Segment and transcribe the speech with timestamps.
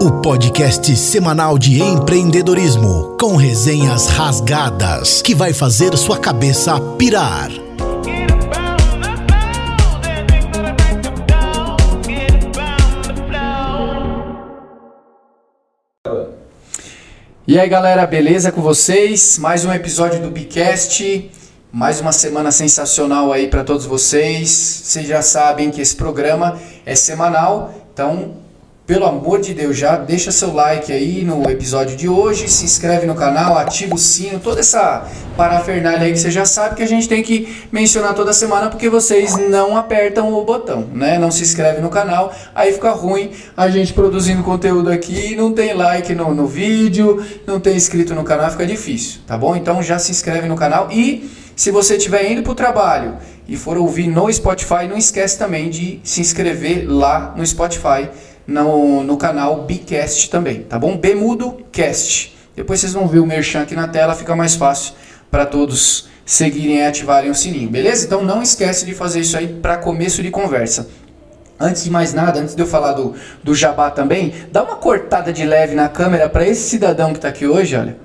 [0.00, 7.52] O podcast semanal de empreendedorismo com resenhas rasgadas que vai fazer sua cabeça pirar.
[17.46, 19.38] E aí galera, beleza com vocês?
[19.38, 21.30] Mais um episódio do Bicast.
[21.70, 24.50] Mais uma semana sensacional aí para todos vocês.
[24.50, 28.44] Vocês já sabem que esse programa é semanal, então,
[28.86, 33.04] pelo amor de Deus, já deixa seu like aí no episódio de hoje, se inscreve
[33.04, 36.86] no canal, ativa o sino, toda essa parafernália aí que você já sabe que a
[36.86, 41.18] gente tem que mencionar toda semana porque vocês não apertam o botão, né?
[41.18, 45.74] Não se inscreve no canal, aí fica ruim a gente produzindo conteúdo aqui, não tem
[45.74, 49.56] like no, no vídeo, não tem inscrito no canal, fica difícil, tá bom?
[49.56, 53.16] Então já se inscreve no canal e se você estiver indo para o trabalho
[53.48, 58.08] e for ouvir no Spotify, não esquece também de se inscrever lá no Spotify,
[58.46, 60.96] no, no canal Bcast também, tá bom?
[60.96, 62.36] Bemudo Cast.
[62.54, 64.94] Depois vocês vão ver o merchan aqui na tela, fica mais fácil
[65.30, 68.06] para todos seguirem e ativarem o sininho, beleza?
[68.06, 70.88] Então não esquece de fazer isso aí para começo de conversa.
[71.58, 75.32] Antes de mais nada, antes de eu falar do, do jabá também, dá uma cortada
[75.32, 77.96] de leve na câmera para esse cidadão que está aqui hoje, olha.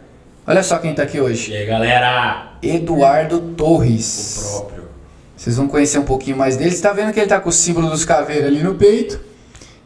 [0.47, 1.51] Olha só quem está aqui hoje.
[1.51, 2.53] E aí, galera?
[2.61, 4.37] Eduardo Torres.
[4.37, 4.83] O próprio.
[5.35, 6.71] Vocês vão conhecer um pouquinho mais dele.
[6.71, 9.19] Você tá vendo que ele tá com o símbolo dos caveiras ali no peito.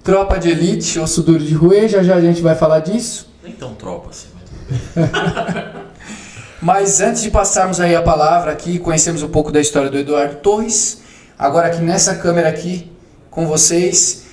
[0.06, 3.28] Tropa de elite, osso duro de ruê, já já a gente vai falar disso.
[3.44, 5.06] Nem tão tropa assim, mas...
[6.62, 10.36] Mas antes de passarmos aí a palavra aqui, conhecemos um pouco da história do Eduardo
[10.36, 11.02] Torres.
[11.38, 12.92] Agora aqui nessa câmera aqui
[13.32, 14.26] com vocês,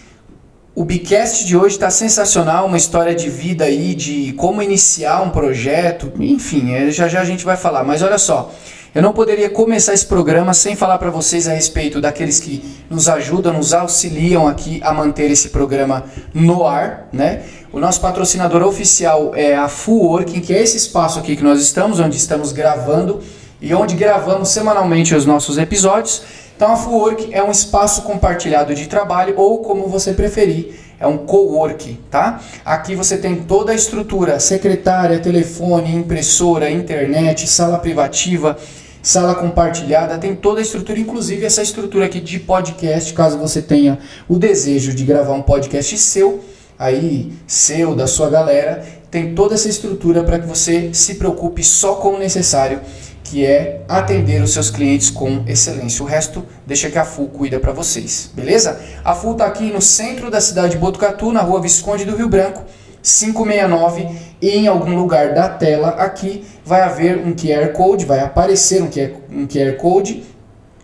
[0.75, 5.31] o Bicast de hoje está sensacional, uma história de vida aí, de como iniciar um
[5.31, 7.83] projeto, enfim, é, já já a gente vai falar.
[7.83, 8.53] Mas olha só,
[8.95, 13.09] eu não poderia começar esse programa sem falar para vocês a respeito daqueles que nos
[13.09, 16.05] ajudam, nos auxiliam aqui a manter esse programa
[16.35, 17.43] no ar, né?
[17.73, 21.59] O nosso patrocinador oficial é a Full Working, que é esse espaço aqui que nós
[21.61, 23.21] estamos, onde estamos gravando
[23.63, 26.23] e onde gravamos semanalmente os nossos episódios.
[26.55, 31.19] Então a Fullwork é um espaço compartilhado de trabalho ou como você preferir, é um
[31.19, 32.41] co-work, tá?
[32.65, 38.57] Aqui você tem toda a estrutura, secretária, telefone, impressora, internet, sala privativa,
[39.03, 43.99] sala compartilhada, tem toda a estrutura, inclusive essa estrutura aqui de podcast, caso você tenha
[44.29, 46.45] o desejo de gravar um podcast seu,
[46.79, 51.97] aí seu, da sua galera, tem toda essa estrutura para que você se preocupe só
[51.97, 52.81] com o necessário
[53.25, 56.03] que é atender os seus clientes com excelência.
[56.03, 58.81] O resto deixa que a FUL cuida para vocês, beleza?
[59.05, 62.29] A FUL está aqui no centro da cidade de Botucatu, na rua Visconde do Rio
[62.29, 62.63] Branco,
[63.03, 64.09] 569,
[64.41, 68.89] e em algum lugar da tela aqui vai haver um QR Code, vai aparecer um
[68.89, 70.23] QR, um QR Code,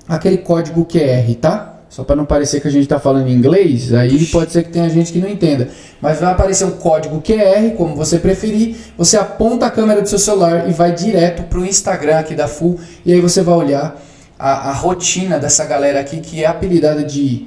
[0.08, 1.74] aquele código QR, tá?
[1.88, 4.70] Só para não parecer que a gente está falando em inglês, aí pode ser que
[4.70, 5.68] tenha gente que não entenda.
[6.00, 8.76] Mas vai aparecer um código QR, como você preferir.
[8.96, 12.46] Você aponta a câmera do seu celular e vai direto para o Instagram aqui da
[12.46, 12.78] Full.
[13.06, 14.00] E aí você vai olhar
[14.38, 17.46] a, a rotina dessa galera aqui que é apelidada de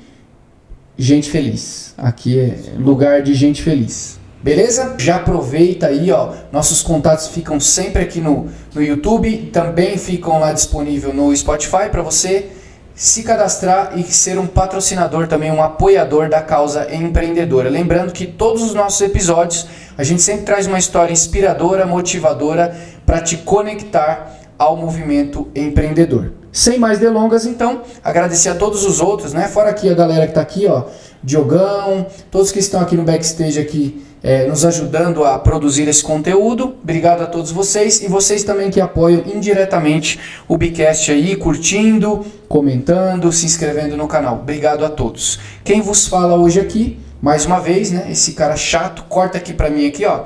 [0.97, 1.93] gente feliz.
[1.97, 4.19] Aqui é lugar de gente feliz.
[4.43, 4.95] Beleza?
[4.97, 6.33] Já aproveita aí, ó.
[6.51, 12.01] Nossos contatos ficam sempre aqui no, no YouTube, também ficam lá disponível no Spotify para
[12.01, 12.49] você
[12.95, 17.69] se cadastrar e ser um patrocinador também, um apoiador da causa empreendedora.
[17.69, 22.75] Lembrando que todos os nossos episódios a gente sempre traz uma história inspiradora, motivadora
[23.05, 26.33] para te conectar ao movimento empreendedor.
[26.51, 29.47] Sem mais delongas, então, agradecer a todos os outros, né?
[29.47, 30.83] Fora aqui a galera que está aqui, ó,
[31.23, 36.75] Diogão, todos que estão aqui no backstage aqui é, nos ajudando a produzir esse conteúdo.
[36.81, 43.31] Obrigado a todos vocês e vocês também que apoiam indiretamente o Bicast aí, curtindo, comentando,
[43.31, 44.35] se inscrevendo no canal.
[44.35, 45.39] Obrigado a todos.
[45.63, 48.07] Quem vos fala hoje aqui, mais uma vez, né?
[48.09, 50.21] Esse cara chato, corta aqui para mim aqui, ó.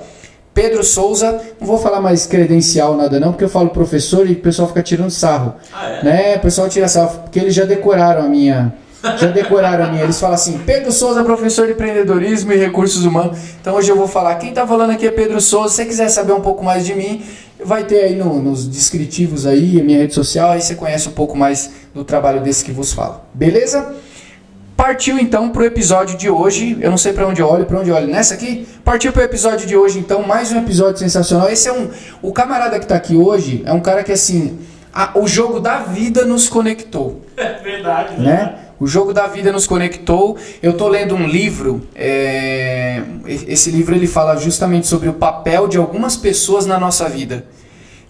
[0.53, 4.38] Pedro Souza, não vou falar mais credencial nada não, porque eu falo professor e o
[4.38, 5.56] pessoal fica tirando sarro.
[5.74, 6.03] Ah, é?
[6.03, 6.36] Né?
[6.38, 8.74] O pessoal tira sarro, porque eles já decoraram a minha
[9.18, 10.04] já decoraram a minha.
[10.04, 13.38] Eles falam assim: Pedro Souza, professor de empreendedorismo e recursos humanos.
[13.62, 14.36] Então hoje eu vou falar.
[14.36, 15.69] Quem está falando aqui é Pedro Souza.
[15.69, 17.24] Se você quiser saber um pouco mais de mim,
[17.63, 20.52] vai ter aí no, nos descritivos aí, a minha rede social.
[20.52, 23.22] Aí você conhece um pouco mais do trabalho desse que vos falo.
[23.34, 23.96] Beleza?
[24.75, 26.78] Partiu então para o episódio de hoje.
[26.81, 28.07] Eu não sei para onde eu olho, para onde eu olho.
[28.07, 28.68] Nessa aqui?
[28.84, 30.22] Partiu para o episódio de hoje, então.
[30.24, 31.50] Mais um episódio sensacional.
[31.50, 31.90] Esse é um.
[32.22, 34.60] O camarada que está aqui hoje é um cara que assim.
[34.94, 37.22] A, o jogo da vida nos conectou.
[37.36, 38.64] É verdade, né?
[38.80, 40.38] O jogo da vida nos conectou.
[40.62, 41.88] Eu estou lendo um livro.
[41.95, 43.01] É...
[43.25, 47.45] Esse livro ele fala justamente sobre o papel de algumas pessoas na nossa vida.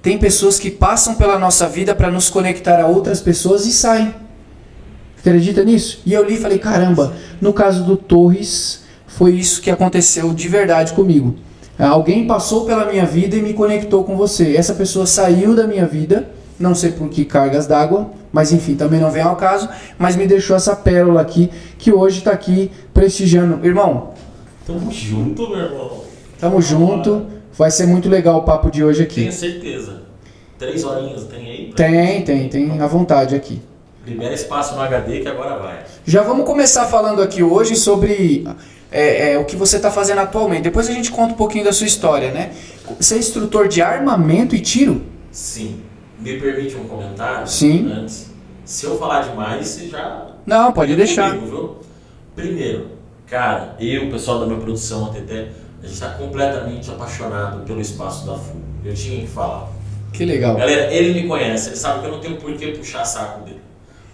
[0.01, 4.13] Tem pessoas que passam pela nossa vida para nos conectar a outras pessoas e saem.
[5.17, 6.01] Acredita nisso?
[6.05, 10.47] E eu li e falei, caramba, no caso do Torres, foi isso que aconteceu de
[10.47, 11.35] verdade comigo.
[11.79, 14.55] Alguém passou pela minha vida e me conectou com você.
[14.55, 16.29] Essa pessoa saiu da minha vida,
[16.59, 20.25] não sei por que cargas d'água, mas enfim, também não vem ao caso, mas me
[20.27, 23.65] deixou essa pérola aqui, que hoje está aqui prestigiando.
[23.65, 24.13] Irmão,
[24.65, 26.01] Tamo junto, meu irmão.
[26.39, 29.21] tamo junto, vai ser muito legal o papo de hoje aqui.
[29.21, 30.01] Tenho certeza.
[30.57, 31.73] Três horinhas tem aí?
[31.75, 33.61] Tem, tem, tem à vontade aqui.
[34.07, 35.83] Libera espaço no HD que agora vai.
[36.05, 38.47] Já vamos começar falando aqui hoje sobre
[38.91, 40.63] é, é, o que você está fazendo atualmente.
[40.63, 42.51] Depois a gente conta um pouquinho da sua história, né?
[42.99, 45.03] Você é instrutor de armamento e tiro?
[45.31, 45.81] Sim.
[46.25, 47.47] Me permite um comentário?
[47.47, 47.87] Sim.
[47.91, 48.31] Antes.
[48.65, 50.31] Se eu falar demais, você já.
[50.43, 51.37] Não, pode deixar.
[51.37, 51.77] viu?
[52.35, 52.87] Primeiro,
[53.27, 57.79] cara, eu, o pessoal da minha produção, a TT, a gente está completamente apaixonado pelo
[57.79, 58.57] espaço da FU.
[58.83, 59.69] Eu tinha que falar.
[60.11, 60.55] Que legal.
[60.55, 63.61] Galera, ele me conhece, ele sabe que eu não tenho por que puxar saco dele.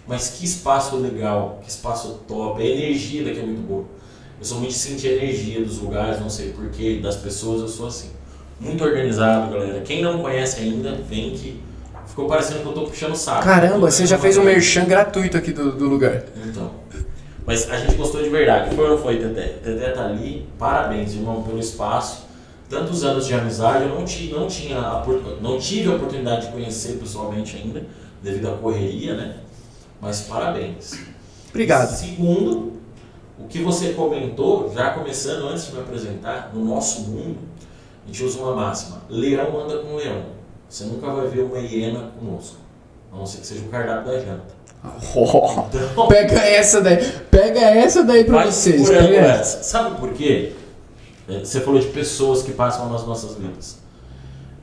[0.05, 3.85] Mas que espaço legal, que espaço top, a energia daqui é muito boa.
[4.37, 7.87] Eu sou muito sentir a energia dos lugares, não sei porquê, das pessoas, eu sou
[7.87, 8.09] assim.
[8.59, 9.79] Muito organizado, galera.
[9.79, 11.70] Quem não conhece ainda, vem que
[12.11, 13.43] ficou parecendo que eu tô puxando saco.
[13.43, 16.23] Caramba, você já fez um merchan gratuito aqui do, do lugar.
[16.45, 16.71] Então.
[17.45, 18.75] Mas a gente gostou de verdade.
[18.75, 19.47] Foi ou não foi, Teté?
[19.63, 20.47] Teté tá ali.
[20.59, 22.29] Parabéns, irmão, pelo espaço.
[22.69, 25.03] Tantos anos de amizade, eu não, ti, não, tinha
[25.41, 27.85] não tive a oportunidade de conhecer pessoalmente ainda,
[28.23, 29.35] devido à correria, né?
[29.99, 30.97] Mas parabéns.
[31.49, 31.89] Obrigado.
[31.89, 32.73] Segundo,
[33.37, 37.39] o que você comentou, já começando antes de me apresentar, no nosso mundo,
[38.05, 40.40] a gente usa uma máxima: leão anda com leão.
[40.71, 42.55] Você nunca vai ver uma hiena conosco,
[43.11, 44.61] a não ser que seja o cardápio da janta.
[45.91, 47.11] Então, Pega essa daí.
[47.29, 48.89] Pega essa daí pra vocês.
[48.89, 49.63] Pega essa.
[49.63, 50.53] Sabe por quê?
[51.27, 53.79] É, Você falou de pessoas que passam nas nossas vidas.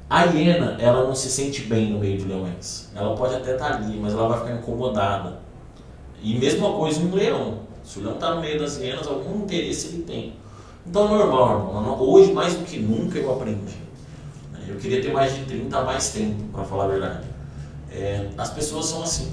[0.08, 2.88] A hiena, ela não se sente bem no meio de leões.
[2.96, 5.40] Ela pode até estar ali, mas ela vai ficar incomodada.
[6.22, 7.58] E mesma coisa um leão.
[7.84, 10.32] Se o leão está no meio das hienas, algum interesse ele tem.
[10.86, 12.00] Então é normal, irmão.
[12.00, 13.87] Hoje, mais do que nunca, eu aprendi.
[14.68, 17.26] Eu queria ter mais de 30 a mais tempo, para falar a verdade.
[17.90, 19.32] É, as pessoas são assim.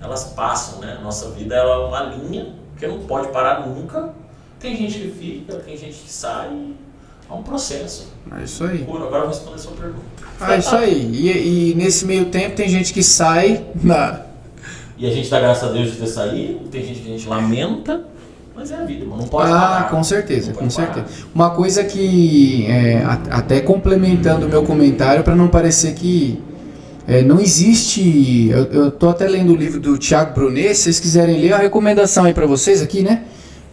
[0.00, 0.98] Elas passam, né?
[1.02, 4.14] Nossa vida ela é uma linha que não pode parar nunca.
[4.60, 6.74] Tem gente que fica, tem gente que sai.
[7.28, 8.12] É um processo.
[8.38, 8.84] É isso aí.
[8.84, 9.04] Puro.
[9.04, 10.04] Agora eu vou responder a sua pergunta.
[10.40, 11.10] Ah, isso aí.
[11.12, 14.20] E, e nesse meio tempo tem gente que sai na.
[14.96, 16.68] E a gente dá graças a Deus de ter saído.
[16.68, 18.04] Tem gente que a gente lamenta.
[18.56, 19.22] Mas é a vida, mano.
[19.22, 19.90] Não pode Ah, parar.
[19.90, 20.70] com certeza, com parar.
[20.70, 21.06] certeza.
[21.34, 26.40] Uma coisa que, é, até complementando o meu comentário, para não parecer que
[27.06, 28.48] é, não existe.
[28.50, 31.58] Eu, eu tô até lendo o livro do Tiago Brunet, se vocês quiserem ler, a
[31.58, 33.22] recomendação aí para vocês aqui, né?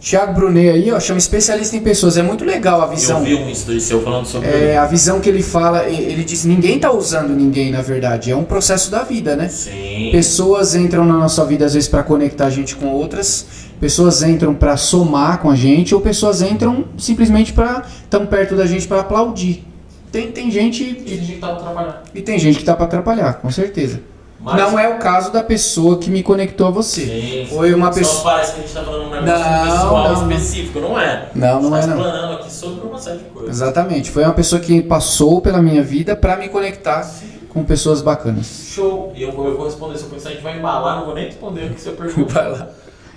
[0.04, 2.18] Tiago Brunet aí, ó, chama especialista em pessoas.
[2.18, 3.20] É muito legal a visão.
[3.20, 4.50] Eu vi um estudo seu falando sobre.
[4.50, 8.30] É, a visão que ele fala, e- ele diz: ninguém tá usando ninguém, na verdade.
[8.30, 9.48] É um processo da vida, né?
[9.48, 10.10] Sim.
[10.12, 13.46] Pessoas entram na nossa vida às vezes para conectar a gente com outras,
[13.80, 18.66] pessoas entram para somar com a gente ou pessoas entram simplesmente para tão perto da
[18.66, 19.64] gente para aplaudir.
[20.12, 21.96] Tem, tem gente E tem gente que tava trabalhando.
[22.14, 24.02] e tem gente que tá para atrapalhar, com certeza.
[24.44, 27.06] Mas- Não é o caso da pessoa que me conectou a você.
[27.06, 30.04] Sim, Foi uma Só pessoa parece que a gente tá falando um negócio Não, pessoal
[30.14, 30.32] não, não.
[30.32, 31.30] específico, não é?
[31.34, 32.04] Não, não é, gente tá não.
[32.06, 33.50] explanando aqui sobre uma série de coisas.
[33.56, 37.10] Exatamente, foi uma pessoa que passou pela minha vida para me conectar
[37.48, 38.66] com pessoas bacanas.
[38.68, 39.14] Show!
[39.16, 41.26] E eu vou, eu vou responder sua pergunta, a gente vai embalar, não vou nem
[41.28, 42.26] responder o que você perguntou.
[42.28, 42.68] Vai lá.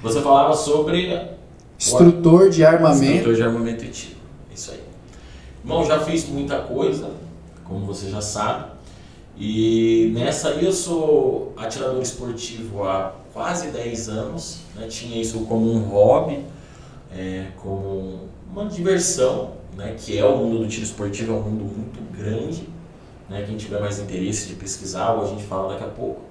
[0.05, 1.29] Você falava sobre
[1.77, 3.05] Instrutor de armamento.
[3.05, 4.17] instrutor de armamento e tiro.
[4.55, 4.81] Isso aí.
[5.65, 7.11] Irmão, já fiz muita coisa,
[7.65, 8.76] como você já sabe.
[9.39, 14.61] E nessa aí eu sou atirador esportivo há quase 10 anos.
[14.75, 14.87] Né?
[14.89, 16.43] Tinha isso como um hobby,
[17.13, 19.95] é, como uma diversão, né?
[19.99, 22.67] que é o mundo do tiro esportivo, é um mundo muito grande.
[23.29, 23.45] Né?
[23.47, 26.23] Quem tiver mais interesse de pesquisar, a gente fala daqui a pouco.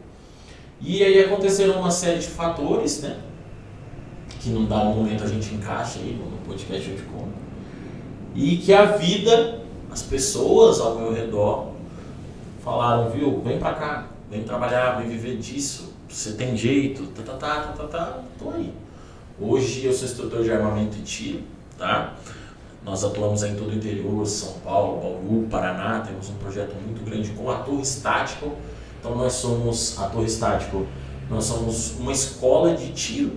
[0.81, 3.17] E aí aconteceram uma série de fatores, né?
[4.39, 7.33] que não dá no momento a gente encaixa aí no podcast eu te conto.
[8.35, 11.74] E que a vida, as pessoas ao meu redor
[12.65, 17.33] falaram, viu, vem pra cá, vem trabalhar, vem viver disso, você tem jeito, tá, tá,
[17.33, 18.73] tá, tá, tá, tá, tô aí.
[19.39, 21.43] Hoje eu sou instrutor de armamento e tiro,
[21.77, 22.15] tá?
[22.83, 27.29] Nós atuamos em todo o interior, São Paulo, Bauru, Paraná, temos um projeto muito grande
[27.31, 28.53] com a Torre Estático.
[28.99, 30.87] Então nós somos a Torre Estático,
[31.29, 33.33] nós somos uma escola de tiro,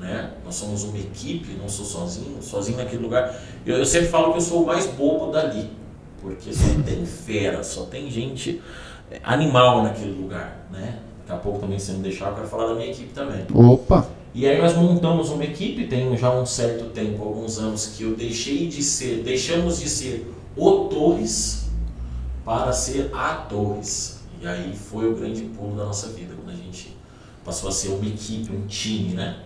[0.00, 0.32] né?
[0.44, 3.40] Nós somos uma equipe, não sou sozinho, sozinho naquele lugar.
[3.66, 5.70] Eu, eu sempre falo que eu sou o mais bobo dali,
[6.20, 8.60] porque só tem fera, só tem gente
[9.10, 10.98] é, animal naquele lugar, né?
[11.26, 13.44] Daqui a pouco também, se não deixar, eu quero falar da minha equipe também.
[13.52, 14.08] Opa!
[14.34, 18.14] E aí nós montamos uma equipe, tem já um certo tempo, alguns anos, que eu
[18.14, 21.68] deixei de ser, deixamos de ser o Torres
[22.44, 24.20] para ser a Torres.
[24.40, 26.96] E aí foi o grande pulo da nossa vida, quando a gente
[27.44, 29.40] passou a ser uma equipe, um time, né?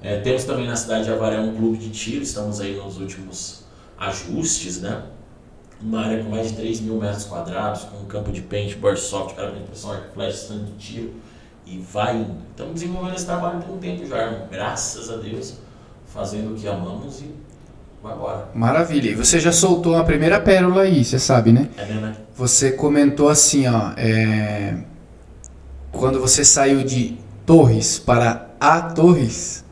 [0.00, 3.64] É, temos também na cidade de Avaré um clube de tiro, estamos aí nos últimos
[3.98, 5.02] ajustes, né?
[5.82, 9.34] Uma área com mais de 3 mil metros quadrados, com um campo de paint, bursoft,
[9.34, 11.14] cara, impressão, flash, stand de tiro
[11.66, 12.36] e vai indo.
[12.50, 14.48] Estamos desenvolvendo esse trabalho tem um tempo já, irmão.
[14.50, 15.54] Graças a Deus,
[16.06, 17.34] fazendo o que amamos e
[18.02, 18.48] vai embora.
[18.54, 19.10] Maravilha.
[19.10, 21.68] E você já soltou a primeira pérola aí, você sabe, né?
[21.76, 22.16] É né?
[22.36, 24.76] Você comentou assim, ó, é...
[25.90, 29.63] quando você saiu de Torres para a Torres,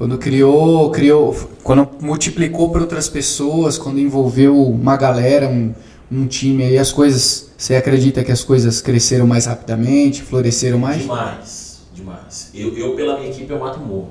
[0.00, 5.74] quando criou, criou, quando multiplicou para outras pessoas, quando envolveu uma galera, um,
[6.10, 11.02] um time aí, as coisas, você acredita que as coisas cresceram mais rapidamente, floresceram mais?
[11.02, 12.50] Demais, demais.
[12.54, 14.08] Eu, eu pela minha equipe, eu mato morro.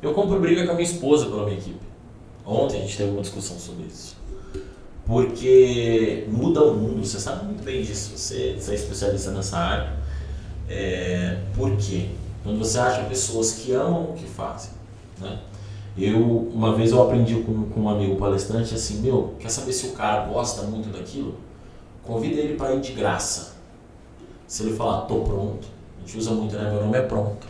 [0.00, 1.80] Eu compro briga com a minha esposa pela minha equipe.
[2.46, 4.16] Ontem a gente teve uma discussão sobre isso.
[5.04, 9.92] Porque muda o mundo, você sabe muito bem disso, você, você é especialista nessa área.
[10.70, 12.06] É, por quê?
[12.42, 14.70] Quando você acha pessoas que amam o que fazem,
[15.22, 15.38] né?
[15.96, 19.88] Eu, uma vez eu aprendi com, com um amigo palestrante assim, meu, quer saber se
[19.88, 21.34] o cara gosta muito daquilo?
[22.02, 23.54] Convida ele para ir de graça.
[24.46, 26.70] Se ele falar, tô pronto, a gente usa muito, né?
[26.70, 27.46] Meu nome é pronto.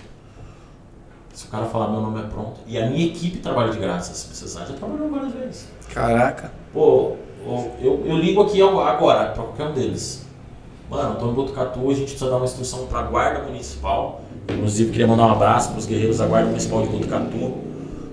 [1.33, 2.61] Se o cara falar, meu nome é pronto.
[2.67, 4.67] E a minha equipe trabalha de graça, se precisar.
[4.67, 5.69] Já trabalhou várias vezes.
[5.89, 6.53] Caraca.
[6.73, 7.17] Pô,
[7.81, 10.27] eu, eu ligo aqui agora para qualquer um deles.
[10.91, 14.21] Mano, tô em Botucatu, a gente precisa dar uma instrução para a Guarda Municipal.
[14.49, 17.73] Inclusive, queria mandar um abraço para os guerreiros da Guarda Municipal de Botucatu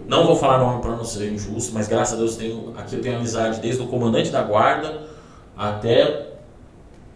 [0.10, 3.02] não vou falar nome para não ser injusto, mas graças a Deus tenho, aqui eu
[3.02, 5.04] tenho amizade desde o comandante da guarda
[5.56, 6.32] até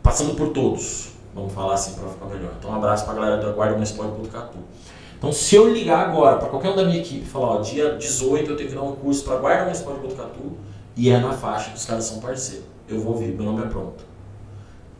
[0.03, 1.10] passando por todos.
[1.34, 2.51] Vamos falar assim para ficar melhor.
[2.60, 4.60] Então um abraço para a galera da Guarda Municipal de Botucatu.
[5.17, 7.96] Então se eu ligar agora para qualquer um da minha equipe e falar, ó, dia
[7.98, 10.51] 18 eu tenho que dar um curso para a Guarda Municipal de Botucatu
[10.96, 12.65] e é na faixa, os caras são parceiros.
[12.88, 14.05] Eu vou vir, meu nome é pronto.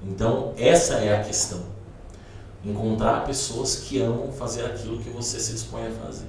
[0.04, 1.60] Então essa é a questão.
[2.66, 6.28] Encontrar pessoas que amam fazer aquilo que você se dispõe a fazer.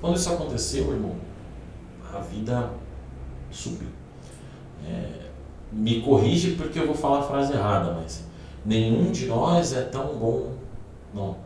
[0.00, 1.16] Quando isso aconteceu, irmão,
[2.14, 2.70] a vida
[3.50, 3.88] subiu.
[4.86, 5.26] É,
[5.70, 8.24] me corrige porque eu vou falar a frase errada, mas
[8.64, 10.52] nenhum de nós é tão bom,
[11.12, 11.36] não,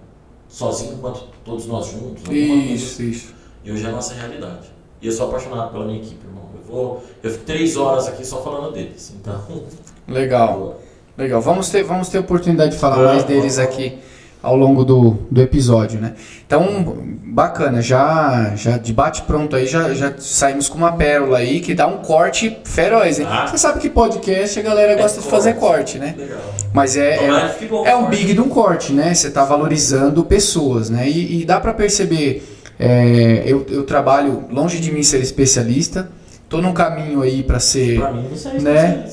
[0.49, 2.23] sozinho quanto todos nós juntos.
[2.31, 3.03] Isso, coisa.
[3.03, 3.35] isso.
[3.65, 4.69] E hoje é a nossa realidade.
[5.03, 6.49] E eu sou apaixonado pela minha equipe, irmão.
[6.55, 9.13] Eu vou, eu fico três horas aqui só falando deles.
[9.19, 9.65] Então.
[10.07, 10.81] Legal.
[11.17, 11.41] Legal.
[11.41, 13.99] Vamos ter, vamos ter oportunidade de falar mais deles aqui
[14.43, 16.15] ao longo do, do episódio, né?
[16.47, 21.61] Então, bacana, já, já de bate pronto aí, já, já saímos com uma pérola aí
[21.61, 23.21] que dá um corte feroz?
[23.21, 23.47] Ah.
[23.47, 26.15] Você sabe que podcast a galera gosta é de fazer corte, né?
[26.17, 26.39] Legal.
[26.73, 29.13] Mas é, é, é, um big de um corte, né?
[29.13, 31.09] Você tá valorizando pessoas, né?
[31.09, 32.43] E, e dá para perceber,
[32.79, 36.11] é, eu, eu trabalho longe de mim ser especialista,
[36.49, 39.05] tô num caminho aí para ser, pra mim, você é né?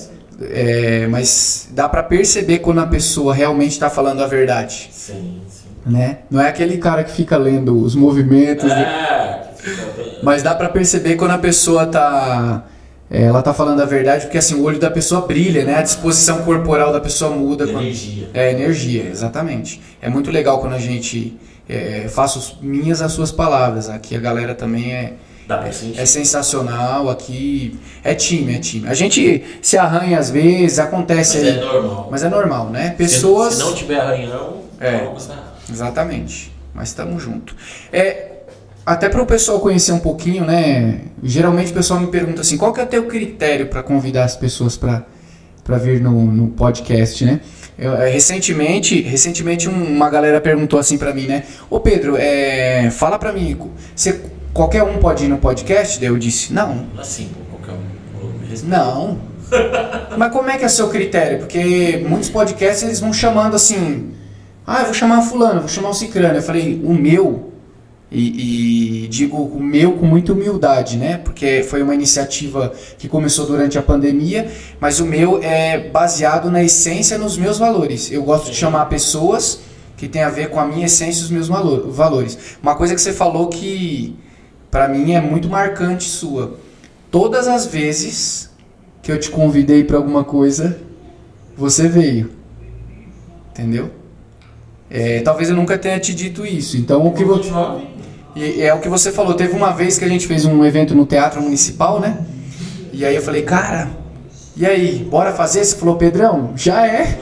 [0.42, 4.90] É, mas dá para perceber quando a pessoa realmente está falando a verdade.
[4.92, 5.68] Sim, sim.
[5.86, 6.20] Né?
[6.30, 8.70] Não é aquele cara que fica lendo os movimentos.
[8.72, 9.52] É,
[10.22, 12.66] Mas dá para perceber quando a pessoa tá
[13.10, 15.76] é, ela tá falando a verdade porque assim o olho da pessoa brilha, né?
[15.76, 17.64] A disposição corporal da pessoa muda.
[17.64, 18.26] Energia.
[18.26, 18.36] Quando...
[18.36, 19.82] É energia, exatamente.
[20.02, 21.38] É muito legal quando a gente
[21.70, 23.90] é, faça minhas as suas palavras.
[23.90, 25.14] Aqui a galera também é
[25.48, 26.00] Dá pra sentir.
[26.00, 27.80] É sensacional aqui.
[28.04, 28.88] É time, é time.
[28.88, 31.58] A gente se arranha às vezes, acontece mas aí.
[31.58, 32.08] É normal.
[32.12, 32.90] Mas é normal, né?
[32.98, 33.54] Pessoas.
[33.54, 35.06] Se, se não tiver arranhão, é.
[35.06, 35.30] Vamos
[35.70, 36.52] Exatamente.
[36.74, 37.56] Mas estamos junto.
[37.92, 38.32] É,
[38.86, 41.02] até para o pessoal conhecer um pouquinho, né?
[41.24, 44.36] Geralmente o pessoal me pergunta assim: qual que é o teu critério para convidar as
[44.36, 47.40] pessoas para vir no, no podcast, né?
[47.80, 51.44] Eu, é, recentemente, recentemente uma galera perguntou assim para mim, né?
[51.70, 53.58] Ô Pedro, é, fala para mim,
[53.96, 54.20] você
[54.58, 56.00] qualquer um pode ir no podcast?
[56.00, 56.88] Daí eu disse, não.
[56.98, 58.68] Assim, qualquer um.
[58.68, 59.20] Não.
[60.18, 61.40] Mas como é que é o seu critério?
[61.40, 64.12] Porque muitos podcasts eles vão chamando assim,
[64.66, 66.36] ah, eu vou chamar fulano, vou chamar o cicrano.
[66.36, 67.54] Eu falei, o meu,
[68.12, 71.18] e, e, digo o meu com muita humildade, né?
[71.18, 76.64] Porque foi uma iniciativa que começou durante a pandemia, mas o meu é baseado na
[76.64, 78.12] essência, nos meus valores.
[78.12, 79.60] Eu gosto de chamar pessoas
[79.96, 82.58] que tem a ver com a minha essência e os meus valores.
[82.62, 84.16] Uma coisa que você falou que
[84.70, 86.58] para mim é muito marcante sua.
[87.12, 88.50] Todas as vezes
[89.02, 90.80] que eu te convidei para alguma coisa,
[91.56, 92.32] você veio.
[93.52, 93.92] Entendeu?
[94.90, 96.78] É, talvez eu nunca tenha te dito isso.
[96.78, 97.50] Então o que você
[98.62, 99.34] é o que você falou.
[99.34, 102.26] Teve uma vez que a gente fez um evento no Teatro Municipal, né?
[102.94, 103.90] E aí eu falei, cara,
[104.56, 105.64] e aí, bora fazer?
[105.64, 107.02] Você falou, Pedrão, já é.
[107.02, 107.20] É.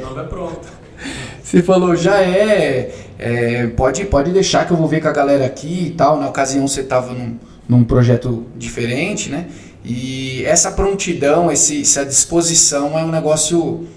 [1.43, 2.93] Você falou, já é.
[3.17, 6.19] É, pode, pode deixar que eu vou ver com a galera aqui e tal.
[6.19, 9.47] Na ocasião você estava num, num projeto diferente, né?
[9.83, 13.87] E essa prontidão, esse, essa disposição é um negócio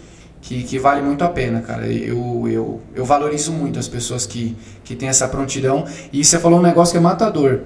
[0.43, 1.87] que, que vale muito a pena, cara.
[1.87, 5.87] Eu, eu, eu valorizo muito as pessoas que, que têm essa prontidão.
[6.13, 7.61] E você falou um negócio que é matador.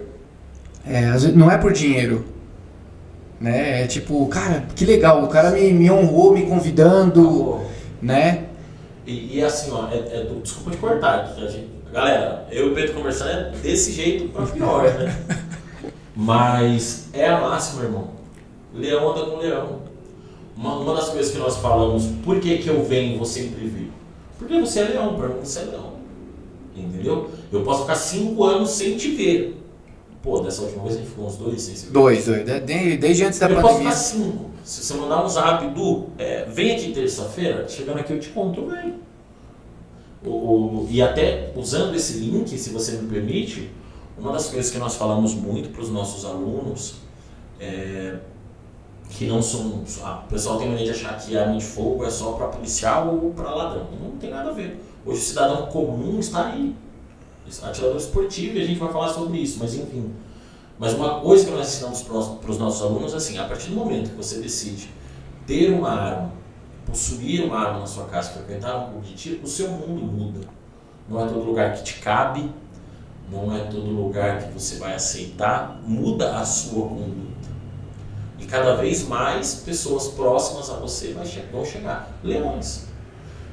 [0.86, 2.24] é, não é por dinheiro.
[3.40, 3.82] Né?
[3.82, 7.60] É tipo, cara, que legal, o cara me, me honrou me convidando,
[8.00, 8.44] né?
[9.06, 12.70] E, e assim, ó, é, é do- desculpa te cortar, a gente- galera, eu e
[12.70, 15.14] o Pedro conversando é desse jeito pra pior, né?
[16.14, 18.08] Mas é a máxima, irmão.
[18.74, 19.80] Leão anda com leão.
[20.56, 23.66] Uma, uma das coisas que nós falamos, por que, que eu venho e vou sempre
[23.66, 23.90] vir?
[24.38, 25.92] Porque você é leão, pra mim você é leão.
[26.76, 27.30] Entendeu?
[27.50, 29.58] Eu posso ficar cinco anos sem te ver.
[30.22, 31.92] Pô, dessa última vez a gente ficou uns dois sem se ver.
[31.92, 32.44] Dois, dois.
[32.44, 33.90] de- de- Desde antes da Eu posso pandemia.
[33.92, 34.50] ficar cinco.
[34.64, 38.66] Se você mandar um zap, Du, é, vem aqui terça-feira, chegando aqui eu te conto,
[38.66, 38.94] vem.
[40.88, 43.70] E até usando esse link, se você me permite,
[44.16, 46.96] uma das coisas que nós falamos muito para os nossos alunos
[47.58, 48.18] é
[49.10, 49.82] que não são.
[49.82, 53.32] o pessoal tem mania de achar que arma de fogo é só para policial ou
[53.32, 53.88] para ladrão.
[54.00, 54.80] Não tem nada a ver.
[55.04, 56.74] Hoje o cidadão comum está aí.
[57.62, 60.10] Atirador esportivo e a gente vai falar sobre isso, mas enfim.
[60.78, 63.76] Mas uma coisa que nós ensinamos para os nossos alunos é assim: a partir do
[63.76, 64.90] momento que você decide
[65.46, 66.32] ter uma arma,
[66.86, 70.40] possuir uma arma na sua casa, frequentar um clube de tiro, o seu mundo muda.
[71.08, 72.50] Não é todo lugar que te cabe,
[73.30, 77.32] não é todo lugar que você vai aceitar, muda a sua conduta.
[78.38, 81.14] E cada vez mais pessoas próximas a você
[81.52, 82.10] vão chegar.
[82.22, 82.86] Leões.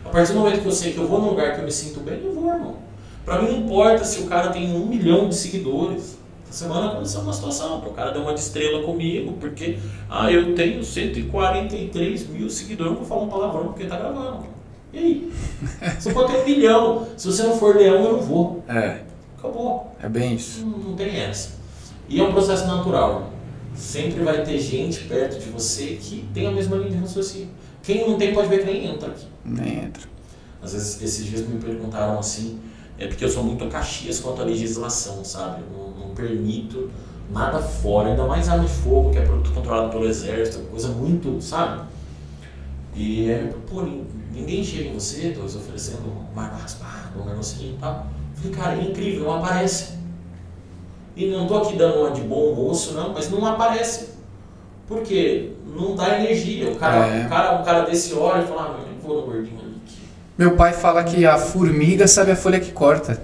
[0.04, 1.72] A partir do momento que eu sei que eu vou num lugar que eu me
[1.72, 2.78] sinto bem, eu vou, irmão.
[3.24, 6.18] Pra mim não importa se o cara tem um milhão de seguidores.
[6.50, 9.78] Semana aconteceu uma situação, que o cara deu uma de estrela comigo, porque
[10.10, 14.46] ah, eu tenho 143 mil seguidores, não vou falar um palavrão porque tá gravando.
[14.92, 15.34] E aí?
[16.00, 17.08] Você pode ter um milhão.
[17.16, 18.64] Se você não for leão, eu não vou.
[18.68, 19.02] É,
[19.38, 19.96] Acabou.
[20.02, 20.66] é bem isso.
[20.66, 21.60] Não, não tem essa.
[22.08, 23.32] E é um processo natural.
[23.76, 27.50] Sempre vai ter gente perto de você que tem a mesma linha de raciocínio.
[27.84, 29.28] Quem não tem pode ver que nem entra aqui.
[29.46, 30.04] Nem entra.
[30.62, 32.60] Às vezes, esses dias me perguntaram assim,
[33.00, 35.62] é porque eu sou muito caxias quanto à legislação, sabe?
[35.62, 36.90] Eu não, não permito
[37.32, 41.42] nada fora, ainda mais arma de fogo, que é produto controlado pelo exército, coisa muito,
[41.42, 41.84] sabe?
[42.96, 46.00] E é, pô, nin- ninguém chega em você, tô oferecendo
[46.34, 48.08] uma arma raspada, um negocinho e tal.
[48.36, 50.00] Eu Falei, cara, é incrível, não aparece.
[51.16, 54.10] E não tô aqui dando uma de bom moço, não, mas não aparece.
[54.88, 55.52] Por quê?
[55.68, 56.72] Não dá energia.
[56.72, 57.26] O cara, É.
[57.26, 59.69] o cara, um cara desse olha e fala, ah, eu vou no gordinho que
[60.40, 63.22] Meu pai fala que a formiga sabe a folha que corta.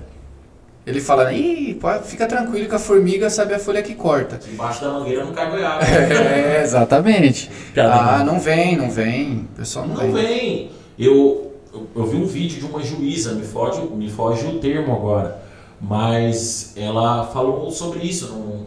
[0.86, 4.38] Ele fala, Ih, fica tranquilo que a formiga sabe a folha que corta.
[4.52, 5.80] Embaixo da mangueira não cai goiaba.
[5.88, 7.50] É, exatamente.
[7.74, 9.48] Piada Ah, não vem, não vem.
[9.54, 10.12] O pessoal não, Não vem.
[10.12, 10.72] vem.
[11.00, 14.94] Eu, eu, eu vi um vídeo de uma juíza, me foge, me foge o termo
[14.94, 15.42] agora,
[15.80, 18.66] mas ela falou sobre isso num,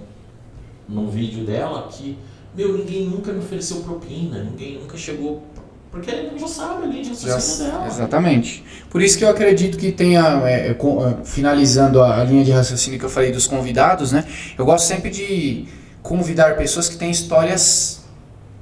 [0.89, 2.17] num vídeo dela que,
[2.57, 5.43] meu, ninguém nunca me ofereceu propina, ninguém nunca chegou.
[5.91, 7.87] Porque ele já sabe ali de Já- raciocínio dela.
[7.87, 8.63] exatamente.
[8.91, 12.51] Por isso que eu acredito que tenha, é, é, é, finalizando a, a linha de
[12.53, 14.25] raciocínio que eu falei dos convidados, né?
[14.57, 15.65] Eu gosto sempre de
[16.03, 18.01] convidar pessoas que têm histórias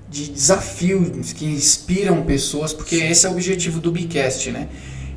[0.08, 4.68] de desafio, que inspiram pessoas, porque esse é o objetivo do Bicast, né?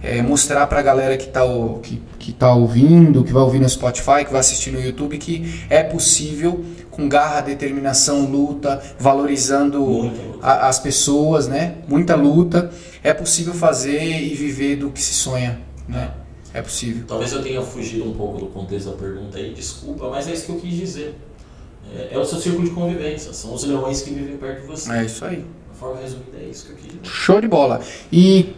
[0.02, 3.68] É mostrar pra galera que tá, o- que, que tá ouvindo, que vai ouvir no
[3.68, 10.68] Spotify, que vai assistir no YouTube, que é possível, com garra, determinação, luta, valorizando a-
[10.70, 11.76] as pessoas, né?
[11.88, 12.72] Muita luta.
[13.04, 16.12] É possível fazer e viver do que se sonha, né?
[16.54, 17.04] É possível.
[17.08, 20.46] Talvez eu tenha fugido um pouco do contexto da pergunta aí, desculpa, mas é isso
[20.46, 21.16] que eu quis dizer.
[21.96, 24.92] É, é o seu círculo de convivência, são os leões que vivem perto de você.
[24.92, 25.46] É isso aí.
[25.72, 27.00] De forma resumida, é isso que eu quis dizer.
[27.04, 27.82] Show de bola.
[28.12, 28.54] E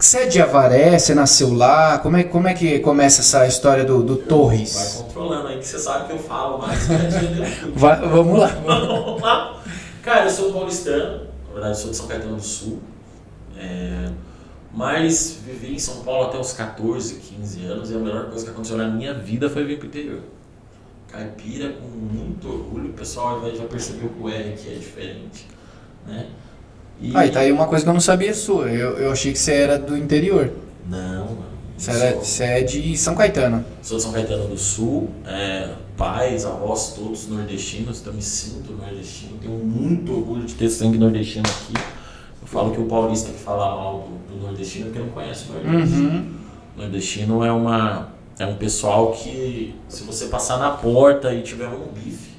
[0.00, 1.98] você é de Avaré, você nasceu lá?
[1.98, 5.04] Como é, como é que começa essa história do, do Vai Torres?
[5.04, 8.46] controlando aí, que você sabe que eu falo mais tia Vai, vamos lá.
[8.46, 9.62] Vamos lá.
[10.02, 12.80] Cara, eu sou paulistano, na verdade eu sou de São Caetano do Sul,
[13.56, 14.10] é,
[14.72, 18.50] mas vivi em São Paulo até os 14, 15 anos e a melhor coisa que
[18.50, 20.20] aconteceu na minha vida foi vir pro interior.
[21.10, 25.46] Caipira com muito orgulho, o pessoal já percebeu que o R aqui é diferente,
[26.06, 26.26] né?
[27.00, 28.66] E- Aí tá aí uma coisa que eu não sabia sua.
[28.68, 30.50] Eu, eu achei que você era do interior.
[30.88, 31.48] Não, mano.
[31.76, 33.64] Você, era- você é de São Caetano.
[33.82, 39.38] Sou de São Caetano do Sul, é, pais, avós, todos nordestinos, então me sinto nordestino,
[39.40, 41.74] tenho muito orgulho de ter sangue nordestino aqui.
[42.42, 45.44] Eu falo que o paulista que fala mal do, do nordestino é porque não conhece
[45.50, 45.94] o nordeste.
[46.00, 46.32] Uhum.
[46.76, 48.08] Nordestino é, uma,
[48.38, 52.30] é um pessoal que, se você passar na porta e tiver um bife,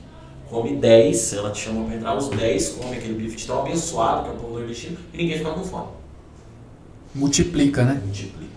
[0.50, 4.30] come 10, ela te chama pra entrar, os 10 come aquele bife tão abençoado que
[4.30, 5.88] é o povo nordestino e ninguém fica com fome
[7.14, 8.02] Multiplica, né?
[8.04, 8.50] multiplica.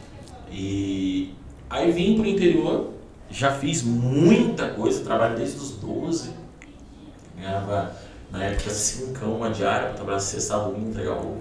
[0.51, 1.35] E
[1.71, 2.91] aí vim pro interior,
[3.31, 6.31] já fiz muita coisa, trabalho desde os 12.
[7.39, 7.97] Ganhava
[8.31, 11.41] na época cincão uma diária para trabalhar sexta, domingo, entregar ovo.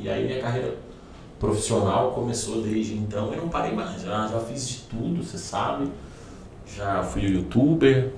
[0.00, 0.76] E aí minha carreira
[1.40, 4.00] profissional começou desde então e não parei mais.
[4.02, 5.90] Já, já fiz de tudo, você sabe.
[6.76, 8.12] Já fui youtuber,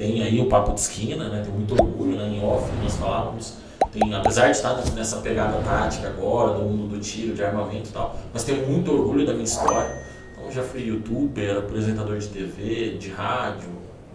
[0.00, 1.42] tem aí o papo de esquina, né?
[1.44, 2.26] Tem muito orgulho, né?
[2.26, 3.52] Em off nós falávamos.
[3.92, 7.92] Tem, apesar de estar nessa pegada tática agora, do mundo do tiro, de armamento e
[7.92, 10.02] tal, mas tenho muito orgulho da minha história.
[10.32, 13.68] Então já fui youtuber, apresentador de TV, de rádio,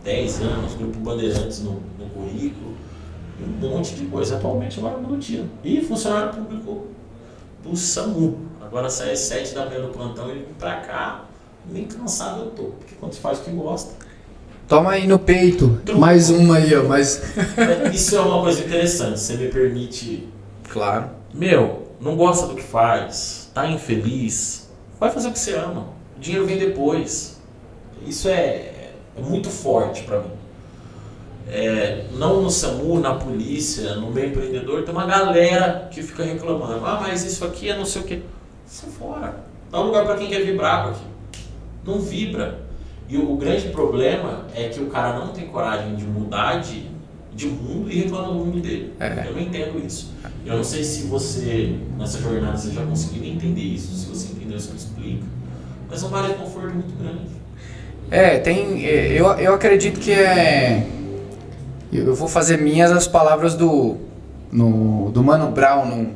[0.04, 2.76] 10 anos, grupo Bandeirantes no, no currículo,
[3.40, 4.38] um monte de coisa.
[4.38, 5.48] Atualmente agora mundo tiro.
[5.64, 6.88] E funcionário público
[7.64, 8.40] do SAMU.
[8.60, 11.26] Agora sai às 7 da manhã do plantão e vim pra cá,
[11.70, 12.64] nem cansado eu tô.
[12.64, 14.05] Porque quando você faz o que gosta,
[14.68, 15.80] Toma aí no peito.
[15.98, 16.84] Mais uma aí, ó.
[16.84, 17.22] Mais...
[17.94, 20.28] Isso é uma coisa interessante, você me permite.
[20.70, 21.10] Claro.
[21.34, 25.88] Meu, não gosta do que faz, tá infeliz, vai fazer o que você ama.
[26.18, 27.40] O dinheiro vem depois.
[28.08, 30.32] Isso é, é muito forte para mim.
[31.48, 36.84] É, não no SAMU, na polícia, no meio empreendedor, tem uma galera que fica reclamando.
[36.86, 38.24] Ah, mas isso aqui é não sei o que.
[38.66, 39.36] Sai fora.
[39.72, 41.12] Dá um lugar para quem quer vibrar com aquilo.
[41.86, 42.65] Não vibra.
[43.08, 46.88] E o, o, grande problema é que o cara não tem coragem de mudar de,
[47.34, 48.94] de mundo e reclama do mundo dele.
[49.00, 49.26] É.
[49.28, 50.12] Eu não entendo isso.
[50.46, 54.58] Eu não sei se você, nessa jornada, você já conseguiu entender isso, se você entendeu
[54.58, 55.24] isso que eu explico.
[55.90, 57.30] Mas é um vale de conforto muito grande.
[58.10, 58.84] É, tem.
[58.84, 60.88] Eu, eu acredito que é.
[61.92, 63.98] Eu vou fazer minhas as palavras do.
[64.52, 66.16] No, do Mano Brown no,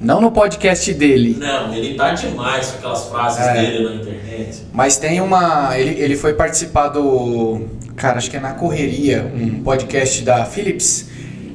[0.00, 1.36] não no podcast dele.
[1.38, 3.54] Não, ele tá demais com aquelas frases é.
[3.54, 4.62] dele na internet.
[4.72, 5.78] Mas tem uma.
[5.78, 7.62] Ele, ele foi participar do.
[7.96, 11.08] Cara, acho que é na Correria, um podcast da Philips.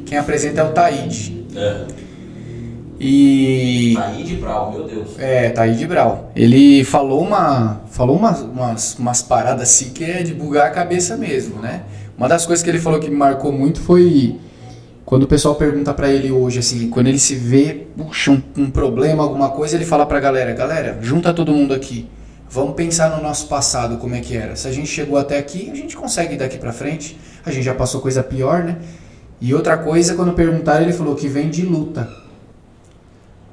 [0.05, 1.45] Quem apresenta é o Taíde.
[1.55, 1.85] É.
[2.99, 3.93] E.
[3.95, 5.19] Taíde Brau, meu Deus.
[5.19, 6.31] É, Taíde Brau.
[6.35, 7.81] Ele falou uma.
[7.91, 11.83] Falou umas, umas, umas paradas assim que é de bugar a cabeça mesmo, né?
[12.17, 14.37] Uma das coisas que ele falou que me marcou muito foi
[15.09, 18.69] quando o pessoal pergunta para ele hoje, assim, quando ele se vê, puxa, um, um
[18.69, 22.07] problema, alguma coisa, ele fala pra galera, galera, junta todo mundo aqui.
[22.47, 24.55] Vamos pensar no nosso passado, como é que era.
[24.55, 27.17] Se a gente chegou até aqui, a gente consegue ir daqui para frente.
[27.43, 28.77] A gente já passou coisa pior, né?
[29.41, 32.07] E outra coisa, quando perguntaram, ele falou que vem de luta.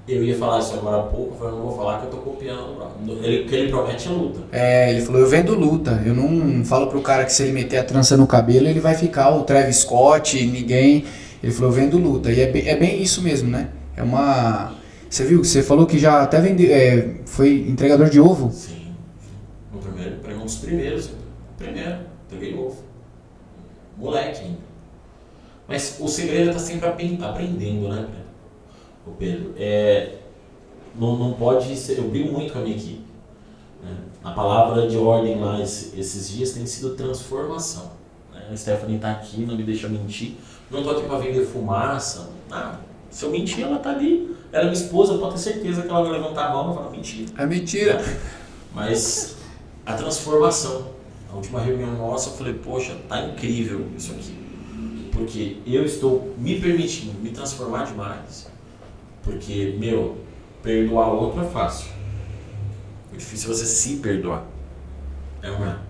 [0.07, 2.77] Eu ia falar isso agora há pouco, eu não vou falar que eu tô copiando.
[3.23, 4.41] Ele, o que ele promete é luta.
[4.53, 6.03] É, ele falou, eu vendo luta.
[6.05, 8.95] Eu não falo pro cara que se ele meter a trança no cabelo, ele vai
[8.95, 11.07] ficar o Travis Scott, ninguém
[11.47, 12.33] ele falou, vendo luta.
[12.33, 13.71] E é bem, é bem isso mesmo, né?
[13.97, 14.75] É uma.
[15.09, 15.45] Você viu?
[15.45, 16.75] Você falou que já até vendeu.
[16.75, 18.51] É, foi entregador de ovo?
[18.51, 18.93] Sim.
[19.73, 21.11] No primeiro, um dos primeiros.
[21.57, 22.83] Primeiro, entreguei ovo.
[23.97, 24.59] Moleque ainda.
[25.69, 28.09] Mas o segredo está sempre aprendendo, né,
[29.07, 29.55] O Pedro?
[29.57, 30.17] É,
[30.99, 31.99] não, não pode ser.
[31.99, 33.05] Eu brigo muito com a minha equipe.
[33.85, 33.97] Né?
[34.25, 37.93] A palavra de ordem lá esses dias tem sido transformação.
[38.35, 38.49] Né?
[38.51, 40.35] A Stephanie está aqui, não me deixa mentir
[40.71, 42.81] não estou aqui para vender fumaça, nada.
[43.11, 44.37] Se eu mentir, ela tá ali.
[44.53, 46.91] Ela é minha esposa, posso ter certeza que ela vai levantar a mão e falar
[46.91, 47.33] mentira.
[47.39, 47.93] É mentira.
[47.93, 48.21] É.
[48.75, 49.37] Mas
[49.85, 50.95] a transformação.
[51.31, 54.35] A última reunião nossa, eu falei, poxa, tá incrível isso aqui.
[55.13, 58.49] Porque eu estou me permitindo me transformar demais.
[59.23, 60.19] Porque, meu,
[60.63, 61.91] perdoar outro é fácil.
[63.13, 64.45] O difícil é você se perdoar.
[65.43, 65.81] É uma.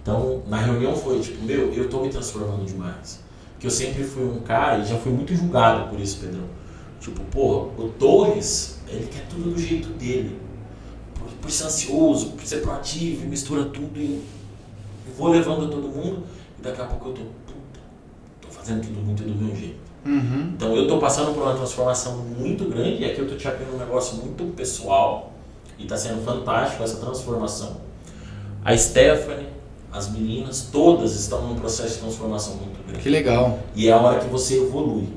[0.00, 3.22] Então, na reunião foi tipo, meu, eu estou me transformando demais
[3.62, 6.42] que eu sempre fui um cara e já fui muito julgado por isso, Pedrão.
[7.00, 10.36] Tipo, porra, o Torres, ele quer tudo do jeito dele.
[11.14, 14.20] Por, por ser ansioso, por ser proativo, mistura tudo e
[15.06, 16.24] eu vou levando todo mundo
[16.58, 17.80] e daqui a pouco eu tô, puta,
[18.40, 19.78] tô fazendo tudo muito do meu jeito.
[20.04, 20.54] Uhum.
[20.56, 23.76] Então eu tô passando por uma transformação muito grande e aqui eu tô te abrindo
[23.76, 25.32] um negócio muito pessoal
[25.78, 27.76] e tá sendo fantástico essa transformação.
[28.64, 29.46] A Stephanie,
[29.92, 33.02] as meninas, todas estão num processo de transformação muito grande.
[33.02, 33.58] Que legal.
[33.74, 35.08] E é a hora que você evolui.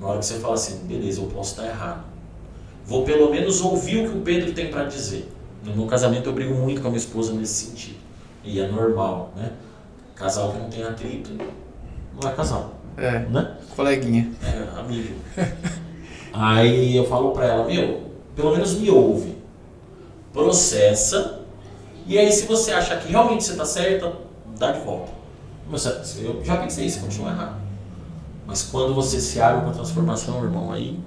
[0.00, 2.04] Na hora que você fala assim, beleza, eu posso estar errado.
[2.86, 5.30] Vou pelo menos ouvir o que o Pedro tem para dizer.
[5.64, 7.98] No meu casamento eu brigo muito com a minha esposa nesse sentido.
[8.42, 9.52] E é normal, né?
[10.14, 11.30] Casal que não tem atrito
[12.22, 12.74] não é casal.
[12.96, 13.18] É.
[13.18, 13.56] Né?
[13.74, 14.30] Coleguinha.
[14.42, 15.14] É, amigo.
[16.32, 19.36] Aí eu falo pra ela, meu, pelo menos me ouve.
[20.32, 21.40] Processa
[22.08, 24.12] e aí, se você acha que realmente você está certa,
[24.58, 25.10] dá de volta.
[26.22, 27.56] Eu já pensei isso, continua errado.
[28.46, 30.98] Mas quando você se abre para transformação, irmão, aí.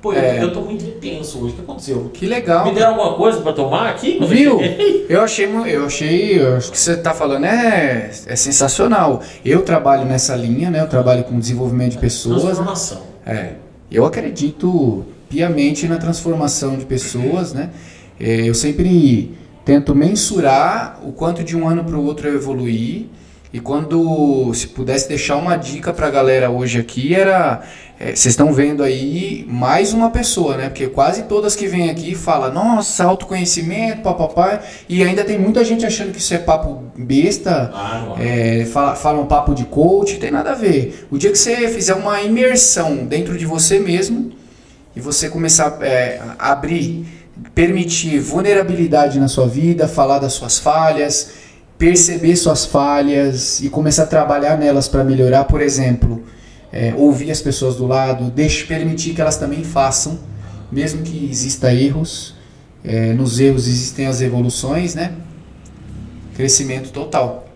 [0.00, 0.42] Pô, é.
[0.42, 1.52] eu, estou muito intenso hoje.
[1.52, 2.10] O que aconteceu?
[2.12, 2.66] Que legal.
[2.66, 4.18] Me deram alguma coisa para tomar aqui?
[4.26, 4.58] Viu?
[5.08, 9.22] Eu, achei, eu achei, eu acho que você está falando é, é sensacional.
[9.44, 10.80] Eu trabalho nessa linha, né?
[10.80, 12.42] Eu trabalho com desenvolvimento de pessoas.
[12.42, 13.02] Transformação.
[13.24, 13.52] É.
[13.88, 17.70] Eu acredito piamente na transformação de pessoas, né?
[18.18, 23.06] É, eu sempre tento mensurar o quanto de um ano para o outro eu evoluir
[23.52, 27.62] E quando se pudesse deixar uma dica pra galera hoje aqui era
[28.00, 30.68] é, vocês estão vendo aí mais uma pessoa, né?
[30.68, 35.86] Porque quase todas que vêm aqui falam, nossa, autoconhecimento, papapá, e ainda tem muita gente
[35.86, 38.62] achando que isso é papo besta, Ah, é.
[38.62, 41.06] é, fala, fala um papo de coach, tem nada a ver.
[41.12, 44.32] O dia que você fizer uma imersão dentro de você mesmo
[44.96, 47.06] e você começar é, a abrir,
[47.54, 51.30] permitir vulnerabilidade na sua vida, falar das suas falhas,
[51.78, 56.22] perceber suas falhas e começar a trabalhar nelas para melhorar, por exemplo,
[56.72, 60.18] é, ouvir as pessoas do lado, deixe, permitir que elas também façam,
[60.70, 62.34] mesmo que exista erros,
[62.84, 65.14] é, nos erros existem as evoluções, né?
[66.34, 67.46] Crescimento total.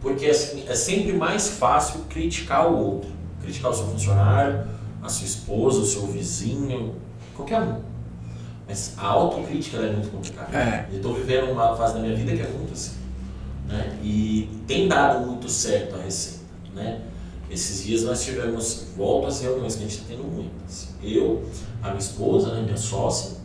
[0.00, 3.10] Porque assim, é sempre mais fácil criticar o outro.
[3.42, 4.66] Criticar o seu funcionário,
[5.02, 6.94] a sua esposa, o seu vizinho,
[7.34, 7.93] qualquer um.
[8.66, 10.56] Mas a autocrítica é muito complicada.
[10.56, 10.88] É.
[10.90, 12.96] Eu estou vivendo uma fase da minha vida que é muito assim.
[13.68, 13.98] Né?
[14.02, 16.44] E tem dado muito certo a receita.
[16.74, 17.00] Né?
[17.50, 20.88] Esses dias nós tivemos, volto às reuniões que a gente está tendo muitas.
[21.02, 21.44] Eu,
[21.82, 23.36] a minha esposa, né, minha sócia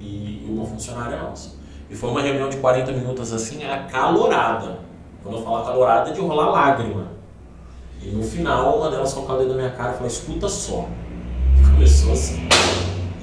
[0.00, 1.52] e uma funcionária nossa.
[1.88, 4.80] E foi uma reunião de 40 minutos assim, acalorada.
[5.22, 7.12] Quando eu falo acalorada, é de rolar lágrima.
[8.02, 10.88] E no final, uma delas colocou o dedo na minha cara e falou: escuta só.
[11.58, 12.48] E começou assim.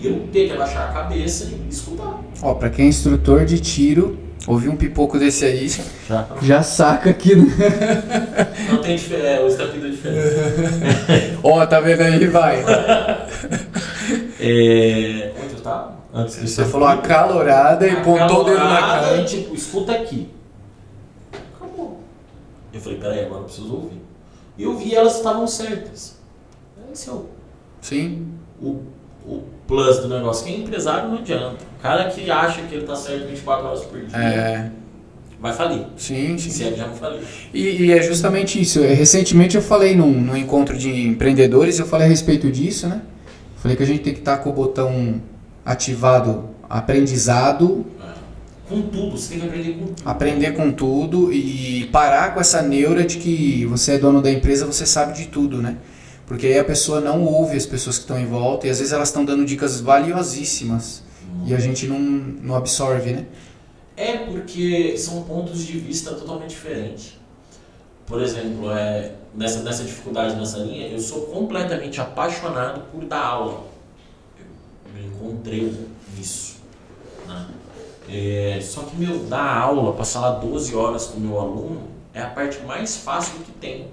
[0.03, 2.19] Eu ter que abaixar a cabeça e escutar.
[2.41, 5.69] Ó, pra quem é instrutor de tiro, ouvir um pipoco desse aí,
[6.09, 6.27] Já.
[6.41, 7.35] já saca aqui.
[7.35, 7.45] né?
[8.69, 11.37] Não tem diferença, é, o estampido é diferente.
[11.41, 12.27] Ó, tá vendo aí?
[12.27, 12.63] Vai.
[14.39, 15.93] É, onde eu tava?
[16.13, 19.17] Antes do Você falou acalorada e pontou o dedo na cara.
[19.21, 20.29] E tipo, escuta aqui.
[21.55, 22.01] Acabou.
[22.73, 24.01] Eu falei, peraí, agora eu preciso ouvir.
[24.57, 26.17] E eu vi elas estavam certas.
[26.91, 27.25] Esse é o,
[27.81, 28.27] Sim.
[28.61, 28.81] o,
[29.25, 30.45] o plus do negócio.
[30.45, 31.57] Quem é empresário não adianta.
[31.79, 34.71] O cara que acha que ele tá certo 24 horas por dia É.
[35.41, 35.85] vai falir.
[35.97, 36.49] Sim, sim.
[36.49, 37.19] Se é que já não faliu.
[37.53, 38.81] E, e é justamente isso.
[38.81, 43.01] Recentemente eu falei num, num encontro de empreendedores, eu falei a respeito disso, né?
[43.57, 45.21] Falei que a gente tem que estar com o botão
[45.65, 48.13] ativado aprendizado, É.
[48.69, 50.01] Com tudo, você tem que aprender com tudo.
[50.09, 54.65] aprender com tudo e parar com essa neura de que você é dono da empresa,
[54.65, 55.75] você sabe de tudo, né?
[56.33, 58.91] Porque aí a pessoa não ouve as pessoas que estão em volta e às vezes
[58.91, 61.03] elas estão dando dicas valiosíssimas
[61.45, 63.27] e a gente não, não absorve, né?
[63.95, 67.19] É porque são pontos de vista totalmente diferentes.
[68.07, 73.65] Por exemplo, é, nessa, nessa dificuldade nessa linha, eu sou completamente apaixonado por dar aula.
[74.39, 75.71] Eu me encontrei
[76.17, 76.55] nisso.
[77.27, 77.47] Né?
[78.09, 82.23] É, só que, meu, dar aula, passar lá 12 horas com o meu aluno, é
[82.23, 83.87] a parte mais fácil que tem.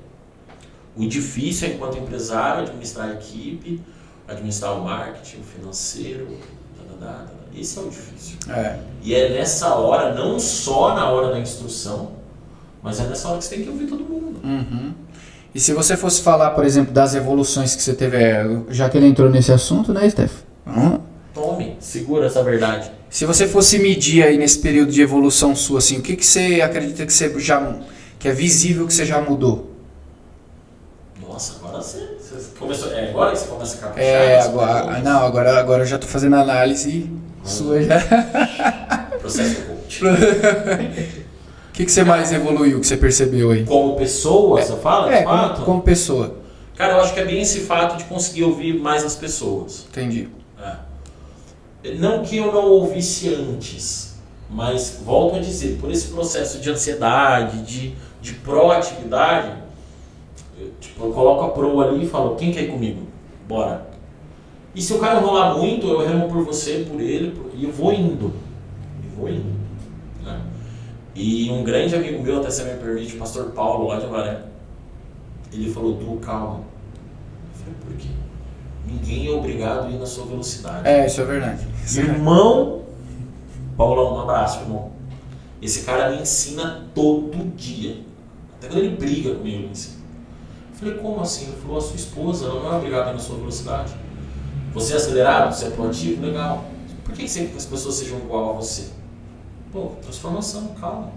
[0.96, 3.80] O difícil é, enquanto empresário, administrar a equipe,
[4.26, 6.28] administrar o marketing, o financeiro,
[7.54, 8.36] esse é o difícil.
[8.48, 8.78] É.
[9.02, 12.12] E é nessa hora, não só na hora da instrução,
[12.82, 14.40] mas é nessa hora que você tem que ouvir todo mundo.
[14.44, 14.92] Uhum.
[15.54, 18.96] E se você fosse falar, por exemplo, das evoluções que você teve, é, já que
[18.96, 20.42] ele entrou nesse assunto, né, Steph?
[20.64, 21.00] Lá.
[21.34, 22.90] Tome, segura essa verdade.
[23.08, 26.60] Se você fosse medir aí nesse período de evolução sua, assim, o que, que você
[26.60, 27.80] acredita que você já
[28.18, 29.69] que é visível que você já mudou?
[31.40, 32.92] Nossa, agora você, você começou.
[32.92, 34.12] É agora que você começa a caprichar.
[34.12, 37.10] É, nas agora, não, agora, agora eu já tô fazendo análise
[37.42, 37.98] sua já.
[39.18, 40.02] Processo coach.
[41.70, 43.64] O que, que você mais evoluiu, que você percebeu aí?
[43.64, 45.10] Como pessoa, você fala?
[45.14, 45.54] É, de fato?
[45.54, 46.36] como, como pessoa.
[46.76, 49.86] Cara, eu acho que é bem esse fato de conseguir ouvir mais as pessoas.
[49.88, 50.28] Entendi.
[51.82, 51.94] É.
[51.94, 54.16] Não que eu não ouvisse antes,
[54.50, 59.52] mas volto a dizer, por esse processo de ansiedade, de, de proatividade,
[60.60, 63.02] eu, tipo, eu coloco a pro ali e falo, quem quer ir comigo?
[63.48, 63.88] Bora.
[64.74, 67.72] E se o cara enrolar muito, eu remo por você, por ele, por- e eu
[67.72, 68.32] vou indo.
[69.02, 69.52] E vou indo.
[70.24, 70.40] né?
[71.14, 74.42] E um grande amigo meu, até se me permite, o pastor Paulo, lá de Avaré,
[75.52, 76.60] ele falou, Du, calma.
[76.60, 78.08] Eu falei, por quê?
[78.86, 80.86] Ninguém é obrigado a ir na sua velocidade.
[80.88, 81.66] É, isso é verdade.
[81.84, 82.04] Isso é.
[82.04, 82.82] Irmão,
[83.76, 84.92] Paulão, um abraço, irmão.
[85.60, 87.98] Esse cara me ensina todo dia.
[88.56, 89.99] Até quando ele briga comigo, ele me ensina.
[90.82, 91.44] Eu falei, como assim?
[91.46, 93.92] Ele falou, a sua esposa ela não é obrigada na sua velocidade.
[94.72, 96.64] Você é acelerado, você é proativo, legal.
[97.04, 98.84] Por que sempre que as pessoas sejam igual a você?
[99.72, 101.10] Pô, transformação, calma.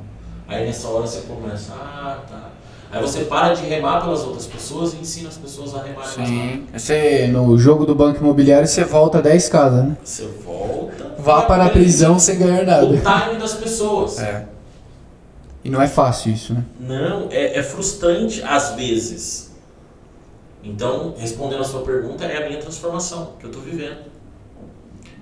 [0.47, 2.49] Aí nessa hora você começa, ah, tá.
[2.91, 6.15] Aí você para de remar pelas outras pessoas e ensina as pessoas a remar mais
[6.15, 6.27] rápido.
[6.27, 6.67] Sim.
[6.77, 9.97] Você, no jogo do banco imobiliário, você volta 10 casas, né?
[10.03, 11.15] Você volta.
[11.17, 12.85] Vá para a prisão sem ganhar O nada.
[13.27, 14.19] time das pessoas.
[14.19, 14.45] É.
[15.63, 16.63] E não é fácil isso, né?
[16.79, 19.52] Não, é, é frustrante às vezes.
[20.63, 24.03] Então, respondendo a sua pergunta, é a minha transformação que eu tô vivendo.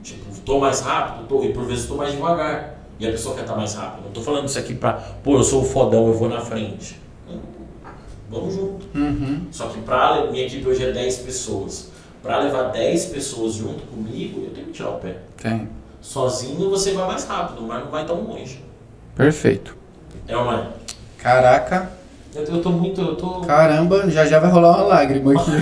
[0.04, 2.78] Tipo, tô mais rápido, tô, e por vezes tô mais devagar.
[3.00, 4.06] E a pessoa quer estar mais rápido.
[4.06, 7.00] Não tô falando isso aqui pra, pô, eu sou o fodão, eu vou na frente.
[7.28, 7.40] Não.
[8.30, 8.86] vamos junto.
[8.94, 9.48] Uhum.
[9.52, 11.90] Só que pra, minha equipe hoje é 10 pessoas.
[12.22, 15.18] Para levar 10 pessoas junto comigo, eu tenho que tirar o pé.
[15.42, 15.68] Tem.
[16.00, 18.64] Sozinho você vai mais rápido, mas não vai tão longe.
[19.16, 19.76] Perfeito.
[20.28, 20.74] É uma.
[21.18, 21.92] Caraca,
[22.34, 23.02] Eu, eu tô muito.
[23.02, 23.42] Eu tô.
[23.42, 25.52] caramba, já já vai rolar uma lágrima aqui.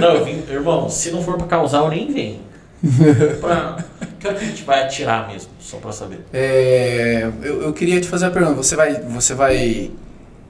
[0.00, 2.40] Não, eu vim, irmão, se não for pra causar, eu nem venho.
[3.40, 3.76] Pra...
[4.18, 6.20] Que hora que a gente vai atirar mesmo, só pra saber.
[6.32, 8.56] É, eu, eu queria te fazer uma pergunta.
[8.56, 9.90] Você vai, você vai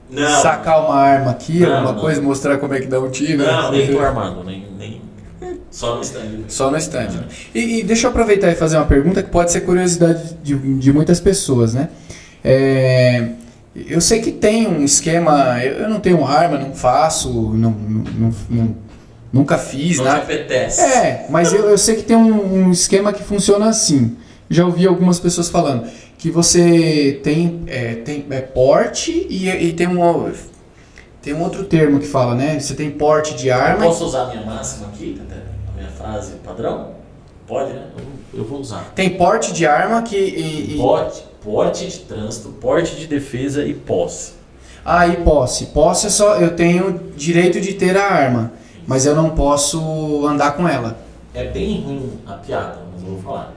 [0.09, 2.01] Não, sacar uma arma aqui, Não, alguma não.
[2.01, 3.43] coisa, mostrar como é que dá um tiro?
[3.43, 4.65] não, nem tô armado, nem.
[5.71, 6.39] Só no stand.
[6.49, 7.25] Só no stand.
[7.55, 10.91] E, e deixa eu aproveitar e fazer uma pergunta que pode ser curiosidade de, de
[10.93, 11.89] muitas pessoas, né?
[12.43, 13.29] É,
[13.87, 18.33] eu sei que tem um esquema, eu, eu não tenho arma, não faço, não, não-
[18.49, 18.75] não-
[19.31, 20.17] nunca fiz Não nada.
[20.17, 20.81] apetece.
[20.81, 24.17] É, mas eu, eu sei que tem um, um esquema que funciona assim.
[24.49, 25.85] Já ouvi algumas pessoas falando
[26.17, 30.31] que você tem, é, tem é, porte e, e tem um
[31.21, 32.59] tem um outro termo que fala, né?
[32.59, 33.85] Você tem porte de Eu arma.
[33.85, 35.50] posso usar a minha máxima aqui, Tete?
[36.01, 36.91] Frase padrão?
[37.47, 37.87] Pode, né?
[37.97, 38.91] Eu, eu vou usar.
[38.95, 43.73] Tem porte de arma que e, e- Porte, porte de trânsito, porte de defesa e
[43.73, 44.33] posse.
[44.85, 45.67] Ah, e posse.
[45.67, 46.35] Posse é só.
[46.37, 48.53] Eu tenho direito de ter a arma,
[48.87, 50.97] mas eu não posso andar com ela.
[51.33, 53.53] É bem ruim a piada, mas eu vou falar.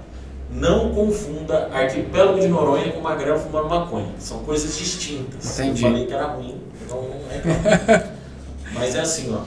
[0.50, 4.11] Não confunda arquipélago de Noronha com magrelo fumando maconha.
[4.18, 5.59] São coisas distintas.
[5.59, 5.83] Entendi.
[5.85, 8.07] Eu falei que era ruim, então não é.
[8.72, 9.40] mas é assim, ó.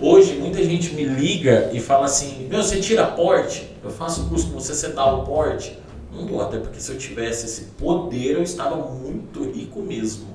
[0.00, 3.70] Hoje muita gente me liga e fala assim: Meu, você tira porte?
[3.84, 5.78] Eu faço curso com você, você dá o porte?
[6.12, 10.26] Não dou, até porque se eu tivesse esse poder eu estava muito rico mesmo.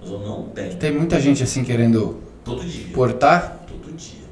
[0.00, 0.74] Mas eu não tenho.
[0.74, 2.92] Tem muita gente assim querendo Todo dia.
[2.92, 3.64] portar.
[3.66, 4.24] Todo dia.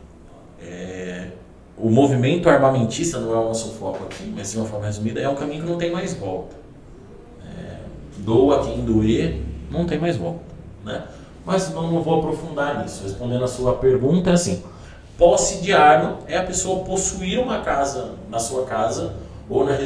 [0.61, 1.29] É,
[1.79, 5.29] o movimento armamentista não é o nosso foco aqui, mas de uma forma resumida, é
[5.29, 6.57] um caminho que não tem mais volta.
[7.46, 7.76] É,
[8.18, 10.42] doa quem doer, não tem mais volta.
[10.85, 11.05] Né?
[11.46, 13.05] Mas não, não vou aprofundar nisso.
[13.05, 14.62] Respondendo a sua pergunta, é assim:
[15.20, 19.16] posse de arma é a pessoa possuir uma casa na sua casa,
[19.50, 19.76] ou na,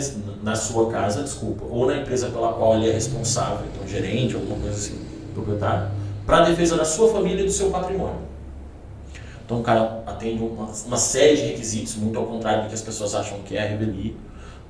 [0.44, 4.60] na sua casa, desculpa, ou na empresa pela qual ele é responsável, então gerente, alguma
[4.60, 5.90] coisa assim, proprietário,
[6.24, 8.20] para defesa da sua família e do seu patrimônio.
[9.44, 12.82] Então o cara atende uma, uma série de requisitos, muito ao contrário do que as
[12.82, 14.14] pessoas acham que é a revelia.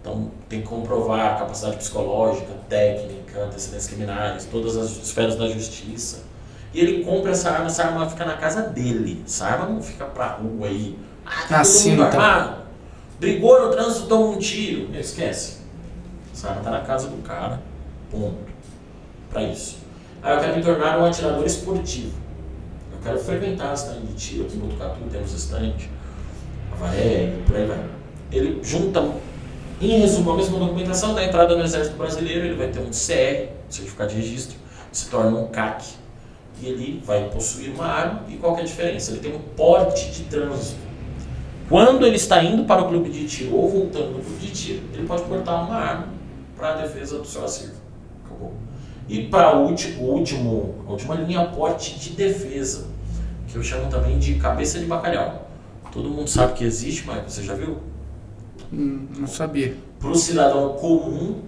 [0.00, 6.24] Então tem que comprovar a capacidade psicológica, técnica, antecedentes criminais, todas as esferas da justiça.
[6.75, 9.23] E ele compra essa arma, essa arma fica na casa dele.
[9.25, 10.99] Essa arma não fica pra rua aí.
[11.25, 12.21] Ah, tá Ah, todo sim, mundo então.
[12.21, 12.57] armado.
[13.21, 14.95] Brigou no trânsito, toma um tiro.
[14.99, 15.59] Esquece.
[16.35, 17.63] Essa arma tá na casa do cara.
[18.11, 18.37] Ponto.
[19.31, 19.79] Pra isso.
[20.23, 22.13] Aí eu quero me tornar um atirador esportivo.
[22.93, 25.75] Eu quero frequentar a stand de tiro aqui em Botucatu, temos stand,
[26.73, 27.85] Avaré, por aí vai.
[28.33, 29.05] Ele junta,
[29.81, 33.53] em resumo, a mesma documentação da entrada no Exército Brasileiro, ele vai ter um CR,
[33.69, 34.57] Certificado de Registro,
[34.91, 35.85] se torna um CAC,
[36.64, 39.12] e ele vai possuir uma arma, e qual que é a diferença?
[39.12, 40.81] Ele tem um porte de trânsito.
[41.68, 44.83] Quando ele está indo para o clube de tiro ou voltando do clube de tiro,
[44.92, 46.09] ele pode portar uma arma
[46.57, 47.77] para a defesa do seu acervo.
[48.24, 48.55] Acabou.
[49.09, 52.87] E para o último, último, a última linha, porte de defesa,
[53.48, 55.48] que eu chamo também de cabeça de bacalhau.
[55.92, 57.79] Todo mundo sabe que existe, mas você já viu?
[58.72, 59.77] Hum, não sabia.
[60.00, 61.42] Para o cidadão comum,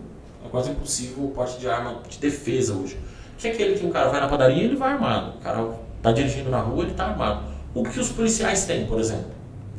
[0.44, 2.98] é quase impossível o porte de arma de defesa hoje.
[3.38, 5.36] Que é aquele que o cara vai na padaria ele vai armado.
[5.38, 5.68] O cara
[5.98, 7.42] está dirigindo na rua, ele está armado.
[7.74, 9.26] O que os policiais têm, por exemplo?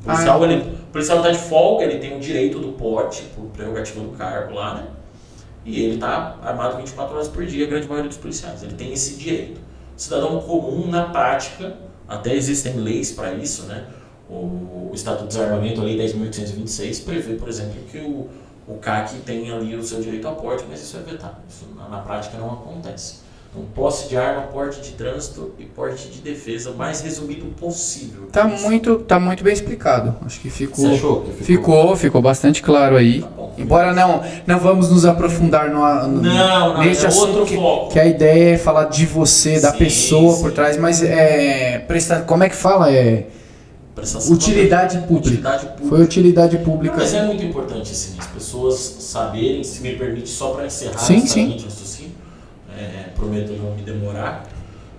[0.02, 0.52] O policial, Ah, é.
[0.52, 4.10] ele, o policial está de folga, ele tem o direito do porte, por prerrogativa do
[4.10, 4.84] cargo lá, né?
[5.66, 8.64] E ele está armado 24 horas por dia, a grande maioria dos policiais.
[8.64, 9.60] Ele tem esse direito.
[9.98, 11.76] O cidadão comum, na prática,
[12.08, 13.86] até existem leis para isso, né?
[14.30, 18.30] O, o Estatuto de Desarmamento, a Lei 10.826, prevê, por exemplo, que o,
[18.68, 21.38] o CAC tem ali o seu direito a porte, mas isso é vetado.
[21.50, 23.22] Isso na, na prática não acontece.
[23.58, 28.28] Então, posse de arma, porte de trânsito e porte de defesa, o mais resumido possível.
[28.32, 28.64] Tá Isso.
[28.64, 30.16] muito, tá muito bem explicado.
[30.26, 30.86] Acho que ficou.
[30.88, 33.22] Você achou que Ficou, ficou bastante claro aí.
[33.22, 33.54] Tá bom.
[33.58, 37.56] Embora não, não vamos nos aprofundar no, no- Não, não, neste é assunto outro que,
[37.56, 37.92] foco.
[37.92, 40.42] que a ideia é falar de você, da Sim, pessoa sim.
[40.44, 42.92] por trás, mas é prestar, como é que fala?
[42.92, 43.26] É
[44.30, 45.18] utilidade pública.
[45.28, 45.90] Utilidade pública.
[45.90, 46.96] Foi utilidade pública.
[46.98, 51.26] Mas é muito importante assim, as pessoas saberem, se me permite, só para encerrar Sim,
[51.26, 51.54] sim.
[51.64, 52.12] raciocínio,
[52.78, 54.48] é, prometo não me demorar,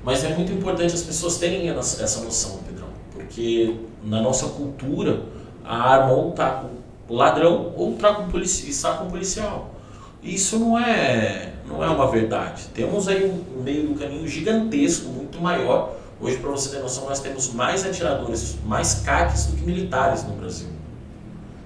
[0.04, 5.22] mas é muito importante as pessoas terem essa noção, Pedrão, porque na nossa cultura
[5.64, 6.64] a arma ou tá
[7.06, 9.74] com ladrão ou tá com polici está com policial.
[10.22, 12.64] Isso não é, não é uma verdade.
[12.74, 15.96] Temos aí um meio do caminho gigantesco, muito maior.
[16.20, 20.34] Hoje, para você ter noção, nós temos mais atiradores, mais CACs do que militares no
[20.34, 20.68] Brasil.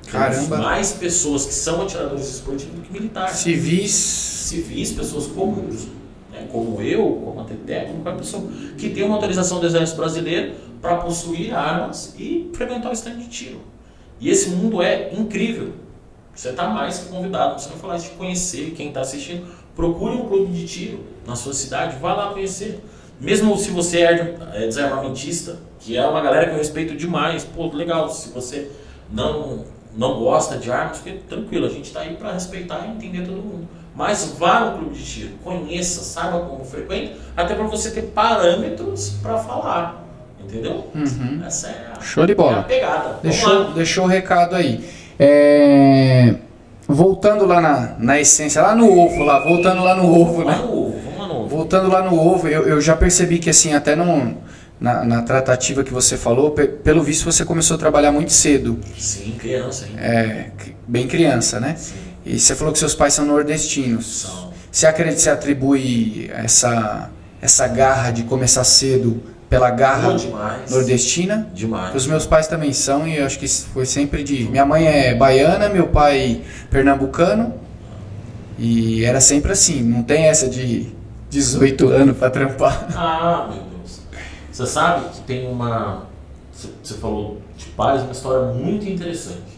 [0.03, 0.59] Temos Caramba.
[0.59, 3.37] mais pessoas que são atiradores esportivos do que militares.
[3.37, 3.93] Civis.
[3.93, 5.87] Civis, pessoas comuns.
[6.33, 8.43] Né, como eu, como a TTE, como qualquer pessoa
[8.79, 13.29] que tem uma autorização do Exército Brasileiro para possuir armas e frequentar o stand de
[13.29, 13.61] tiro.
[14.19, 15.75] E esse mundo é incrível.
[16.35, 17.61] Você está mais que convidado.
[17.61, 19.47] Você não falar de conhecer quem está assistindo.
[19.77, 22.83] Procure um clube de tiro na sua cidade, vá lá conhecer.
[23.21, 27.67] Mesmo se você é, é desarmamentista, que é uma galera que eu respeito demais, pô,
[27.69, 28.09] legal.
[28.11, 28.71] Se você
[29.13, 29.65] não,
[29.97, 33.37] não gosta de armas, porque tranquilo, a gente está aí para respeitar e entender todo
[33.37, 33.69] mundo.
[33.95, 39.11] Mas vá no clube de tiro, conheça, saiba como frequenta, até para você ter parâmetros
[39.23, 40.03] para falar.
[40.43, 40.87] Entendeu?
[40.95, 41.43] Uhum.
[41.47, 42.57] Essa é a, Show de bola.
[42.57, 43.19] é a pegada.
[43.23, 44.85] Deixou, deixou o recado aí.
[45.19, 46.35] É,
[46.89, 50.53] Voltando lá na, na essência, lá no ovo, lá, voltando lá no ovo, Vamos lá
[50.57, 50.59] né?
[50.63, 51.49] no ovo, vamos lá no ovo.
[51.49, 54.37] Voltando lá no ovo, eu, eu já percebi que assim, até no,
[54.81, 58.79] na, na tratativa que você falou, pe- pelo visto você começou a trabalhar muito cedo,
[58.99, 59.93] Sim, criança, hein?
[59.99, 60.47] é,
[60.87, 61.77] bem criança, né?
[61.79, 64.23] Sim, E você falou que seus pais são nordestinos.
[64.23, 64.53] são.
[64.71, 67.11] Você acredita que você atribui essa,
[67.41, 70.71] essa garra de começar cedo pela garra demais.
[70.71, 71.47] nordestina?
[71.53, 71.95] Demais.
[71.95, 74.45] Os meus pais também são e eu acho que foi sempre de.
[74.45, 77.53] Minha mãe é baiana, meu pai pernambucano.
[78.59, 80.91] E era sempre assim, não tem essa de
[81.29, 82.89] 18 anos pra trampar.
[82.97, 84.01] Ah, meu Deus.
[84.51, 86.05] Você sabe que tem uma.
[86.53, 89.52] Você você falou de pais, uma história muito interessante.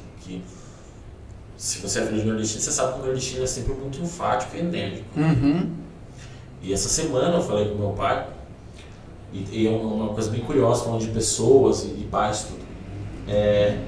[1.65, 4.55] Se você é filho de nordestino, você sabe que o nordestino é sempre muito enfático
[4.55, 5.03] e endêmico.
[5.17, 5.71] Uhum.
[6.63, 8.27] E essa semana eu falei com meu pai,
[9.33, 12.61] e, e é uma coisa bem curiosa, falando de pessoas e de pais, tudo.
[13.27, 13.79] É,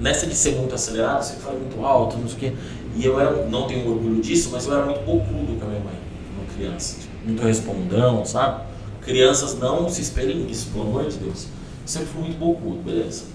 [0.00, 2.52] nessa de ser muito acelerado, você fala muito alto, não sei o quê.
[2.96, 5.80] E eu era, não tenho orgulho disso, mas eu era muito bocudo com a minha
[5.82, 5.94] mãe,
[6.34, 7.00] como criança.
[7.00, 8.64] Tipo, muito respondão, sabe?
[9.02, 11.44] Crianças não se espelhem nisso, pelo amor de Deus.
[11.44, 13.26] Eu sempre fui muito bocudo, beleza.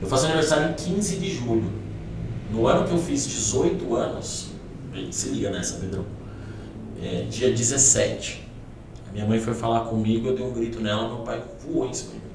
[0.00, 1.87] Eu faço aniversário em 15 de julho.
[2.50, 4.50] No ano que eu fiz 18 anos,
[5.10, 6.04] se liga nessa, Pedrão.
[7.00, 8.48] É, dia 17.
[9.08, 11.94] A minha mãe foi falar comigo, eu dei um grito nela, meu pai voou em
[11.94, 12.32] cima de mim.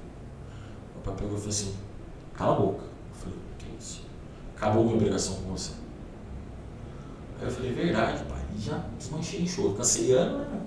[0.93, 1.73] Meu pai pegou e falou assim,
[2.35, 2.83] cala a boca.
[2.83, 4.01] Eu falei, que isso?
[4.55, 5.71] Acabou minha obrigação com você.
[7.39, 8.41] Aí eu falei, verdade, pai.
[8.55, 9.73] E já desmanchei em choro.
[9.73, 10.61] Canceriano, né?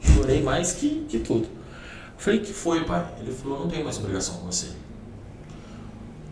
[0.00, 1.44] Chorei mais que, que tudo.
[1.44, 3.14] Eu falei, que foi, pai?
[3.20, 4.68] Ele falou, não tenho mais obrigação com você.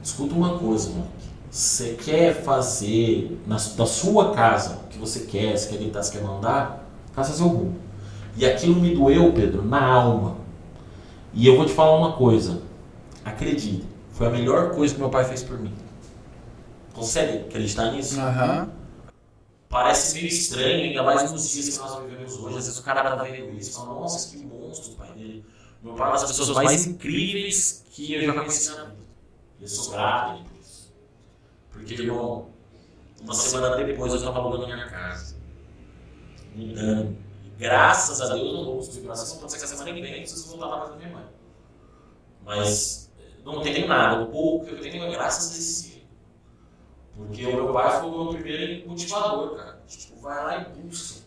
[0.02, 1.29] Escuta uma coisa, moleque.
[1.50, 6.12] Você quer fazer na, da sua casa o que você quer, você quer deitar, você
[6.12, 7.76] quer mandar, faça seu rumo.
[8.36, 10.36] E aquilo me doeu, Pedro, na alma.
[11.34, 12.62] E eu vou te falar uma coisa.
[13.24, 15.74] Acredite, foi a melhor coisa que meu pai fez por mim.
[16.92, 18.20] Consegue acreditar nisso?
[18.20, 18.70] Aham.
[19.68, 22.58] Parece meio estranho, ainda mais nos dias que nós vivemos hoje.
[22.58, 25.44] Às vezes o cara tá vendo isso e fala, nossa, que monstro o pai dele.
[25.82, 28.96] Meu pai é uma das pessoas mais incríveis que eu já conheci na vida.
[29.60, 30.92] Eu sou grato a ele por isso.
[31.70, 32.48] Porque, irmão,
[33.22, 35.36] uma semana depois eu estava alugando minha casa.
[36.54, 37.16] Mudando.
[37.58, 40.12] Graças a Deus, eu não vou conseguir graças pode ser que essa semana que vem
[40.12, 41.24] eu preciso voltar lá mais da minha mãe.
[42.42, 43.12] Mas
[43.44, 44.22] não tenho nada.
[44.22, 46.02] O pouco que eu tenho é graças a esse.
[47.14, 49.82] Porque o meu pai foi o meu primeiro motivador, cara.
[49.86, 51.20] Tipo, vai lá e busca.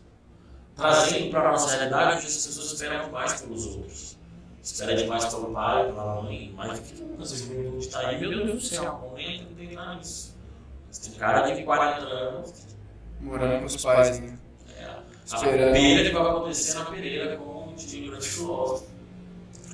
[0.76, 4.18] Trazendo para a nossa realidade, hoje as pessoas esperam demais pelos outros.
[4.60, 8.54] Espera demais pelo pai, pela mãe, mas que nunca se juventude está aí, meu Deus
[8.54, 10.33] do céu, momento que tem nada nisso.
[11.02, 12.54] Tem cara de 40 anos,
[13.22, 14.38] Morando com os pais, né?
[14.78, 14.86] é,
[15.32, 18.91] a pereira que vai acontecer na pereira, como diz o grande filósofo.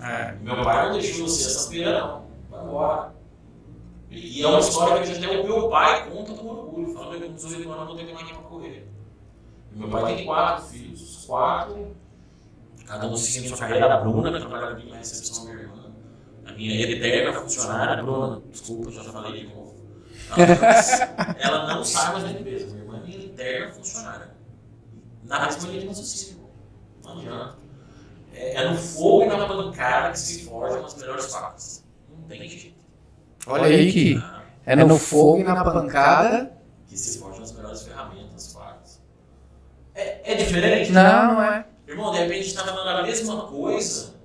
[0.01, 0.35] É.
[0.41, 2.25] Meu pai não deixou você essa pereira, não.
[2.49, 3.13] Vai embora.
[4.11, 6.93] E é uma história que até o meu pai conta com orgulho.
[6.93, 8.87] Fala, meu, com 18 anos eu não tenho mais para correr.
[9.71, 11.01] Meu pai tem quatro filhos.
[11.01, 11.95] Os quatro,
[12.85, 13.93] cada um seguindo sua carreira.
[13.93, 15.91] A Bruna, que trabalha na recepção da minha irmã.
[16.45, 19.68] A minha eterna funcionária, Bruna, desculpa, já falei de novo.
[20.37, 22.67] Ela, ela não sabe mais da empresa.
[22.67, 24.29] Minha irmã é minha eterna funcionária.
[25.23, 26.49] Na mesma linha de raciocínio.
[27.03, 27.57] Não adianta.
[28.33, 31.85] É, é no fogo e na pancada que se forjam as melhores facas.
[32.09, 32.77] Não tem jeito.
[33.47, 34.23] Olha aí que
[34.65, 36.53] é no fogo e na pancada.
[36.87, 39.01] Que se forjam as melhores ferramentas, facas.
[39.95, 40.91] É, é diferente?
[40.91, 41.65] Não, não é.
[41.87, 44.18] Irmão, de repente a gente está falando a mesma coisa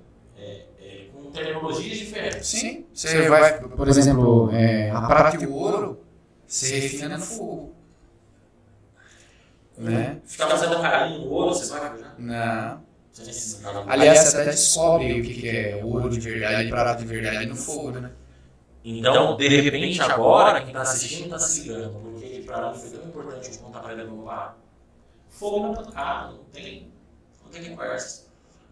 [1.39, 2.47] é, com terminologias diferentes.
[2.47, 2.85] Sim.
[2.93, 5.99] Você vai, por exemplo, é, a prata e o ouro,
[6.47, 7.75] você refina no fogo.
[9.77, 10.21] Né?
[10.25, 12.15] Ficar fazendo carinho no ouro, você vai forjar?
[12.17, 12.85] Não.
[13.87, 17.45] Aliás, você até descobre o que que é ouro de verdade e prata de verdade
[17.45, 18.11] no fogo, né?
[18.83, 23.07] Então, de repente, agora, quem está assistindo está se ligando, porque para mim foi tão
[23.07, 24.57] importante eu contar para ele no bar.
[25.29, 26.91] Fogo na pancada, não tem,
[27.43, 28.24] não tem conversa.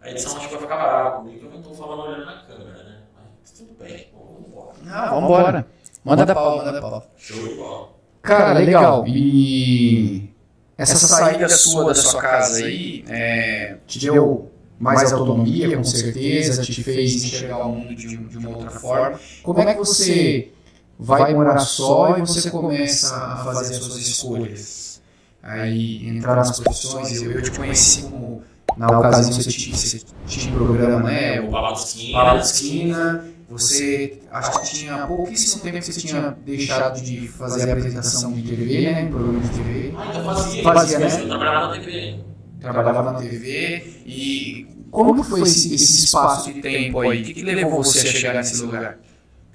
[0.04, 2.84] A edição acho que vai ficar brava comigo, eu não estou falando olhando na câmera,
[2.84, 2.98] né?
[3.40, 4.74] Mas tudo bem, vamos embora.
[4.82, 5.66] Não, vambora.
[6.04, 7.06] Manda pau, manda pau.
[7.16, 7.88] Show de bola.
[8.20, 9.08] Cara, legal.
[9.08, 10.28] E
[10.76, 16.82] essa saída sua da sua casa aí é, te deu mais autonomia, com certeza, te
[16.82, 19.18] fez enxergar o mundo de, de uma outra forma.
[19.42, 20.52] Como é que você
[20.98, 25.02] vai morar só e você começa a fazer as suas escolhas?
[25.42, 28.42] Aí entrar nas profissões, eu, eu te conheci como
[28.76, 31.40] na ocasião você tinha, você tinha um programa, né?
[31.40, 32.40] O Balado Esquina.
[32.40, 33.34] Esquina.
[33.48, 38.42] Você acho que tinha pouquíssimo tempo que você tinha deixado de fazer a apresentação de
[38.42, 39.06] TV, né?
[39.06, 39.94] Programa de TV.
[39.96, 41.22] Ainda fazia, Fazia, isso, né?
[41.24, 42.20] eu trabalhava na TV.
[42.60, 44.02] Trabalhava na TV.
[44.06, 47.22] E como que foi esse, esse espaço de tempo aí?
[47.22, 48.98] O que, que levou você a chegar nesse lugar?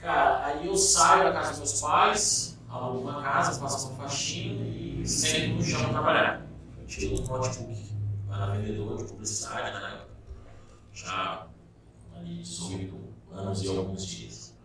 [0.02, 4.62] Cara, aí eu saio da casa dos meus pais, alugo uma casa, faço uma faxina
[4.66, 6.46] e sento no chão trabalhar.
[6.80, 7.89] Eu tiro um notebook,
[8.40, 10.02] vai na vendedora de publicidade, né?
[10.94, 11.48] Já
[12.16, 12.96] ali 18
[13.32, 14.56] anos e alguns dias.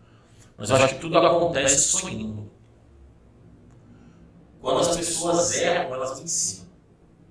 [0.57, 2.49] Mas eu acho que tudo acontece sonhando.
[4.61, 6.65] Quando as pessoas erram, elas ensinam.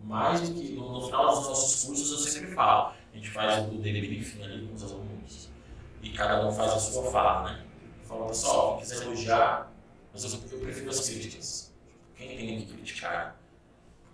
[0.02, 2.94] Mais do que no, no final dos nossos cursos eu sempre falo.
[3.12, 5.48] A gente faz o debriefing ali com os alunos.
[6.02, 7.64] E cada um faz a sua fala, né?
[8.02, 9.72] Fala, pessoal, quem quiser elogiar,
[10.12, 11.74] mas eu, eu prefiro as críticas.
[12.14, 13.36] Quem tem que criticar?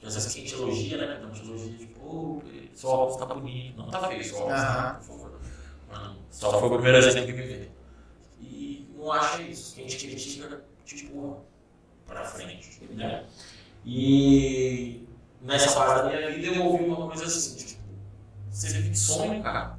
[0.00, 1.14] Porque às vezes quem te elogia, né?
[1.14, 2.42] Cada um te elogia, tipo, pô,
[2.74, 3.76] seu óculos tá bonito.
[3.76, 4.94] Não tá feio seu óculos, tá?
[4.94, 5.40] Por favor.
[5.92, 7.70] Mano, só foi o primeiro exemplo que veio.
[8.40, 9.74] E não acha isso.
[9.74, 11.36] Quem te critica, te empurra
[12.06, 13.26] pra frente, né?
[13.84, 15.06] E
[15.42, 17.80] nessa fase da minha vida eu ouvi uma coisa assim, tipo,
[18.50, 19.78] você vive de sonho, cara.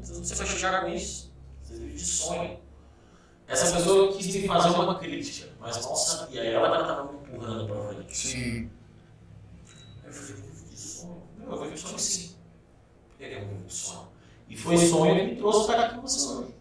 [0.00, 1.30] Você vai chegar com isso.
[1.62, 2.58] Você vive de sonho.
[3.46, 6.42] Essa pessoa quis me fazer uma crítica, mas não sabia.
[6.42, 8.16] Ela estava me empurrando pra frente.
[8.16, 8.70] Sim.
[11.98, 12.36] Sim.
[13.08, 14.08] Por que que eu vivo de sonho?
[14.48, 16.54] E foi sonho que me trouxe para aqui com você hoje.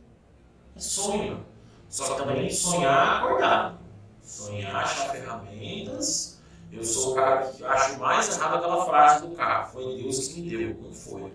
[0.75, 1.45] É sonho.
[1.89, 3.79] Só que também sonhar acordado.
[4.21, 6.41] Sonhar, achar ferramentas.
[6.71, 9.71] Eu sou o cara que acho mais errado aquela frase do carro.
[9.71, 11.33] Foi Deus que me deu, não foi.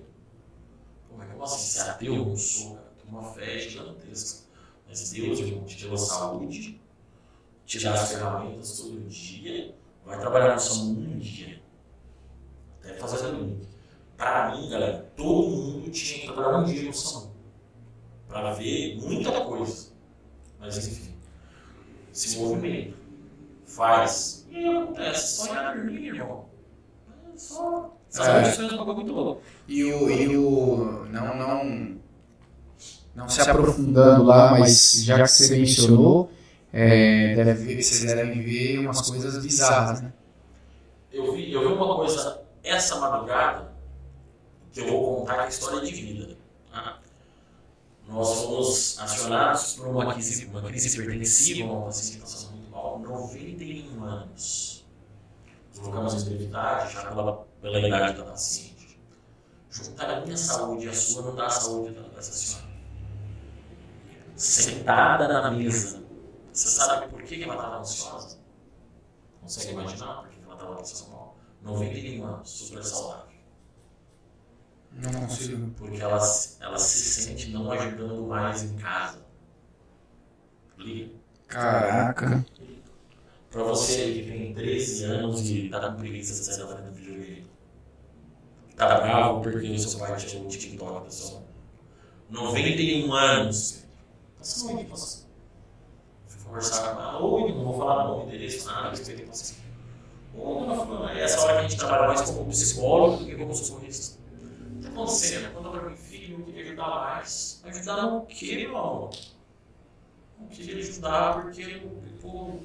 [1.09, 2.15] Como é que eu posso ser ateu?
[2.15, 2.93] Eu não sou, cara.
[2.99, 4.51] Tenho uma fé gigantesca.
[4.89, 6.81] Mas Deus, irmão, te deu a saúde,
[7.65, 11.60] te dá as ferramentas todo dia, vai trabalhar no SAMU um dia.
[12.83, 13.59] Até fazer ali.
[14.17, 17.31] Para mim, galera, todo mundo tinha que trabalhar um dia no SAMU.
[18.29, 19.91] Para ver muita coisa.
[20.61, 21.15] Mas enfim,
[22.13, 22.95] se movimenta,
[23.65, 24.47] faz.
[24.51, 26.45] E acontece, sonhar dormir, irmão.
[27.35, 27.97] É só.
[28.19, 28.43] É.
[28.43, 29.43] Coisas é um bagulho muito louco.
[29.67, 31.97] E o, e o não, não,
[33.15, 36.31] não se aprofundando lá, mas já que você mencionou,
[36.73, 40.13] é, deve ver- vocês devem ver umas coisas bizarras, né?
[41.13, 43.73] Eu vi, eu vi uma coisa essa madrugada
[44.73, 46.37] que eu vou contar que é história de vida.
[48.07, 54.03] Nós fomos acionados por uma crise, uma crise hipertensiva, uma paciente passando muito mal, 91
[54.03, 54.85] anos.
[55.77, 59.01] Colocamos em brevidade já pela, pela idade da paciente.
[59.71, 62.71] Juntar a minha saúde e a sua não dá a saúde dessa senhora.
[64.35, 66.03] Sentada na mesa.
[66.53, 68.39] Você sabe por que que ela estava ansiosa?
[69.41, 71.20] Consegue imaginar por que ela estava mal?
[71.63, 73.31] 91 anos, super saudável.
[74.93, 75.71] Não consigo.
[75.77, 79.25] Porque ela, se- ela se sente não ajudando mais em casa.
[80.79, 81.15] Liga.
[81.47, 82.45] Caraca.
[83.51, 86.87] Pra você aí que tem 13 anos e tá com preguiça de sair da frente
[86.89, 87.51] do videogame.
[88.77, 91.49] Tá bravo porque o seu pai tirou o TikTok da sua mão.
[92.31, 93.85] 91 anos.
[94.39, 95.27] Passa a aqui, passa.
[96.27, 97.21] Fui conversar com ela.
[97.23, 99.55] Oi, não vou falar nome, endereço, nada, respeito passa.
[99.55, 99.70] Ô,
[100.35, 104.19] Fulana, é essa hora que a gente trabalha mais como psicólogo do que como socorrista.
[104.19, 105.55] O que tá acontecendo?
[105.55, 107.63] Conta pra mim, filho, eu queria ajudar mais.
[107.65, 109.11] Ajudar no quê, meu amor?
[110.39, 111.83] Não queria ajudar porque,
[112.23, 112.61] pô,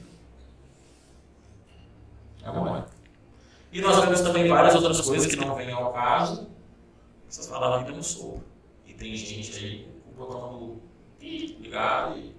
[2.45, 2.87] é uma
[3.73, 6.47] E nós temos também várias outras coisas que não vêm ao caso.
[7.27, 8.43] Vocês falam a vida no sopro.
[8.85, 10.81] E tem gente aí com o botão do
[11.19, 12.35] ligado e.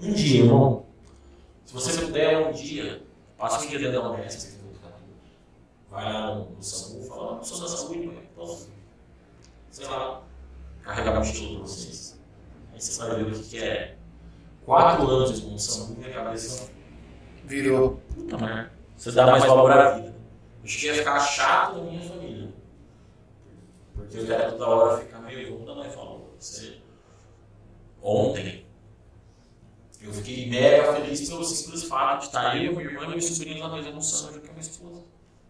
[0.00, 0.86] Um dia, irmão.
[1.66, 3.02] Se você puder, um dia,
[3.38, 4.58] passa um dia dentro da UNESP,
[5.90, 8.70] vai lá no, no SAMU e fala, não sou da mas posso,
[9.70, 10.22] sei lá,
[10.82, 12.20] carregar a mochila pra vocês.
[12.72, 13.96] Aí você vai ver o que, que é
[14.66, 16.70] quatro anos com o SAMU e a cabeça
[17.48, 17.98] Virou.
[18.14, 18.70] Puta merda.
[18.94, 20.14] Você dá mais valor à vida.
[20.62, 22.52] Eu cheguei a ficar chato na minha família.
[23.94, 26.28] Porque eu quero toda hora ficar meio, vamos dar mais valor.
[26.38, 26.78] Você...
[28.02, 28.66] Ontem,
[30.00, 33.60] eu fiquei mega feliz pelo simples fato de estar eu, minha irmã e meu sobrinho
[33.60, 35.02] lá nós almoçando com a minha esposa.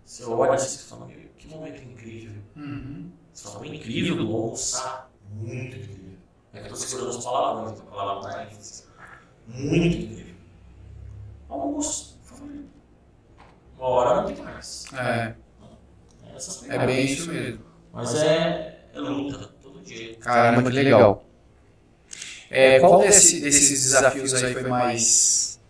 [0.05, 2.43] Você olha assim e fala, meu, que momento incrível.
[2.57, 3.13] Uhum.
[3.33, 5.11] Você fala, incrível do almoçar.
[5.31, 6.17] Muito incrível.
[6.55, 8.85] É que eu tô segurando os palavrões, a palavra tá ênfase.
[9.47, 10.35] Muito incrível.
[11.49, 12.65] Almoço, família.
[13.77, 14.87] uma hora não tem mais.
[14.95, 15.35] É, é
[16.63, 16.87] pegadas.
[16.87, 17.65] bem isso mesmo.
[17.93, 20.17] Mas é, é luta, todo dia.
[20.17, 21.28] Caramba, que legal.
[22.51, 25.61] É, qual desse- desses desafios aí foi mais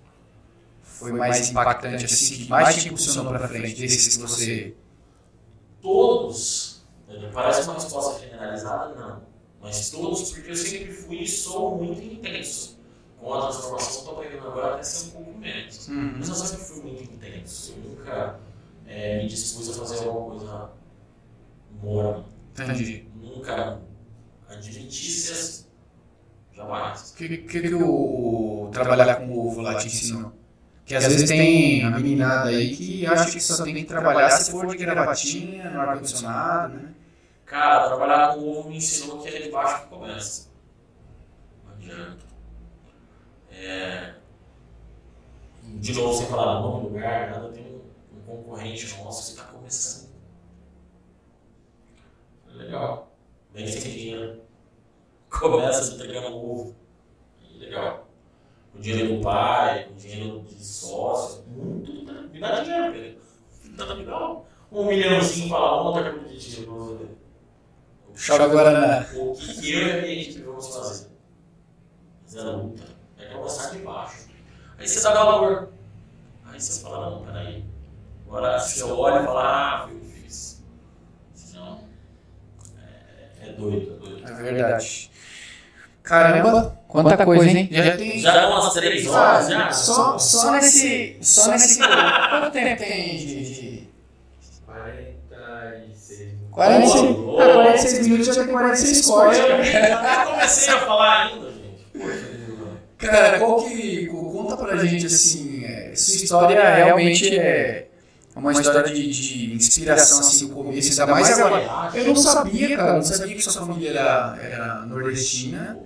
[0.83, 4.75] foi mais impactante assim, que mais te impulsionou para frente desses que você
[5.81, 9.23] Todos, né, parece uma resposta generalizada, não.
[9.61, 12.79] Mas todos, porque eu sempre fui e sou muito intenso.
[13.19, 15.89] Com a transformação que eu estou aprendendo agora, até ser um pouco menos.
[15.89, 16.15] Uhum.
[16.19, 17.73] Mas eu sempre fui muito intenso.
[17.73, 18.41] Eu nunca
[18.87, 20.71] eh, me dispus a fazer alguma coisa
[21.83, 22.25] morna.
[22.55, 23.05] entendi.
[23.15, 23.81] Nunca
[24.49, 25.68] admitícias,
[26.59, 27.11] jamais.
[27.11, 30.33] O que, que, que o trabalhar com ovo lá te ensinou?
[30.85, 34.51] Que às vezes tem a meninada aí que acha que só tem que trabalhar se
[34.51, 36.95] for de gravatinha, no ar-condicionado, né?
[37.45, 40.49] Cara, trabalhar com ovo me ensinou que é de baixo que começa.
[41.65, 42.27] Não adianta.
[43.53, 44.15] É...
[45.63, 50.09] De novo, sem falar nome lugar, nada, tem um, concorrente nosso que está começando.
[52.55, 53.11] Legal.
[53.53, 54.48] Bem sem dinheiro.
[55.31, 56.75] Começa entregando ovo.
[57.59, 58.09] Legal.
[58.73, 61.93] Com dinheiro do pai, com dinheiro de sócio, muito.
[62.33, 63.19] Me dá dinheiro, Pedro.
[63.77, 64.47] Dá legal.
[64.71, 67.09] Um milhãozinho fala, vamos montar competitivo pra você.
[68.27, 69.07] Chora Guaraná.
[69.15, 71.09] O que eu e a minha equipe vamos fazer?
[72.25, 72.83] Fazer a luta.
[73.19, 74.29] É começar de baixo.
[74.77, 75.73] Aí você dá valor.
[76.47, 77.65] Aí você fala, não, peraí.
[78.27, 80.63] Agora você olha e fala, ah, foi o que eu fiz.
[81.35, 81.81] Senão,
[82.77, 84.29] é, é doido, é doido.
[84.29, 85.08] É verdade.
[86.09, 87.69] Caramba, quanta coisa, hein?
[87.71, 88.19] Já tem.
[88.19, 89.71] Já dá umas três horas, já?
[89.71, 91.19] Só, só nesse.
[91.21, 91.79] Só nesse.
[91.79, 93.45] Quanto tempo tem de.
[93.45, 93.89] de
[94.65, 99.39] 46 46, Ô, ah, 46 minutos já tem 46 cortes.
[99.39, 101.79] Eu nem comecei a falar ainda, gente.
[101.93, 102.29] Poxa,
[102.97, 104.07] Cara, qual que.
[104.07, 105.65] Conta pra gente assim.
[105.67, 107.87] é, sua história realmente é
[108.35, 111.91] uma história de, de inspiração assim no começo, ainda mais agora.
[111.93, 115.79] Eu não sabia, cara, eu não sabia que sua família era, era nordestina.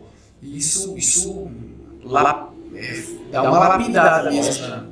[0.42, 1.50] Isso, isso
[2.74, 4.86] é, dá uma lapidada mesmo na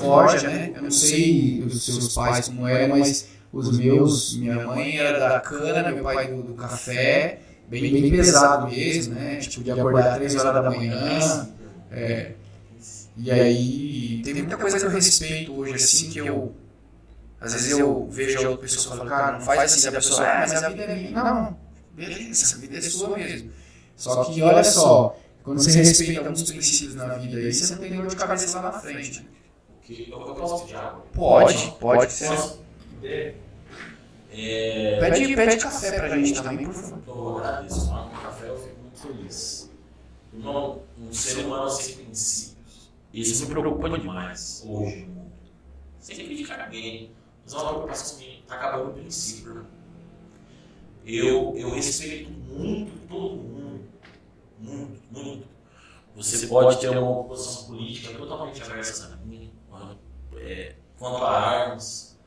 [0.00, 0.72] forja, né?
[0.74, 5.40] Eu não sei os seus pais como eram, mas os meus, minha mãe era da
[5.40, 9.36] cana, meu pai do, do café, bem, bem pesado mesmo, né?
[9.36, 11.48] Tipo, de acordar três horas da manhã.
[11.90, 12.32] É.
[13.16, 16.54] E aí, tem muita coisa que eu respeito hoje, assim, que eu.
[17.40, 20.26] Às vezes eu vejo a outra pessoa e falo, cara, não faz assim, a pessoa,
[20.26, 21.10] ah, mas a vida é minha.
[21.10, 21.56] Não,
[21.92, 23.50] beleza, a vida é sua mesmo.
[23.96, 27.94] Só que, olha só, quando você respeita alguns princípios na vida aí, você não tem
[27.96, 29.26] dor de cabeça lá na frente.
[29.82, 31.04] Que eu, eu posso pedir água?
[31.12, 32.28] Pode, pode ser.
[32.28, 32.64] Posso?
[34.36, 37.02] É, Pede, pede café pra gente também, por favor.
[37.06, 37.86] eu agradeço.
[37.86, 39.70] Tomar um café eu fico muito feliz.
[40.32, 42.90] Irmão, um ser humano sem princípios.
[43.12, 45.32] Isso me preocupa demais hoje no mundo.
[46.00, 47.12] Sem criticar ninguém.
[47.44, 49.54] Mas é uma preocupação que está acabando o princípio.
[49.54, 49.64] né?
[51.06, 53.53] Eu, eu respeito muito todo mundo.
[54.64, 55.46] Muito, muito.
[56.16, 59.52] Você pode ter uma posição política totalmente aversa a mim,
[60.36, 62.18] é, quanto a armas.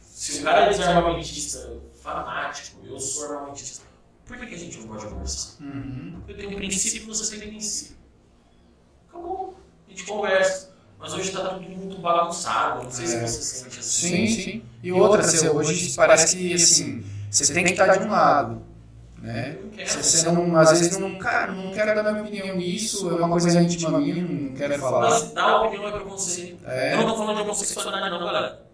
[0.00, 3.84] Se o cara é desarmamentista, fanático, eu sou armamentista,
[4.24, 5.62] por que, que a gente não pode conversar?
[5.62, 6.22] Uhum.
[6.26, 7.96] Eu tenho um princípio, você tem princípio.
[9.08, 9.54] Acabou.
[9.86, 10.74] A gente conversa.
[10.98, 12.84] Mas hoje está tudo muito bagunçado.
[12.84, 13.26] Não sei se É.
[13.26, 14.08] você sente assim.
[14.08, 14.64] Sim, sim.
[14.82, 15.22] E outra,
[15.52, 18.62] hoje parece que, assim, você tem que estar de um lado,
[19.18, 19.58] né?
[19.76, 20.02] Eu quero.
[20.02, 23.28] Você, você não, às vezes não, cara, não quero dar minha opinião nisso, é uma
[23.28, 25.10] coisa íntima minha, não quero falar.
[25.10, 26.66] Mas dar opinião é preconceito.
[26.66, 26.94] É.
[26.94, 28.66] Eu não tô falando de homossexualidade, não, galera.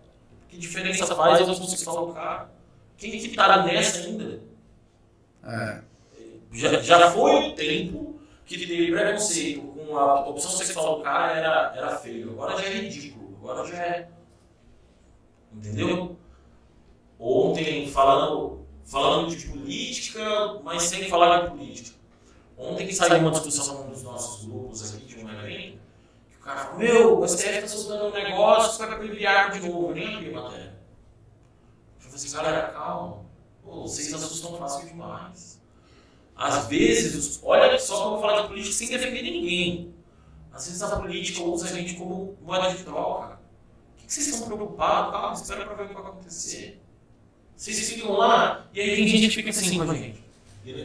[0.48, 2.50] Que diferença faz o homossexual do cara?
[2.96, 4.40] Quem que tá nessa ainda?
[5.44, 5.80] É.
[6.52, 11.72] Já, já foi o tempo que teve preconceito com a opção sexual do cara era,
[11.74, 12.32] era feio.
[12.32, 13.38] Agora já é ridículo.
[13.42, 14.08] Agora já é.
[15.52, 16.16] Entendeu?
[17.18, 21.96] Ontem, falando, falando de política, mas sem falar de política.
[22.56, 25.78] Ontem que saiu uma discussão num dos nossos grupos aqui de um evento,
[26.30, 29.88] que o cara falou, meu, o STF está soltando um negócio, proibir arma de novo.
[29.90, 30.78] Eu nem a matéria.
[31.96, 33.22] Eu falei assim, galera, calma.
[33.62, 35.60] Pô, vocês assustam fácil demais.
[36.36, 39.94] Às vezes, olha só vou falar de política sem defender ninguém.
[40.52, 43.40] Às vezes a política usa a gente como moeda de troca.
[43.94, 45.12] O que que vocês estão preocupados?
[45.12, 46.81] Calma, espera pra ver o que vai acontecer.
[47.62, 50.20] Vocês ficam lá e aí tem gente que fica assim com a gente.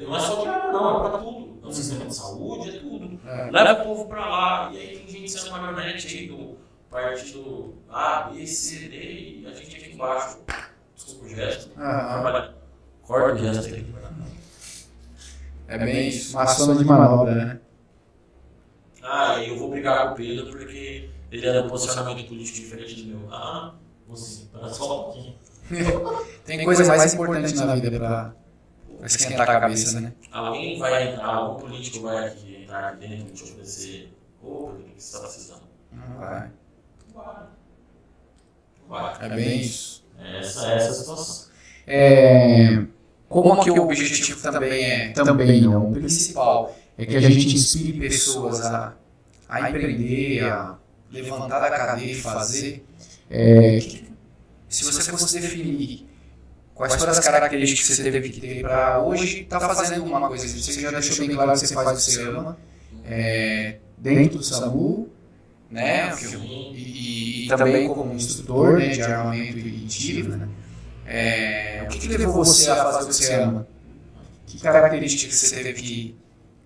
[0.03, 1.59] Não é só de arma, não, é pra tudo.
[1.63, 3.19] É o sistema de saúde, é tudo.
[3.25, 3.49] É.
[3.49, 6.55] Leva o povo pra lá e aí tem gente sendo marionete aí do
[6.87, 10.37] partido A, B, C, D e a gente aqui embaixo.
[10.95, 11.69] Desculpa o gesto.
[11.69, 12.53] Trabalha.
[13.01, 13.95] Corta o gesto aí.
[15.67, 17.59] É bem isso, uma zona de manobra, né?
[19.01, 23.07] Ah, eu vou brigar com o Pedro porque ele era um posicionamento político diferente do
[23.07, 23.33] meu.
[23.33, 23.73] Ah,
[24.07, 25.46] você, para só um pouquinho.
[26.45, 28.33] Tem coisa mais importante na vida pra,
[28.97, 30.13] pra esquentar a cabeça, né?
[30.31, 34.13] Alguém vai entrar, algum político vai aqui, entrar aqui dentro e te oferecer.
[34.41, 35.61] Ô, o que você está precisando?
[35.91, 36.49] Não vai.
[37.13, 37.35] Vai.
[38.87, 39.25] Vai.
[39.25, 40.05] É bem isso.
[40.19, 41.47] Essa, essa é a situação.
[41.85, 42.83] É,
[43.29, 47.99] como que o objetivo também é, também não, o principal, é que a gente inspire
[47.99, 48.93] pessoas a,
[49.47, 50.77] a empreender, a
[51.11, 52.85] levantar da cadeia e fazer.
[53.29, 54.06] É, que-
[54.69, 56.07] se você fosse definir
[56.73, 60.47] quais foram as características que você teve que ter para hoje estar fazendo uma coisa,
[60.47, 62.57] você já deixou bem claro que você faz o que você ama,
[63.03, 65.09] é, dentro do SAMU,
[65.69, 70.49] né, eu- e, e também como instrutor né, de armamento e tiro, né,
[71.05, 73.67] é, o que, que levou você a fazer o que você ama?
[74.45, 76.15] Que características você teve que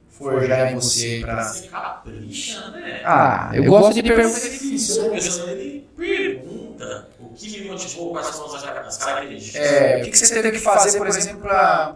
[0.10, 1.43] forjar em você para...
[1.43, 3.02] Você capricha, né?
[3.04, 5.52] Ah, eu gosto de perguntas difíceis, né?
[5.52, 5.88] Ele
[6.82, 9.62] pergunta o que me motivou, quais são as as características.
[9.62, 11.96] É, o que, que você teve que fazer, por exemplo, para...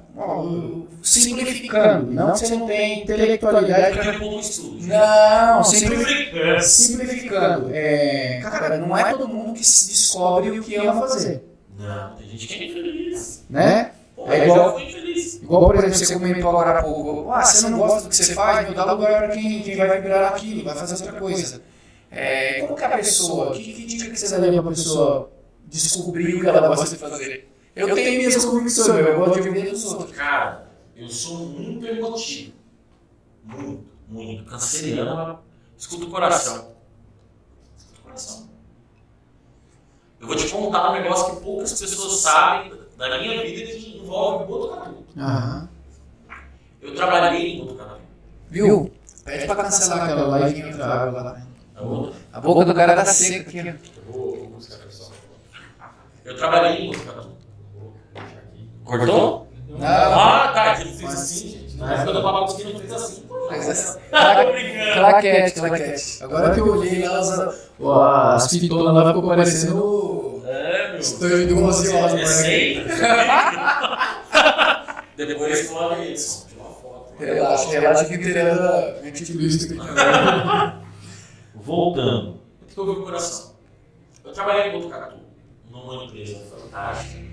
[1.02, 5.56] Simplificando, não que você não tem intelectualidade Porque pra...
[5.56, 6.62] Não, simpli- Simplificando.
[6.62, 7.70] simplificando.
[7.74, 11.44] É, cara, não é todo mundo que descobre o que ama fazer,
[11.78, 13.44] Não, tem gente que é infeliz.
[13.50, 13.92] né?
[14.16, 14.80] Pô, É igual-.
[14.80, 18.34] Igual, por exemplo, você comentou agora há pouco, ah, você não gosta do que você
[18.34, 21.62] faz, meu, dá lugar para quem, quem vai virar aquilo, vai fazer outra coisa.
[22.18, 25.30] É, como que a pessoa, que, que dica que você daria para a pessoa
[25.68, 27.52] descobrir o que ela gosta de fazer?
[27.76, 30.16] Eu tenho minhas convicções, eu gosto de ouvir dos outros.
[30.16, 32.54] Cara, eu sou muito emotivo.
[33.44, 34.46] Muito, muito.
[34.46, 35.40] Canceriano,
[35.78, 36.72] escuta o coração.
[37.78, 38.50] Escuta o coração.
[40.22, 44.46] Eu vou te contar um negócio que poucas pessoas sabem da minha vida que envolve
[44.46, 45.04] Botucatu.
[45.18, 45.70] Aham.
[46.82, 48.00] Eu trabalhei em Botucatu.
[48.50, 48.90] Viu?
[49.26, 51.45] Pede para cancelar aquela live e água lá.
[52.32, 53.64] A boca do cara tá seca aqui, ó.
[53.66, 55.12] eu vou- buscar pessoal.
[56.24, 57.30] Eu trabalhei em Botucatu.
[58.84, 59.48] Cortou?
[59.68, 59.86] Não.
[59.86, 61.78] Ah, tá, ele fez assim, gente.
[61.78, 63.24] Na época do que não fez assim.
[63.24, 64.94] Tô brincando.
[64.94, 66.24] Claquete, claquete.
[66.24, 67.40] Agora que eu olhei lá, as,
[68.44, 71.00] as fitonas lá ficou parecendo É, meu.
[71.00, 72.86] Estou do Ozzy Osbourne É sempre.
[75.18, 76.48] Depois fala isso.
[76.48, 77.14] Tira uma foto.
[77.20, 79.76] Relaxa, relaxa que inteira anticristo.
[81.66, 82.40] Voltando.
[82.62, 83.56] O que eu vi o coração?
[84.24, 85.18] Eu trabalhei em Botucatu,
[85.72, 87.24] numa empresa fantástica,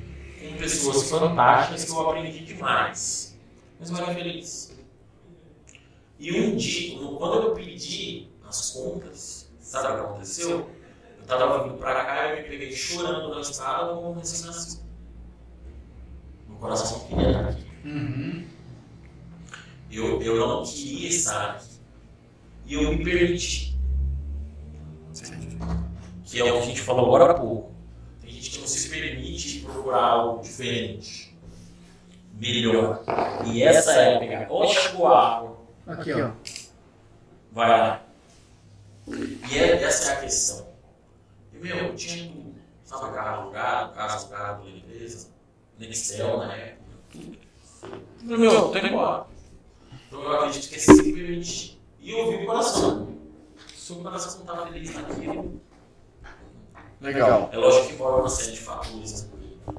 [0.41, 3.39] com pessoas fantásticas que eu aprendi demais.
[3.79, 4.75] Mas eu era feliz.
[6.19, 10.71] E um dia, quando eu pedi as contas, sabe o que aconteceu?
[11.19, 14.83] Eu tava vindo pra cá e eu me peguei chorando na estrada como um recém-nascido.
[16.49, 17.67] Meu coração não queria estar aqui.
[17.85, 18.47] Uhum.
[19.91, 21.73] Eu, eu não queria estar aqui.
[22.65, 23.72] E eu me permiti.
[26.33, 27.73] Que é o que a gente falou agora há pouco.
[28.23, 31.37] Tem gente que não se permite procurar algo diferente.
[32.35, 33.05] Melhor.
[33.45, 34.47] E essa é a pegada.
[34.51, 35.59] Onde chegou a água?
[35.87, 36.31] Aqui, ó.
[37.53, 38.03] Vai lá.
[39.07, 40.67] E é- essa é a questão.
[41.53, 42.55] E, meu, eu tinha tudo.
[42.83, 45.29] Sabe, carro alugado, casa alugada pela empresa,
[45.79, 46.83] Nextel na época,
[48.23, 49.27] Meu, tem que ir embora.
[50.09, 51.79] Então eu acredito que é permitir.
[52.01, 53.17] E ouvir o coração.
[53.77, 55.61] Se o coração não está feliz naquilo,
[57.03, 57.51] Legal.
[57.53, 59.23] é lógico que envolve uma série de fatores.
[59.25, 59.29] né?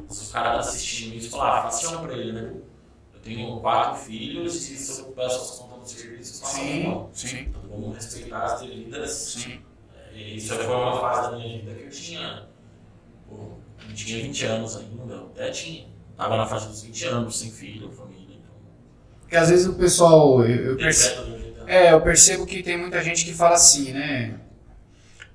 [0.09, 2.53] Se o cara tá assistindo isso, fala, ah, faça um pra ele, né?
[3.13, 7.37] Eu tenho quatro filhos e se eu peço as contas do serviço, faça Sim, sim,
[7.49, 9.11] Então vamos respeitar as devidas.
[9.11, 9.59] sim.
[10.13, 12.47] E Isso foi uma fase da minha vida que eu tinha.
[13.27, 13.35] Pô,
[13.89, 15.87] eu tinha 20 anos ainda, eu até tinha.
[16.15, 18.35] Tava na faixa dos 20 anos, sem filho, família.
[18.35, 18.55] Então,
[19.21, 21.33] Porque às vezes o pessoal, eu, eu percebo,
[21.65, 24.39] é, eu percebo que tem muita gente que fala assim, né?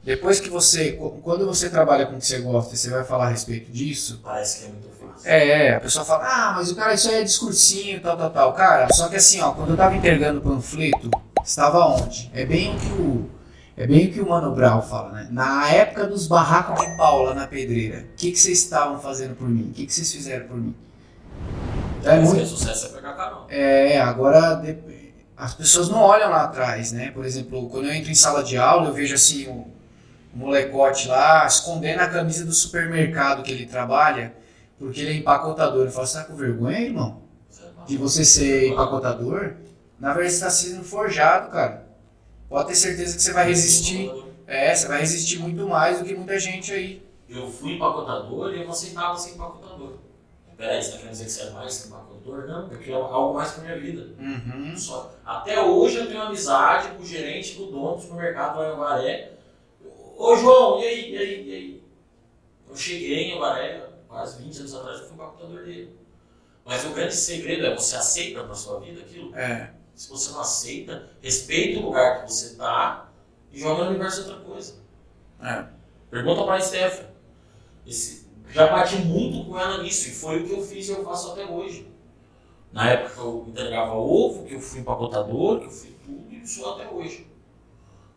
[0.08, 0.92] Depois que você,
[1.22, 4.22] quando você trabalha com o que você gosta e você vai falar a respeito disso,
[4.24, 5.28] Parece que é muito fácil.
[5.30, 8.30] É, é, a pessoa fala, ah, mas o cara, isso aí é discursinho, tal, tal,
[8.30, 8.52] tal.
[8.54, 11.10] Cara, só que assim, ó, quando eu tava entregando o panfleto,
[11.44, 12.30] estava onde?
[12.32, 13.30] É bem o que o.
[13.76, 15.28] É bem o que o Mano Brown fala, né?
[15.30, 19.46] Na época dos barracos de Paula na pedreira, o que, que vocês estavam fazendo por
[19.46, 19.68] mim?
[19.70, 20.74] O que, que vocês fizeram por mim?
[22.00, 22.40] Então é muito.
[22.40, 23.44] é sucesso é pegar carão.
[23.50, 24.74] É, agora de-
[25.36, 27.10] as pessoas não olham lá atrás, né?
[27.10, 29.46] Por exemplo, quando eu entro em sala de aula, eu vejo assim
[30.34, 34.34] o, molecote lá escondendo a camisa do supermercado que ele trabalha,
[34.78, 35.86] porque ele é empacotador.
[35.86, 37.22] Eu falo, você tá com vergonha, irmão?
[37.86, 39.54] De você ser empacotador?
[39.98, 41.86] Na verdade, você está sendo forjado, cara.
[42.48, 44.10] Pode ter certeza que você vai resistir.
[44.46, 47.02] É, você vai resistir muito mais do que muita gente aí.
[47.28, 49.98] Eu fui empacotador e eu não aceitava ser empacotador.
[50.58, 52.48] Peraí, você tá querendo dizer que você é mais que empacotador?
[52.48, 54.08] Não, eu queria algo mais pra minha vida.
[54.18, 54.76] Uhum.
[54.76, 55.12] Só.
[55.24, 59.37] Até hoje eu tenho amizade com o gerente do dono do supermercado em Avaré.
[60.18, 61.82] Ô João, e aí, e aí, e aí?
[62.68, 65.96] Eu cheguei em Avaré, quase 20 anos atrás, eu fui computador dele.
[66.64, 69.32] Mas o grande segredo é você aceita na sua vida aquilo?
[69.36, 69.72] É.
[69.94, 73.12] Se você não aceita, respeita o lugar que você está
[73.52, 74.74] e joga no universo outra coisa.
[75.40, 75.66] É.
[76.10, 77.04] Pergunta para a Steph.
[77.86, 81.04] Esse, já bati muito com ela nisso e foi o que eu fiz e eu
[81.04, 81.88] faço até hoje.
[82.72, 86.44] Na época que eu entregava ovo, que eu fui empacotador, que eu fui tudo e
[86.44, 87.24] sou até hoje.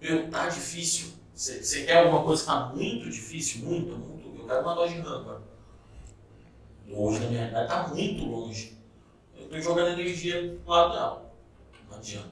[0.02, 1.21] Meu, tá difícil.
[1.42, 3.66] Você quer alguma coisa que tá muito difícil?
[3.66, 4.42] Muito, muito.
[4.42, 5.42] Eu quero uma Dodge Ram, cara.
[6.88, 8.78] Hoje, na minha realidade, tá muito longe.
[9.36, 11.34] Eu tô jogando energia do lado dela.
[11.90, 12.30] Não adianta.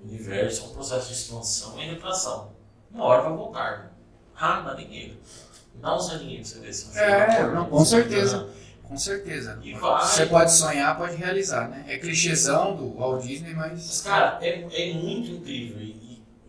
[0.00, 2.52] O universo é um processo de expansão e retração.
[2.90, 3.78] Uma hora vai voltar.
[3.80, 3.90] Né?
[4.34, 5.14] Ah, dá dinheiro.
[5.74, 8.48] Dá uns aninhos pra você ver se É, não, com certeza.
[8.82, 9.60] Com certeza.
[9.62, 10.06] E vai.
[10.06, 11.84] Você pode sonhar, pode realizar, né?
[11.86, 13.72] É clichêzão do Walt Disney, mas.
[13.72, 15.82] Mas, cara, é, é muito incrível.
[15.82, 16.01] E,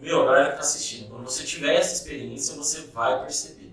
[0.03, 3.71] meu, a galera que tá assistindo, quando você tiver essa experiência, você vai perceber.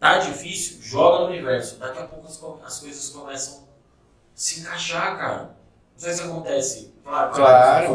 [0.00, 0.82] Tá difícil?
[0.82, 1.76] Joga no universo.
[1.76, 3.66] Daqui a pouco as, co- as coisas começam a
[4.34, 5.42] se encaixar, cara.
[5.42, 6.94] Não sei se acontece.
[7.02, 7.86] Claro, Claro.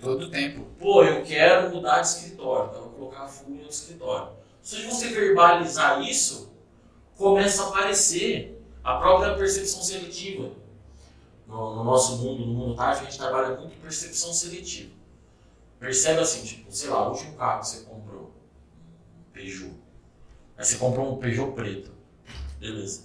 [0.00, 0.66] Todo tempo.
[0.78, 4.28] Pô, eu quero mudar de escritório, quero colocar full no escritório.
[4.62, 6.50] Se você verbalizar isso,
[7.16, 10.50] começa a aparecer a própria percepção seletiva.
[11.46, 14.90] No, no nosso mundo, no mundo tático, a gente trabalha muito percepção seletiva.
[15.82, 18.32] Percebe assim, tipo, sei lá, o último carro que você comprou,
[19.18, 19.72] um Peugeot.
[20.56, 21.90] Aí você comprou um Peugeot preto.
[22.60, 23.02] Beleza.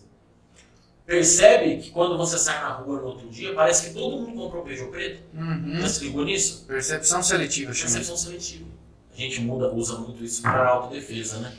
[1.04, 4.64] Percebe que quando você sai na rua no outro dia, parece que todo mundo comprou
[4.64, 5.24] Peugeot preto.
[5.34, 5.82] Uhum.
[5.82, 6.66] Já se ligou nisso?
[6.68, 7.94] Percepção seletiva, chama.
[7.94, 8.70] Percepção seletiva.
[9.12, 11.58] A gente muda, usa muito isso para autodefesa, né?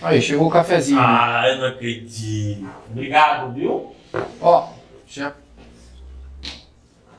[0.00, 1.00] Aí, chegou o cafezinho.
[1.00, 2.70] Ah, eu não acredito.
[2.88, 3.96] Obrigado, viu?
[4.40, 4.72] Ó,
[5.08, 5.34] já.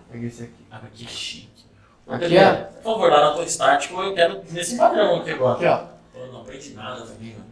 [0.10, 0.54] Peguei esse aqui.
[0.72, 1.53] Ah, que chique.
[2.08, 2.54] Aqui é.
[2.84, 5.56] Por favor, lá na tua start, eu quero nesse padrão aqui agora.
[5.56, 6.20] Aqui, ó.
[6.20, 7.44] Eu não aprendi nada também, mano.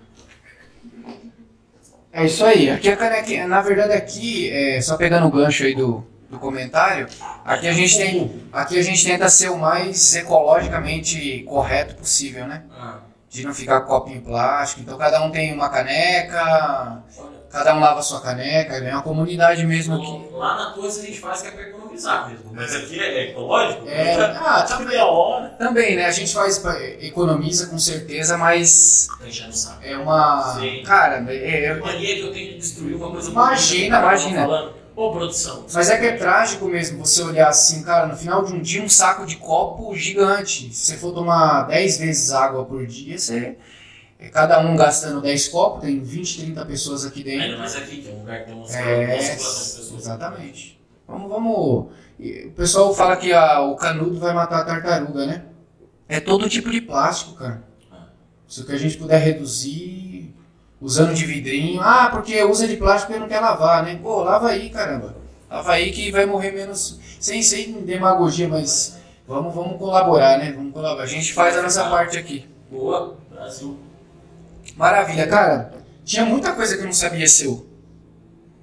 [2.14, 2.70] É isso aí.
[2.70, 3.48] Aqui a canequinha.
[3.48, 7.08] Na verdade, aqui, é, só pegando o gancho aí do, do comentário,
[7.46, 8.42] aqui a gente tem.
[8.52, 12.64] Aqui a gente tenta ser o mais ecologicamente correto possível, né?
[12.78, 13.00] Ah,
[13.30, 14.82] De não ficar com copinho em plástico.
[14.82, 17.02] Então cada um tem uma caneca.
[17.52, 20.28] Cada um lava a sua caneca, é uma comunidade mesmo aqui.
[20.34, 22.52] Lá na tua a gente faz que é pra economizar mesmo.
[22.54, 23.88] Mas aqui é ecológico?
[23.88, 24.88] É, ah, tá também.
[24.88, 25.50] meia hora.
[25.60, 26.06] Também, né?
[26.06, 29.80] A gente faz, pra- economiza com certeza, mas Tá enchendo o saco.
[29.84, 30.58] é uma.
[30.60, 30.84] Sim.
[30.84, 34.42] Cara, é, é- Mania que eu tenho de destruir uma coisa Imagina, imagina.
[34.42, 34.82] falando.
[34.94, 35.66] Ô, produção.
[35.74, 38.84] Mas é que é trágico mesmo você olhar assim, cara, no final de um dia
[38.84, 40.70] um saco de copo gigante.
[40.74, 43.38] Se você for tomar 10 vezes água por dia, você.
[43.38, 43.56] é
[44.30, 47.60] Cada um gastando 10 copos, tem 20, 30 pessoas aqui Ainda dentro.
[47.60, 49.94] mais aqui, que é um lugar que tem uns É, pessoas.
[49.98, 50.80] exatamente.
[51.08, 51.88] Vamos, vamos.
[52.20, 55.44] O pessoal fala que a- o canudo vai matar a tartaruga, né?
[56.08, 57.64] É todo tipo de plástico, cara.
[58.48, 60.34] Se o que a gente puder reduzir,
[60.80, 61.82] usando de vidrinho.
[61.82, 64.00] Ah, porque usa de plástico e não quer lavar, né?
[64.02, 65.16] Pô, lava aí, caramba.
[65.50, 67.00] Lava aí que vai morrer menos.
[67.20, 68.98] Sem, sem demagogia, mas
[69.28, 70.52] vamos, vamos colaborar, né?
[70.52, 71.04] Vamos colaborar.
[71.04, 72.48] A gente faz a nossa parte aqui.
[72.70, 73.78] Boa, Brasil.
[74.82, 75.72] Maravilha, cara.
[76.04, 77.68] Tinha muita coisa que eu não sabia seu.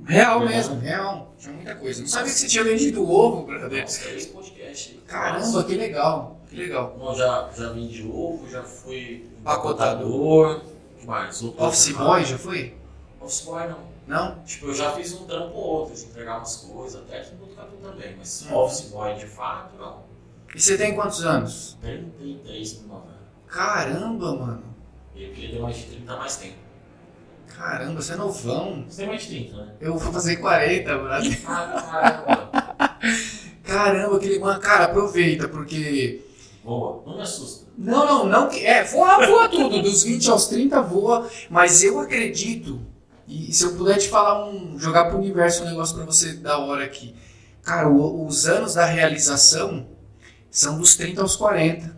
[0.05, 1.33] Real mesmo, real.
[1.39, 2.01] Tinha muita coisa.
[2.01, 3.87] Não sabia que você tinha vendido ovo, brother.
[3.87, 5.01] Três podcasts aí.
[5.07, 6.41] Caramba, que legal.
[6.51, 6.97] Que legal.
[6.99, 10.63] Bom, já, já vendi ovo, já fui Empacotador.
[10.99, 11.41] que mais?
[11.41, 12.09] Outro Office trabalho.
[12.11, 12.75] boy já foi?
[13.21, 13.79] Office boy não.
[14.09, 14.43] Não?
[14.43, 17.47] Tipo, eu já fiz um trampo ou outro, de entregar umas coisas, até aqui no
[17.47, 18.55] Botucatu também, mas Hum.
[18.57, 20.03] office boy de fato, não.
[20.53, 21.77] E você tem quantos anos?
[21.81, 23.19] 33 primavera.
[23.47, 24.78] Caramba, mano.
[25.19, 26.55] E eu queria ter mais de 30 mais tempo.
[27.49, 28.85] Caramba, você é novão.
[28.89, 29.73] Você tem mais de 30, né?
[29.81, 31.41] Eu vou fazer 40, brother.
[31.47, 32.51] Ah, Caramba.
[33.65, 34.39] Caramba, aquele.
[34.39, 36.23] Mano, cara, aproveita, porque.
[36.65, 37.67] Boa, não me assusta.
[37.77, 38.51] Não, não, não.
[38.53, 39.83] É, voa, voa tudo.
[39.83, 41.29] Dos 20 aos 30 voa.
[41.51, 42.81] Mas eu acredito.
[43.27, 44.79] E se eu puder te falar um.
[44.79, 47.15] jogar pro universo um negócio pra você da hora aqui.
[47.63, 49.87] Cara, o- os anos da realização
[50.51, 51.98] são dos 30 aos 40.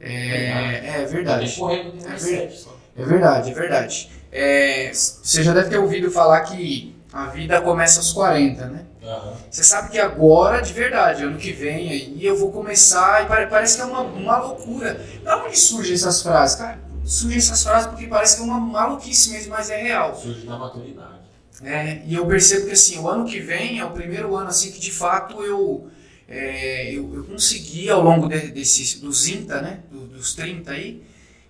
[0.00, 1.62] É, é verdade.
[1.62, 2.18] É verdade.
[2.18, 2.76] 7 só.
[2.96, 4.10] É verdade, é verdade.
[4.30, 8.84] É, você já deve ter ouvido falar que a vida começa aos 40, né?
[9.02, 9.32] Aham.
[9.50, 13.46] Você sabe que agora, de verdade, ano que vem aí, eu vou começar e pare-
[13.46, 15.00] parece que é uma, uma loucura.
[15.24, 16.56] Da onde surgem essas frases?
[16.56, 20.14] Cara, surgem essas frases porque parece que é uma maluquice mesmo, mas é real.
[20.14, 21.18] Surge da maturidade.
[21.62, 24.70] É, e eu percebo que assim, o ano que vem é o primeiro ano assim
[24.70, 25.88] que de fato eu,
[26.28, 31.02] é, eu, eu consegui ao longo de, desses, dos 30, né, do- dos 30 aí,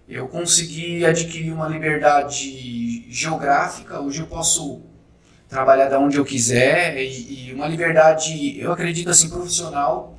[0.09, 4.83] eu consegui adquirir uma liberdade geográfica, hoje eu posso
[5.49, 10.17] trabalhar da onde eu quiser e, e uma liberdade, eu acredito assim, profissional.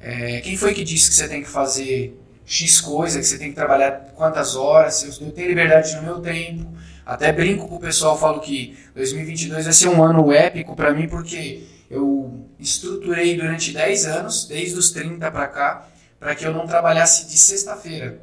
[0.00, 3.48] É, quem foi que disse que você tem que fazer X coisa, que você tem
[3.48, 6.66] que trabalhar quantas horas, eu tenho liberdade no meu tempo.
[7.04, 11.08] Até brinco com o pessoal, falo que 2022 vai ser um ano épico para mim,
[11.08, 16.66] porque eu estruturei durante 10 anos, desde os 30 para cá, para que eu não
[16.66, 18.20] trabalhasse de sexta-feira.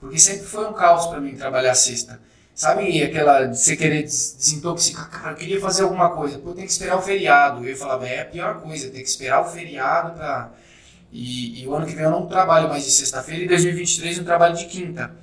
[0.00, 2.20] Porque sempre foi um caos para mim trabalhar sexta.
[2.56, 5.10] Sabe aquela de você querer desintoxicar?
[5.10, 6.38] Cara, eu queria fazer alguma coisa.
[6.38, 7.62] Pô, tem que esperar o feriado.
[7.68, 10.52] Eu falava, é a pior coisa, tem que esperar o feriado para.
[11.12, 14.24] E, e, o ano que vem eu não trabalho mais de sexta-feira e 2023 eu
[14.24, 15.14] trabalho de quinta.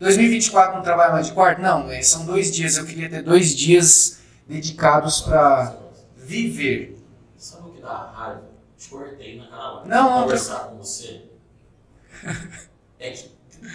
[0.00, 1.62] 2024 não trabalho mais de quarta?
[1.62, 2.76] Não, é, são dois dias.
[2.76, 4.18] Eu queria ter dois dias
[4.48, 5.76] dedicados para
[6.16, 6.98] viver.
[7.36, 8.42] Sabe o que dá raiva?
[8.76, 9.84] Te cortei na cara.
[9.84, 10.22] Não, não.
[10.22, 11.22] Conversar com você.
[12.98, 13.32] É que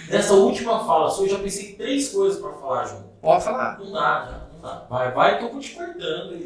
[0.10, 3.06] Nessa última fala sua, eu já pensei três coisas para falar junto.
[3.22, 3.80] Pode falar.
[3.80, 4.86] Não dá, já, não dá.
[4.90, 6.38] Vai, vai que eu vou te cortando.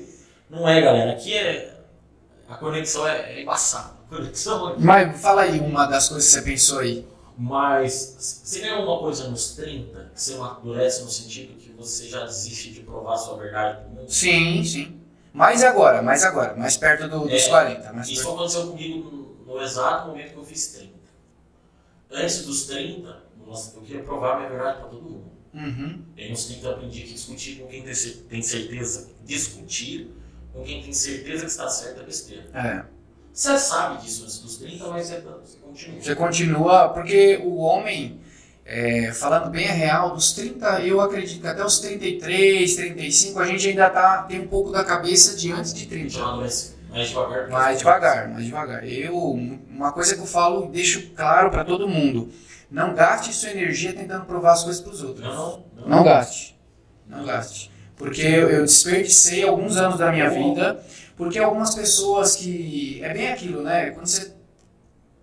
[0.50, 1.12] Não é, galera.
[1.12, 1.80] Aqui é.
[2.48, 3.94] A conexão é, é embaçada.
[4.10, 4.84] Conexão aqui.
[4.84, 7.08] Mas fala aí uma das coisas que você pensou aí.
[7.38, 12.26] Mas você ganhou uma coisa nos 30 que você amadurece no sentido que você já
[12.26, 14.12] desiste de provar sua verdade pro mundo?
[14.12, 15.01] Sim, sim.
[15.34, 17.94] Mais agora, mais agora, mais perto do, dos é, 40.
[17.94, 18.36] Mais isso perto.
[18.36, 20.92] aconteceu comigo no, no exato momento que eu fiz 30.
[22.12, 25.32] Antes dos 30, nossa, eu queria provar a minha verdade para todo mundo.
[25.54, 26.02] Uhum.
[26.16, 30.12] Tem uns 30 eu aprendi que discutir com quem tem certeza, discutir
[30.54, 32.46] com quem tem certeza que está certo é besteira.
[32.54, 32.86] É.
[33.34, 36.02] Você sabe disso antes dos 30, mas você, você continua.
[36.02, 38.20] Você continua, porque o homem,
[38.66, 43.46] é, falando bem a real, dos 30, eu acredito que até os 33, 35, a
[43.46, 46.10] gente ainda tá, tem um pouco da cabeça de antes de 30.
[46.10, 46.76] Já adoece.
[46.90, 47.50] Mais devagar.
[47.50, 48.88] Mais devagar, mais devagar.
[48.88, 52.30] Eu, uma coisa que eu falo e deixo claro para todo mundo
[52.72, 55.28] não gaste sua energia tentando provar as coisas para os outros.
[55.28, 56.58] Não, não, não gaste.
[57.06, 57.70] Não gaste.
[57.98, 60.82] Porque eu desperdicei alguns anos da minha vida,
[61.18, 63.00] porque algumas pessoas que.
[63.04, 63.92] É bem aquilo, né?
[63.92, 64.34] Quando você.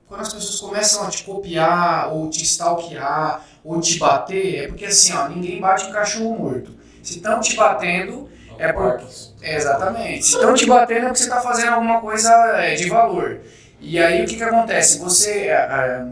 [0.08, 4.86] Quando as pessoas começam a te copiar, ou te stalkear, ou te bater, é porque
[4.86, 6.74] assim, ó, ninguém bate em cachorro morto.
[7.02, 8.26] Se estão te batendo,
[8.58, 9.04] é porque.
[9.42, 10.24] Exatamente.
[10.24, 13.40] Se estão te batendo é porque você está fazendo alguma coisa é, de valor.
[13.80, 14.98] E aí o que, que acontece?
[14.98, 15.48] Você.
[15.48, 16.06] É, é,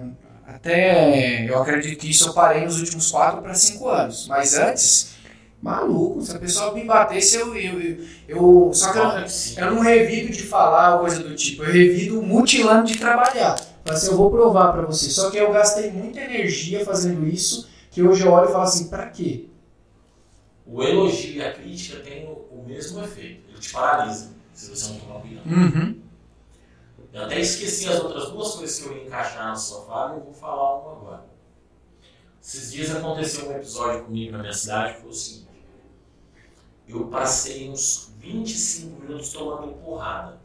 [0.46, 4.28] até eu acredito que isso eu parei nos últimos 4 para 5 anos.
[4.28, 5.16] Mas antes,
[5.60, 7.56] maluco, se a pessoa me batesse, eu.
[7.56, 11.72] eu, eu, eu só que eu, eu não revido de falar coisa do tipo, eu
[11.72, 13.56] revido mutilando de trabalhar.
[13.88, 15.10] Assim, eu vou provar para você.
[15.10, 18.88] Só que eu gastei muita energia fazendo isso, que hoje eu olho e falo assim,
[18.88, 19.48] para quê?
[20.66, 23.48] O elogio e a crítica têm o mesmo efeito.
[23.48, 25.48] Ele te paralisa, se você não tomar cuidado.
[25.48, 26.00] Uhum.
[27.12, 30.18] Eu até esqueci as outras duas coisas que eu ia encaixar na sua fala e
[30.18, 31.24] eu vou falar uma agora.
[32.42, 35.46] Esses dias aconteceu um episódio comigo na minha cidade que foi o seguinte.
[36.86, 40.40] Eu passei uns 25 minutos tomando porrada.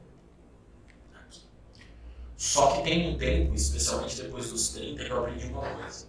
[2.41, 6.07] Só que tem um tempo, especialmente depois dos 30, que eu aprendi uma coisa.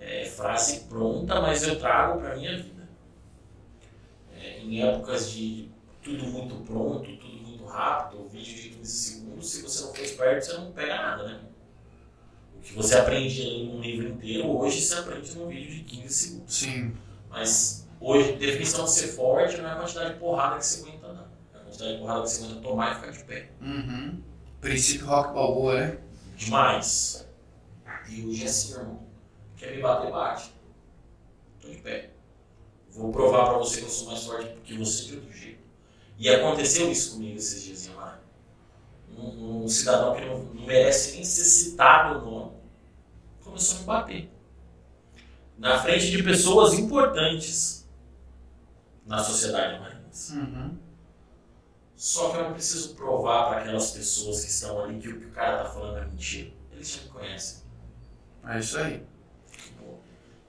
[0.00, 2.88] É frase pronta, mas eu trago para minha vida.
[4.36, 5.70] É, em épocas de
[6.02, 10.46] tudo muito pronto, tudo muito rápido, vídeo de 15 segundos, se você não for esperto,
[10.46, 11.40] você não pega nada, né?
[12.56, 16.12] O que você aprende em um livro inteiro, hoje você aprende num vídeo de 15
[16.12, 16.54] segundos.
[16.56, 16.96] Sim.
[17.30, 21.12] Mas hoje, definição de ser forte não é a quantidade de porrada que você aguenta,
[21.12, 21.22] não.
[21.54, 23.50] É a quantidade de porrada que você aguenta tomar e ficar de pé.
[23.60, 24.31] Uhum.
[24.62, 25.98] Princípio rock balboa, né?
[26.36, 27.28] Demais.
[28.08, 29.02] E hoje é assim, irmão.
[29.56, 30.52] Quer me bater, bate.
[31.60, 32.10] Tô de pé.
[32.92, 35.60] Vou provar pra você que eu sou mais forte que você de outro jeito.
[36.16, 37.92] E aconteceu isso comigo esses dias em.
[39.18, 42.52] Um, um, cidadão que não, não, merece nem ser citado o nome
[43.42, 44.30] começou a me bater.
[45.58, 47.84] Na frente de pessoas importantes
[49.04, 50.36] na sociedade marinense.
[50.36, 50.78] Uhum.
[52.02, 55.26] Só que eu não preciso provar para aquelas pessoas que estão ali que o que
[55.26, 56.50] o cara está falando é mentira.
[56.72, 57.62] Eles já me conhecem.
[58.44, 59.06] É isso aí.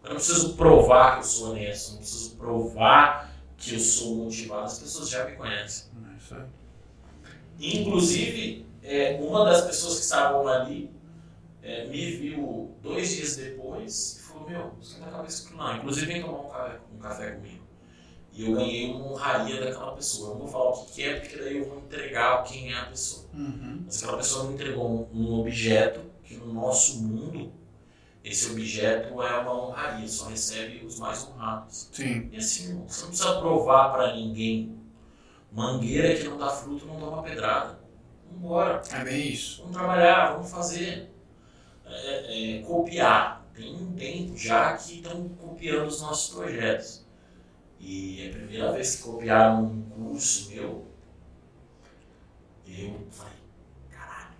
[0.03, 4.63] Eu não preciso provar que eu sou honesto, não preciso provar que eu sou motivado,
[4.63, 5.91] as pessoas já me conhecem.
[6.11, 6.45] É isso aí.
[7.59, 10.89] Inclusive, é, uma das pessoas que estavam ali
[11.61, 15.77] é, me viu dois dias depois e falou: Meu, você não acaba isso não.
[15.77, 17.63] Inclusive, vem tomar um café, um café comigo.
[18.35, 20.29] E eu ganhei uma honraria daquela pessoa.
[20.29, 22.85] Eu não vou falar o que é, porque daí eu vou entregar quem é a
[22.85, 23.27] pessoa.
[23.33, 23.83] Uhum.
[23.85, 27.51] Mas aquela pessoa me entregou um, objeto que no nosso mundo
[28.23, 31.89] esse objeto é uma honraria, só recebe os mais honrados.
[31.91, 32.29] Sim.
[32.31, 34.79] E assim, você não precisa provar para ninguém.
[35.51, 37.79] Mangueira que não dá fruto não toma pedrada.
[38.25, 38.81] Vamos embora.
[38.91, 39.61] É bem isso.
[39.61, 41.11] Vamos trabalhar, vamos fazer.
[41.85, 43.45] É, é, copiar.
[43.53, 47.02] Tem um tempo já que estão copiando os nossos projetos.
[47.85, 50.87] E é a primeira vez que copiaram um curso meu,
[52.65, 53.33] eu falei,
[53.91, 54.33] caralho,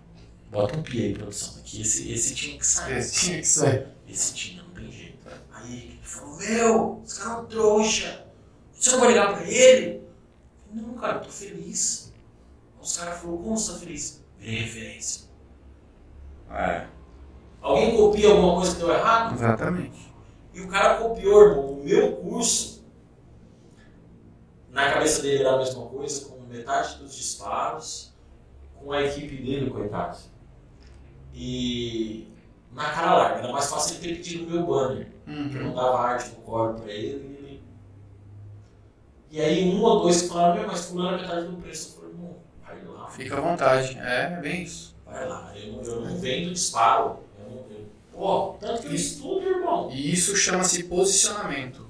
[0.50, 2.96] bota um pi aí, produção, aqui, esse, esse tinha que sair.
[2.96, 3.86] Esse tinha que sair.
[4.08, 5.18] Esse tinha, não tem jeito.
[5.52, 8.26] Aí ele falou, meu, esse cara é um trouxa.
[8.72, 9.96] Você não vai ligar pra ele?
[9.96, 10.02] Eu
[10.70, 12.12] falei, não, cara, eu tô feliz.
[12.80, 14.24] Os caras falaram, como você tá feliz?
[14.38, 15.24] Virei referência.
[16.50, 16.86] É,
[17.60, 19.34] Alguém copia alguma coisa que deu errado?
[19.34, 20.14] exatamente.
[20.54, 22.73] E o cara copiou, irmão, o meu curso.
[24.74, 28.12] Na cabeça dele era a mesma coisa, com metade dos disparos,
[28.74, 30.18] com a equipe dele, coitado.
[31.32, 32.26] E
[32.72, 35.06] na cara larga, era mais fácil ele ter pedido o meu banner.
[35.24, 35.68] que eu Uhum.
[35.68, 37.62] não dava arte no core pra ele.
[39.30, 41.88] E aí um ou dois falaram, meu, mas fulano é metade do preço.
[41.88, 43.96] Eu falei, irmão, vai lá, Fica à vontade.
[43.98, 44.94] É, é bem isso.
[45.06, 45.52] vai lá.
[45.56, 47.20] Eu não, eu não vendo disparo.
[47.38, 49.90] Eu não, eu, pô, tanto que eu estudo, irmão.
[49.90, 51.83] E isso chama-se posicionamento.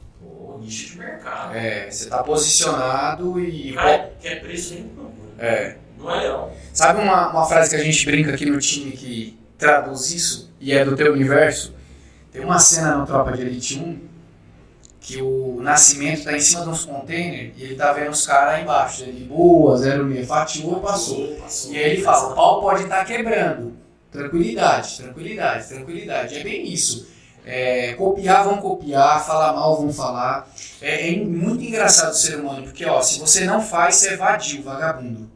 [0.65, 1.55] Nicho de mercado.
[1.55, 3.75] É, você tá posicionado e.
[3.75, 5.13] Cara quer preço nem não.
[5.39, 5.77] É.
[5.99, 6.53] Não é legal.
[6.73, 10.73] Sabe uma, uma frase que a gente brinca aqui no time que traduz isso e
[10.73, 11.75] é do teu universo?
[12.33, 14.15] Tem uma cena no Tropa de Elite 1
[15.01, 18.55] que o Nascimento tá em cima de uns containers e ele tá vendo os caras
[18.55, 19.03] aí embaixo.
[19.03, 21.37] Ele, boa, 06, fatiou e passou.
[21.37, 21.73] passou.
[21.73, 23.75] E aí ele fala, o pau pode estar quebrando.
[24.11, 26.39] Tranquilidade, tranquilidade, tranquilidade.
[26.39, 27.07] É bem isso.
[27.47, 30.49] É, copiar vão copiar, falar mal vão falar.
[30.81, 34.17] É, é muito engraçado o ser humano, porque ó, se você não faz, você é
[34.17, 35.31] vadio, vagabundo.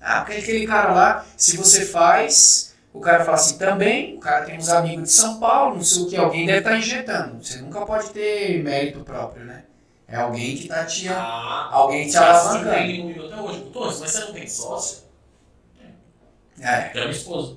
[0.00, 4.44] Ah, porque aquele cara lá, se você faz, o cara fala assim, também, o cara
[4.44, 7.44] tem uns amigos de São Paulo, não sei o que, alguém deve estar injetando.
[7.44, 9.64] Você nunca pode ter mérito próprio, né?
[10.08, 11.08] É alguém que tá te...
[11.08, 12.70] Ah, Alguém te alavancando.
[12.76, 13.60] comigo até hoje.
[13.72, 14.98] Torres, mas você não tem sócio?
[16.60, 16.90] É.
[16.94, 17.56] É minha esposa.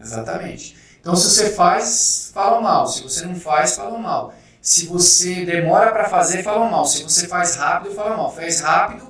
[0.00, 0.76] Exatamente.
[1.04, 2.86] Então, se você faz, falam mal.
[2.86, 4.32] Se você não faz, falam mal.
[4.58, 6.86] Se você demora para fazer, falam mal.
[6.86, 8.34] Se você faz rápido, falam mal.
[8.34, 9.06] Faz rápido,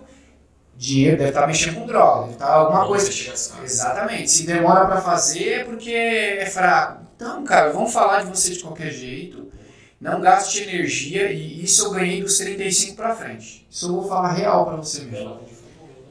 [0.77, 3.33] dinheiro deve estar mexendo com droga, deve estar alguma Quando coisa.
[3.63, 4.29] Exatamente.
[4.29, 7.05] Se demora para fazer, é porque é fraco.
[7.15, 9.53] Então, cara, vamos falar de você de qualquer jeito.
[10.01, 13.65] Não gaste energia e isso eu ganhei dos 35 para frente.
[13.71, 15.37] Isso eu vou falar real para você mesmo.
[15.37, 15.37] Né?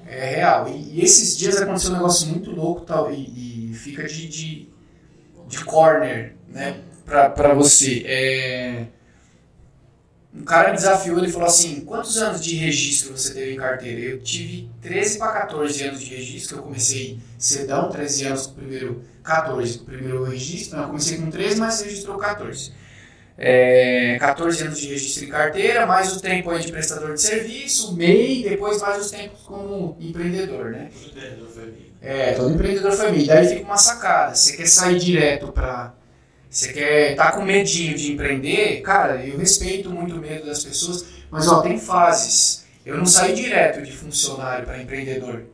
[0.07, 0.69] É real.
[0.69, 4.72] E, e esses dias aconteceu um negócio muito louco tal, e, e fica de, de,
[5.47, 8.03] de corner né, pra, pra você.
[8.05, 8.85] É,
[10.35, 14.01] um cara me desafiou, ele falou assim, quantos anos de registro você teve em carteira?
[14.01, 18.55] Eu tive 13 para 14 anos de registro, eu comecei cedão, 13 anos com o
[18.55, 22.73] primeiro, 14 com o primeiro registro, não, eu comecei com 13, mas registrou 14.
[23.37, 27.95] É, 14 anos de registro em carteira, mais o tempo aí de prestador de serviço,
[27.95, 30.89] MEI, depois mais os tempos como empreendedor, né?
[31.07, 31.93] Empreendedor família.
[31.99, 33.33] É, todo empreendedor família.
[33.33, 34.35] Daí fica uma sacada.
[34.35, 35.93] Você quer sair direto pra.
[36.49, 37.15] Você quer.
[37.15, 38.81] tá com medinho de empreender?
[38.81, 42.65] Cara, eu respeito muito o medo das pessoas, mas ó, tem fases.
[42.85, 45.45] Eu não saí direto de funcionário para empreendedor.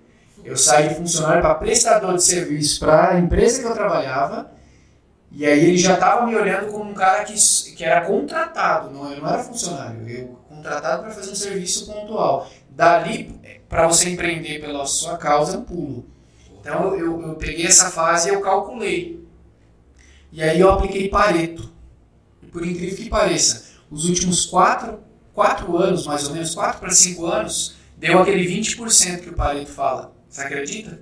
[0.43, 4.51] Eu saí de funcionário para prestador de serviço para a empresa que eu trabalhava.
[5.31, 7.35] E aí ele já estava me olhando como um cara que,
[7.75, 12.49] que era contratado, não, eu não era funcionário, eu contratado para fazer um serviço pontual.
[12.69, 16.05] Dali, para você empreender pela sua causa, é um pulo.
[16.59, 19.23] Então eu, eu peguei essa fase e eu calculei.
[20.31, 21.71] E aí eu apliquei Pareto.
[22.41, 24.99] E por incrível que pareça, os últimos quatro,
[25.33, 29.71] quatro anos, mais ou menos, quatro para cinco anos, deu aquele 20% que o Pareto
[29.71, 30.13] fala.
[30.27, 31.01] Você acredita?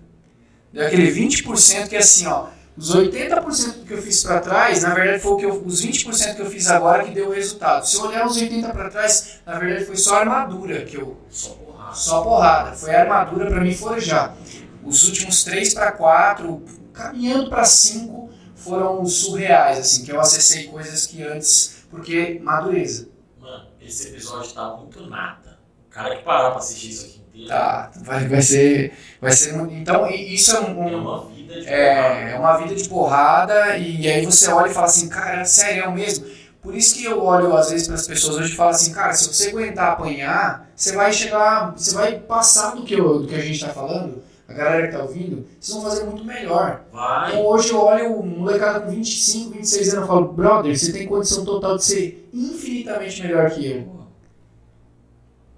[0.71, 2.47] Deu aquele 20% que é assim, ó.
[2.77, 5.83] Os 80% do que eu fiz para trás, na verdade, foi o que eu, os
[5.83, 7.87] 20% que eu fiz agora que deu o resultado.
[7.87, 11.49] Se eu olhar os 80% para trás, na verdade foi só armadura que eu, Só
[11.55, 11.95] porrada.
[11.95, 12.71] só porrada.
[12.73, 14.35] Foi a armadura para me forjar.
[14.83, 16.63] Os últimos 3 para 4,
[16.93, 23.09] caminhando para 5, foram surreais, assim, que eu acessei coisas que antes, porque madureza.
[23.39, 25.57] Mano, esse episódio tá muito nada.
[25.87, 27.49] O cara que parar pra assistir isso aqui inteiro.
[27.49, 28.93] Tá, vai, vai ser.
[29.19, 30.65] Vai ser então, isso é um.
[30.87, 34.69] É um- uma vida de é, é uma vida de porrada, e aí você olha
[34.69, 36.25] e fala assim, cara, sério, é o mesmo.
[36.61, 39.13] Por isso que eu olho às vezes para as pessoas hoje e falo assim, cara,
[39.13, 43.35] se você aguentar apanhar, você vai chegar, você vai passar do que, eu- do que
[43.35, 46.81] a gente está falando, a galera que tá ouvindo, vocês vão fazer muito melhor.
[46.91, 47.31] Vai.
[47.31, 51.07] Então hoje eu olho um molecada com 25, 26 anos e falo, brother, você tem
[51.07, 53.97] condição total de ser infinitamente melhor que eu.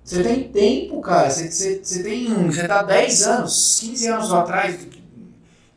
[0.04, 1.30] Você tem tempo, cara.
[1.30, 2.52] Você, você, você tem um.
[2.52, 4.42] Você tá 10 anos, 15 anos lá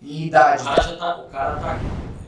[0.02, 0.64] atrás em O idade.
[0.64, 1.80] cara já tá, o cara tá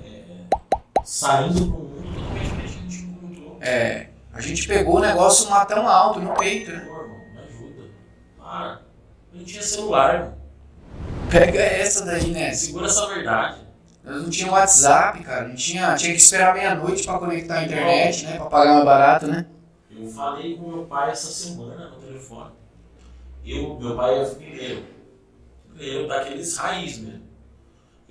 [0.04, 0.56] é,
[1.04, 3.58] saindo pro mundo totalmente do que a gente encontrou.
[3.60, 4.08] É.
[4.32, 6.80] A gente pegou o negócio lá tão alto no peito, né?
[6.80, 7.82] Pô, irmão, me ajuda.
[8.38, 8.80] Para.
[9.32, 10.34] Não tinha celular, irmão.
[11.30, 12.52] Pega essa daí, né?
[12.52, 13.58] Segura essa verdade.
[14.04, 15.48] Eu não tinha WhatsApp, cara.
[15.48, 15.94] Não tinha.
[15.94, 18.36] Tinha que esperar meia-noite pra conectar a internet, né?
[18.36, 19.46] Pra pagar mais barato, né?
[19.90, 22.50] Eu falei com meu pai essa semana no telefone.
[23.46, 24.84] Eu, meu pai é funileiro.
[25.68, 27.23] Funileiro daqueles raiz mesmo.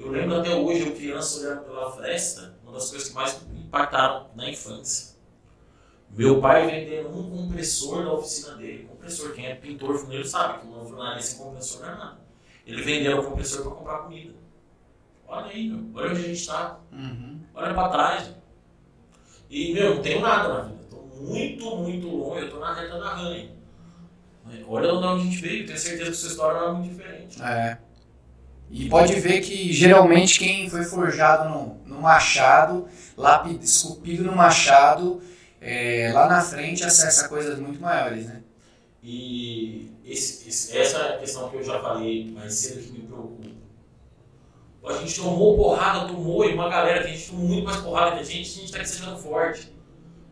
[0.03, 3.61] Eu lembro até hoje, eu criança olhando pela fresta, uma das coisas que mais me
[3.61, 5.15] impactaram na infância.
[6.09, 8.83] Meu pai vendendo um compressor da oficina dele.
[8.83, 12.17] Compressor, quem é pintor funeiro sabe que uma furnaria sem compressor não é nada.
[12.67, 14.33] Ele vendeu o compressor para comprar comida.
[15.25, 15.89] Olha aí, meu.
[15.95, 16.79] olha onde a gente está.
[16.91, 17.39] Uhum.
[17.55, 18.35] Olha para trás.
[19.49, 20.81] E, meu, não tenho nada na vida.
[20.83, 22.41] Estou muito, muito longe.
[22.41, 23.49] Eu estou na reta da ranha.
[24.67, 25.65] Olha de onde a gente veio.
[25.65, 27.41] Tenho certeza que sua história não é muito diferente.
[27.41, 27.79] É.
[28.75, 35.21] E pode ver que geralmente quem foi forjado no, no machado, lápide, esculpido no machado,
[35.61, 38.41] é, lá na frente acessa coisas muito maiores, né?
[39.03, 43.05] E esse, esse, essa é a questão que eu já falei mais cedo que me
[43.05, 43.47] preocupa.
[44.85, 48.15] A gente tomou porrada, tomou, e uma galera que a gente tomou muito mais porrada
[48.15, 49.71] que a gente, a gente está crescendo forte.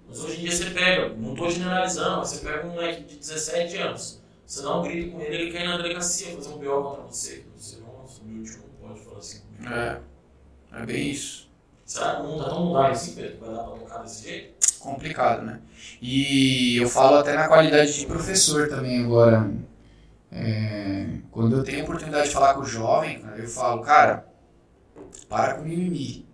[0.10, 3.18] Mas hoje em dia você pega, não estou generalizando, mas você pega um moleque de
[3.18, 6.82] 17 anos, você dá um grito com ele, ele cai na delegacia fazer um BO
[6.82, 7.51] contra você.
[9.70, 9.98] É,
[10.74, 11.50] é bem isso.
[11.86, 14.24] Será que o mundo tá tão mudado assim, Pedro, que vai dar pra tocar desse
[14.24, 14.80] jeito?
[14.80, 15.60] Complicado, né?
[16.02, 19.52] E eu falo até na qualidade de professor também agora.
[20.32, 24.26] É, quando eu tenho a oportunidade de falar com o jovem, eu falo, cara,
[25.28, 26.26] para com mimimi.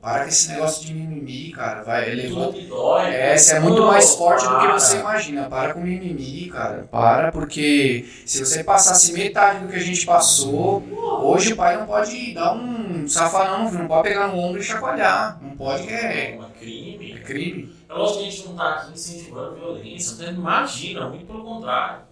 [0.00, 1.82] Para, com esse negócio de mimimi, cara.
[1.82, 2.52] Vai, elevou.
[2.52, 3.06] Dói.
[3.12, 5.48] É, você é muito mais forte do que você imagina.
[5.48, 6.88] Para com mimimi, cara.
[6.90, 10.82] Para, porque se você passasse metade do que a gente passou,
[11.22, 15.38] hoje o pai não pode dar um safanão, não pode pegar no ombro e chacoalhar.
[15.42, 17.12] Não pode, é, É crime.
[17.12, 17.76] é crime.
[17.88, 22.02] É lógico que a gente não tá aqui incentivando violência, até imagina, muito pelo contrário.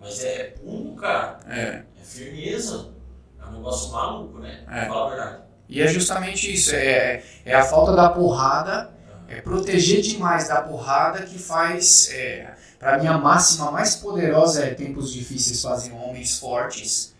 [0.00, 1.38] Mas é pulo, cara.
[1.48, 1.82] É.
[2.00, 2.90] É firmeza.
[3.40, 4.64] É um negócio maluco, né?
[4.70, 4.86] É.
[4.86, 5.43] Fala a verdade.
[5.68, 6.74] E é justamente isso.
[6.74, 8.90] É, é a falta da porrada,
[9.28, 12.10] é proteger demais da porrada que faz.
[12.12, 17.14] É, para mim, a máxima mais poderosa é: tempos difíceis fazem homens fortes,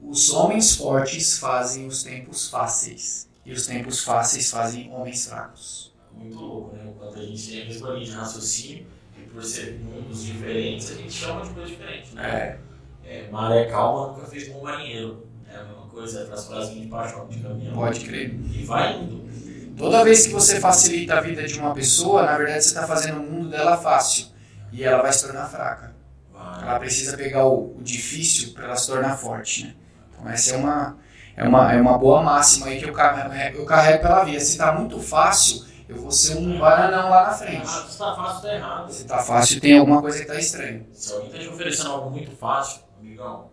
[0.00, 5.92] os homens fortes fazem os tempos fáceis, e os tempos fáceis fazem homens fracos.
[6.12, 6.82] Muito louco, né?
[6.86, 8.86] Enquanto a gente tem a mesma linha de raciocínio,
[9.16, 12.14] e por ser mundos diferentes, a gente chama de coisa diferente.
[12.14, 12.22] Né?
[12.26, 12.58] É,
[13.04, 15.26] É, maré calma nunca fez bom marinheiro.
[15.90, 17.74] É coisa, traz frasinha de paixão de caminhão.
[17.74, 18.34] pode crer.
[18.52, 19.28] E vai indo.
[19.76, 23.20] Toda vez que você facilita a vida de uma pessoa, na verdade você está fazendo
[23.20, 24.26] o mundo dela fácil,
[24.72, 25.94] e ela vai se tornar fraca.
[26.32, 26.62] Vai.
[26.62, 29.74] Ela precisa pegar o, o difícil para ela se tornar forte, né?
[30.12, 30.98] Então essa é uma,
[31.36, 34.40] é uma, é uma boa máxima aí que eu carrego, eu carrego pela vida.
[34.40, 37.62] Se tá muito fácil, eu vou ser um bananão lá na frente.
[37.64, 38.92] Ah, se tá fácil, tá errado.
[38.92, 40.86] Se tá fácil, tem alguma coisa que tá estranha.
[40.92, 43.49] Se alguém tá te oferecendo algo muito fácil, amigão,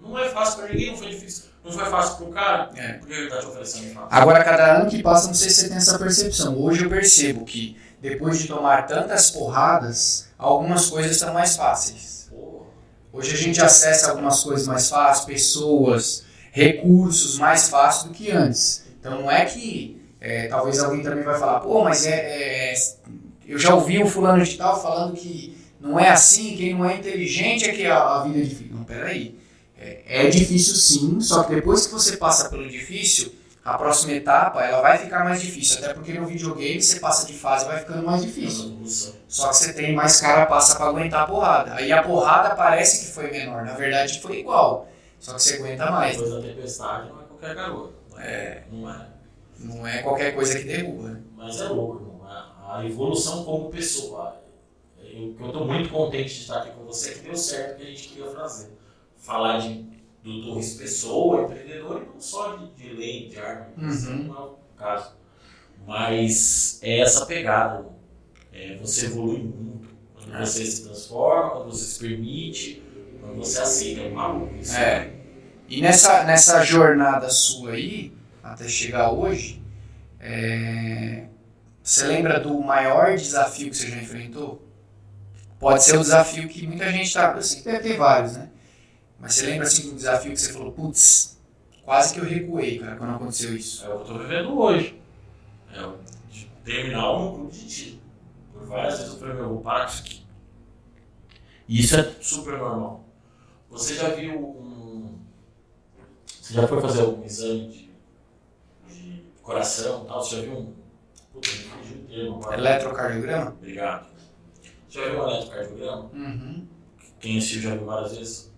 [0.00, 1.44] não é fácil pra ninguém, não foi difícil.
[1.64, 2.94] Não foi fácil pro cara, É.
[2.94, 4.08] por que ele tá te oferecendo fácil?
[4.10, 6.58] Agora, cada ano que passa, não sei se você tem essa percepção.
[6.58, 12.28] Hoje eu percebo que, depois de tomar tantas porradas, algumas coisas estão mais fáceis.
[12.30, 12.62] Pô,
[13.12, 18.84] Hoje a gente acessa algumas coisas mais fácil, pessoas, recursos mais fácil do que antes.
[18.98, 22.74] Então não é que é, talvez alguém também vai falar, pô, mas é, é-
[23.46, 26.96] eu já ouvi um fulano de tal falando que não é assim, quem não é
[26.96, 28.74] inteligente é que a, a vida é difícil.
[28.76, 29.38] Não, peraí.
[29.80, 33.32] É, é difícil sim, só que depois que você passa pelo difícil,
[33.64, 35.78] a próxima etapa ela vai ficar mais difícil.
[35.78, 38.78] Até porque no videogame você passa de fase e vai ficando mais difícil.
[39.26, 41.74] Só que você tem mais cara passa pra aguentar a porrada.
[41.74, 44.86] Aí a porrada parece que foi menor, na verdade foi igual.
[45.18, 46.16] Só que você aguenta mais.
[46.16, 47.94] Depois da tempestade não é qualquer garoto.
[48.18, 49.06] É, Não é.
[49.58, 51.08] não é qualquer coisa que derruba.
[51.08, 51.20] né?
[51.36, 52.20] Mas é louco, irmão.
[52.28, 54.36] A, evolução como pessoa.
[55.02, 57.82] Eu, eu tô muito contente de estar aqui com você, que deu certo o que
[57.82, 58.70] a gente queria fazer.
[59.20, 59.84] Falar de,
[60.24, 63.68] do Torres Pessoa, empreendedor, e não só de, de lei, de arma.
[63.88, 64.24] Isso Uhum.
[64.24, 65.12] não é o caso.
[65.86, 67.76] Mas é essa pegada.
[67.78, 67.94] irmão.
[68.52, 69.88] É, você evolui muito.
[70.14, 70.44] Quando É.
[70.44, 72.82] você se transforma, quando você se permite,
[73.20, 74.00] quando você aceita.
[74.02, 74.76] É maluco isso.
[74.76, 75.12] É.
[75.68, 79.62] E nessa, nessa jornada sua aí, até chegar hoje,
[80.18, 81.26] é,
[81.82, 84.66] você lembra do maior desafio que você já enfrentou?
[85.58, 87.34] Pode ser o desafio que muita gente tá.
[87.36, 88.49] Eu sei que deve ter vários, né?
[89.20, 91.38] Mas você lembra assim de um desafio que você falou, putz,
[91.84, 93.84] quase que eu recuei, cara, quando aconteceu isso.
[93.84, 95.00] É o que eu tô vivendo hoje.
[95.72, 95.98] É o
[96.30, 98.00] de terminar um clube de tiro.
[98.52, 100.22] Por várias vezes eu falei, meu, eu vou parar com isso aqui.
[101.68, 103.04] E isso é super normal.
[103.70, 105.18] Você já viu um.
[106.26, 107.90] Você já foi fazer algum exame de,
[108.92, 110.24] de coração e tal?
[110.24, 110.74] Você já viu um.
[111.32, 112.58] Puta, me fugiu o termo agora.
[112.58, 113.50] Eletrocardiograma?
[113.50, 114.08] Obrigado.
[114.88, 116.10] Você já viu um eletrocardiograma?
[116.12, 116.66] Uhum.
[117.20, 118.49] Quem assistiu já viu várias vezes?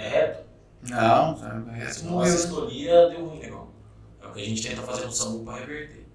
[0.00, 0.44] É reto?
[0.88, 2.32] Não, sabe, o resto Nossa morreu.
[2.32, 2.38] né?
[2.38, 3.68] historia deu ruim, negão.
[4.22, 6.06] É o que a gente tenta fazer no SAMU pra reverter.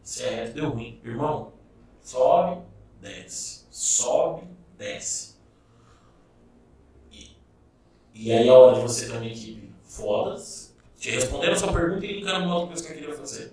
[0.00, 1.00] Se é reto, deu ruim.
[1.04, 1.52] Irmão,
[2.00, 2.62] sobe,
[3.00, 3.66] desce.
[3.68, 4.46] Sobe,
[4.78, 5.34] desce.
[7.10, 7.36] E,
[8.14, 12.06] e aí a hora de você ter uma equipe fodas, te respondendo a sua pergunta
[12.06, 13.52] e linkando uma outra coisa que eu queria fazer.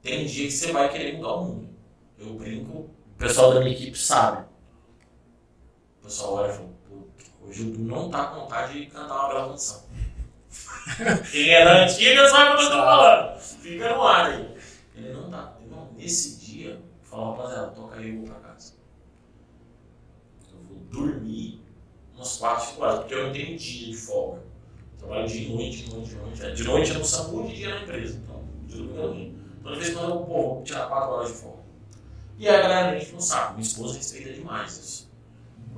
[0.00, 1.68] tem dia que você vai querer mudar o mundo.
[2.16, 4.46] Eu brinco, o pessoal da minha equipe sabe.
[6.00, 6.77] O pessoal olha e fala,
[7.48, 9.84] hoje o não tá com vontade de cantar uma bela canção.
[11.30, 13.38] Quem é da antiga sabe o que eu tô falando.
[13.40, 14.54] Fica no ar aí.
[14.94, 15.54] Ele não tá.
[15.62, 18.74] Irmão, nesse dia, fala, rapaziada, toca aí, eu vou pra casa.
[20.52, 21.62] Eu vou dormir
[22.14, 24.42] umas 4, 5 horas, porque eu não tenho dia de folga.
[24.98, 26.52] Trabalho de noite, de noite, de noite.
[26.52, 28.20] De noite eu não SAMU, de dia na empresa.
[28.22, 31.62] Então, de domingo Toda vez que eu vou, vou tirar 4 horas de folga.
[32.38, 33.54] E a galera, a gente não sabe.
[33.54, 35.07] Minha esposa respeita demais isso.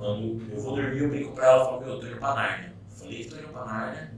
[0.01, 2.33] Quando eu vou dormir, eu brinco pra ela e falo, meu, eu tô indo pra
[2.33, 2.73] Nárnia.
[2.89, 4.11] Falei que tô indo pra Nárnia.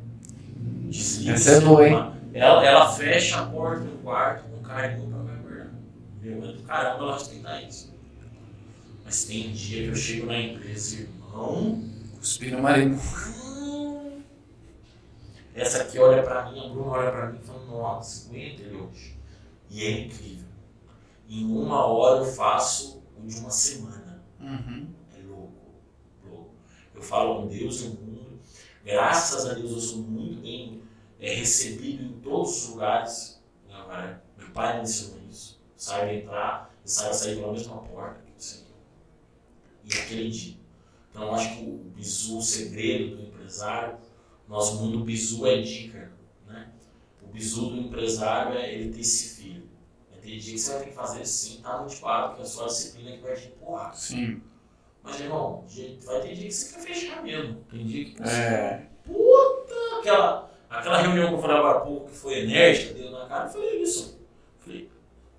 [0.89, 2.13] Desliga Essa é boa, hein?
[2.33, 5.71] Ela, ela fecha a porta do quarto com carinho pra me acordar.
[6.21, 7.93] Meu, do caramba ela respeitar isso.
[9.03, 11.83] Mas tem dia que eu chego na empresa, irmão.
[12.17, 12.95] Cuspir no marido.
[15.53, 18.77] Essa aqui olha pra mim, a Bruna olha pra mim e fala, nossa, aguenta ele
[18.77, 19.17] hoje.
[19.69, 20.47] E é incrível.
[21.27, 24.23] Em uma hora eu faço o de uma semana.
[24.39, 25.02] Uhum.
[27.03, 27.05] É.
[27.05, 28.39] Eu falo com Deus e o mundo.
[28.85, 30.81] Graças a Deus eu sou muito bem
[31.19, 33.43] é, recebido em todos os lugares.
[33.67, 35.61] Né, Meu pai me ensinou isso.
[35.75, 38.63] Saiba entrar e saiba sair pela mesma porta que você
[39.83, 40.63] E acredito.
[41.09, 43.97] Então eu acho que o bizu, o segredo do empresário,
[44.47, 46.11] nosso mundo bizu é dica.
[46.47, 46.71] Né?
[47.21, 49.69] O bizu do empresário é ele ter esse filho.
[50.11, 52.47] É ter dia que você vai ter que fazer sim, tá motivado, porque é a
[52.47, 53.93] sua disciplina que vai te empurrar.
[53.95, 54.41] Sim.
[55.03, 55.65] Mas, irmão,
[56.05, 57.55] vai ter dia que você quer fechar mesmo.
[57.69, 58.31] Tem dia que você.
[58.31, 58.87] É.
[59.03, 59.99] Puta!
[59.99, 63.45] Aquela, aquela reunião que eu falei agora há pouco, que foi enérgica, deu na cara,
[63.45, 64.19] eu falei isso.
[64.59, 64.89] falei,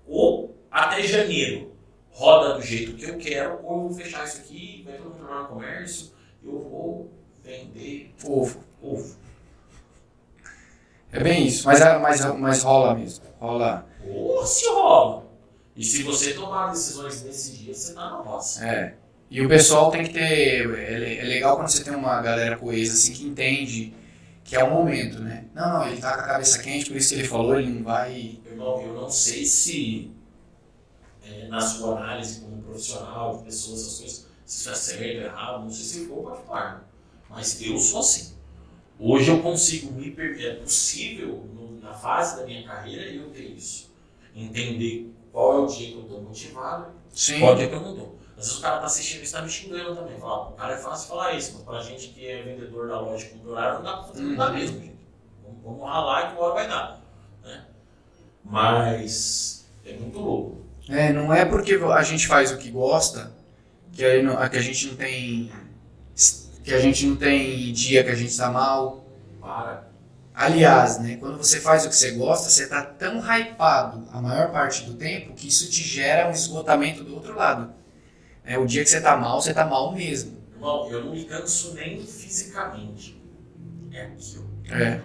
[0.07, 1.75] ou até janeiro
[2.15, 5.17] roda do jeito que eu quero, ou eu vou fechar isso aqui, vai todo mundo
[5.17, 7.11] trabalhar no comércio, eu vou
[7.43, 8.63] vender ovo.
[8.81, 9.17] ovo.
[11.11, 13.25] É bem isso, mas, mas, mas rola mesmo.
[13.39, 13.85] Rola.
[14.07, 15.25] Ou se rola.
[15.75, 18.65] E se você tomar decisões nesse dia, você tá na roça.
[18.65, 18.95] É.
[19.35, 20.65] E o pessoal tem que ter.
[20.79, 23.93] É, é legal quando você tem uma galera coesa assim que entende
[24.45, 25.43] que é o momento, né?
[25.53, 27.83] Não, não, ele tá com a cabeça quente, por isso que ele falou, ele não
[27.83, 28.39] vai.
[28.45, 30.09] Irmão, eu não sei se
[31.21, 35.63] é, na sua análise como profissional, de pessoas, essas coisas, se isso é certo, errado,
[35.63, 36.89] não sei se for, pode falar.
[37.29, 38.35] Mas eu sou assim.
[38.97, 40.39] Hoje eu consigo me per...
[40.39, 43.91] é possível no, na fase da minha carreira eu ter isso.
[44.33, 47.39] Entender qual é o dia que eu estou motivado, Sim.
[47.41, 48.24] qual é o dia que eu não estou.
[48.37, 50.19] Às vezes o cara está assistindo e está me xingando também.
[50.19, 52.99] Fala, o cara é fácil falar isso, mas para a gente que é vendedor da
[52.99, 54.53] loja com horário, não dá para fazer, não dá uhum.
[54.53, 54.99] mesmo, gente.
[55.41, 57.01] Vamos, vamos ralar que uma hora vai dar.
[57.43, 57.65] Né?
[58.43, 60.65] Mas é muito louco.
[60.89, 63.31] É, não é porque a gente faz o que gosta
[63.91, 65.51] que a, que a gente não tem
[66.63, 69.05] que a gente não tem dia que a gente está mal.
[69.39, 69.87] Para.
[70.33, 74.51] Aliás, né, quando você faz o que você gosta, você está tão hypado a maior
[74.51, 77.73] parte do tempo que isso te gera um esgotamento do outro lado.
[78.45, 80.37] É, o dia que você está mal, você está mal mesmo.
[80.53, 83.21] Irmão, eu não me canso nem fisicamente.
[83.91, 84.49] É aquilo.
[84.69, 85.01] É.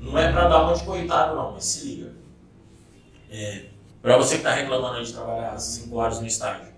[0.00, 2.12] Não é para dar uma de coitado, não, mas se liga.
[3.30, 3.66] É,
[4.02, 6.72] para você que está reclamando de trabalhar 5 horas no estágio,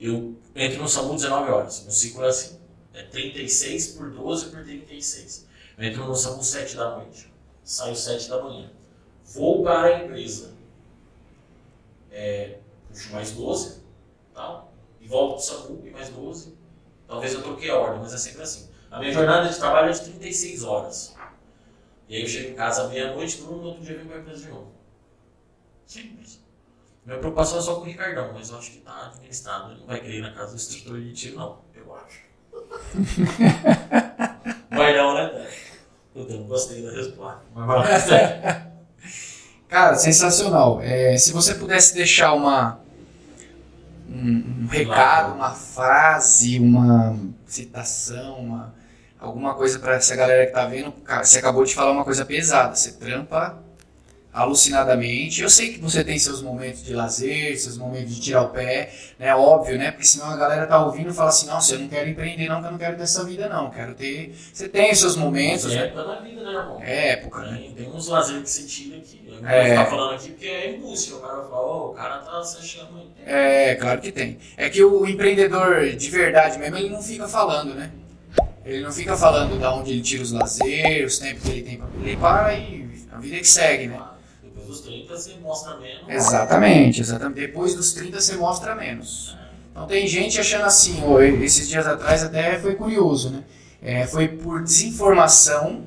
[0.00, 1.82] eu entro no SAMU 19 horas.
[1.82, 2.58] Meu ciclo é assim:
[2.94, 5.46] é 36 por 12 por 36.
[5.76, 7.32] Eu entro no SAMU 7 da noite,
[7.64, 8.70] saio 7 da manhã.
[9.24, 10.54] Vou para a empresa,
[12.10, 12.58] é,
[12.88, 13.82] puxo mais 12,
[14.32, 14.65] tal,
[15.06, 16.58] e volto para o SAMU e mais 12.
[17.06, 18.68] Talvez eu troquei a ordem, mas é sempre assim.
[18.90, 21.14] A minha jornada de trabalho é de 36 horas.
[22.08, 24.20] E aí eu chego em casa à meia-noite, no outro dia eu venho para a
[24.20, 24.72] empresa de novo.
[25.86, 26.40] Simples.
[27.04, 29.70] Minha preocupação é só com o Ricardão, mas eu acho que tá administrado.
[29.70, 31.58] Ele não vai querer ir na casa do instrutor de tiro, não.
[31.72, 32.26] Eu acho.
[34.70, 35.48] vai não, né,
[36.16, 37.42] Eu não gostei da resposta.
[37.54, 38.06] Mas
[39.68, 40.80] Cara, sensacional.
[40.82, 42.80] É, se você pudesse deixar uma
[44.16, 47.16] um, um recado, uma frase, uma
[47.46, 48.74] citação, uma,
[49.18, 52.24] alguma coisa para essa galera que tá vendo, cara, você acabou de falar uma coisa
[52.24, 52.74] pesada.
[52.74, 53.65] Você trampa
[54.36, 55.40] alucinadamente.
[55.40, 58.92] Eu sei que você tem seus momentos de lazer, seus momentos de tirar o pé,
[59.18, 59.34] né?
[59.34, 59.90] Óbvio, né?
[59.90, 62.60] Porque senão a galera tá ouvindo e fala assim, nossa, eu não quero empreender não,
[62.60, 64.36] que eu não quero ter essa vida não, quero ter...
[64.52, 65.84] Você tem os seus momentos, é né?
[65.86, 66.82] época da vida, né, irmão?
[66.82, 67.56] É época, né?
[67.56, 69.24] Tem, tem uns lazer que você tira aqui.
[69.26, 69.76] Eu não é.
[69.76, 71.16] vou falando aqui porque é impulso.
[71.16, 73.10] O cara vai falar, oh, o cara tá se achando...
[73.24, 74.36] É, claro que tem.
[74.58, 77.90] É que o empreendedor de verdade mesmo, ele não fica falando, né?
[78.66, 81.78] Ele não fica falando da onde ele tira os lazeres, os tempos que ele tem
[81.78, 81.86] pra...
[82.02, 84.15] Ele para e a vida é que segue, né?
[84.76, 86.08] Dos 30 você mostra menos.
[86.08, 87.40] Exatamente, exatamente.
[87.40, 89.36] Depois dos 30 você mostra menos.
[89.70, 91.02] Então tem gente achando assim,
[91.42, 93.44] esses dias atrás até foi curioso, né?
[93.82, 95.84] É, foi por desinformação,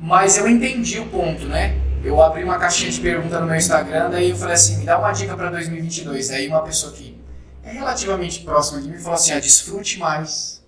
[0.00, 1.80] mas eu entendi o ponto, né?
[2.02, 4.98] eu abri uma caixinha de pergunta no meu Instagram, daí eu falei assim, me dá
[4.98, 6.28] uma dica para 2022.
[6.28, 7.20] Daí uma pessoa que
[7.62, 10.64] é relativamente próxima de mim falou assim, ah, desfrute mais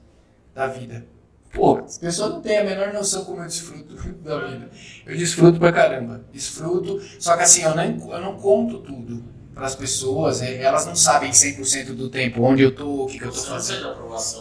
[0.54, 1.06] da vida.
[1.52, 4.70] Pô, as pessoas não têm a menor noção como eu desfruto da vida.
[5.06, 6.24] Eu desfruto pra caramba.
[6.32, 9.22] Desfruto, só que assim, eu não, eu não conto tudo
[9.54, 13.24] para as pessoas, elas não sabem 100% do tempo onde eu tô, o que, que
[13.26, 13.94] eu tô fazendo.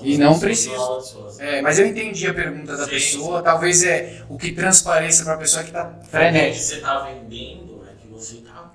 [0.03, 0.73] E não preciso.
[1.37, 3.43] É, mas eu entendi a pergunta da sim, pessoa, sim.
[3.43, 6.49] talvez é o que transpareça para a pessoa que tá frenética.
[6.49, 8.71] O que você tá vendendo é que você tá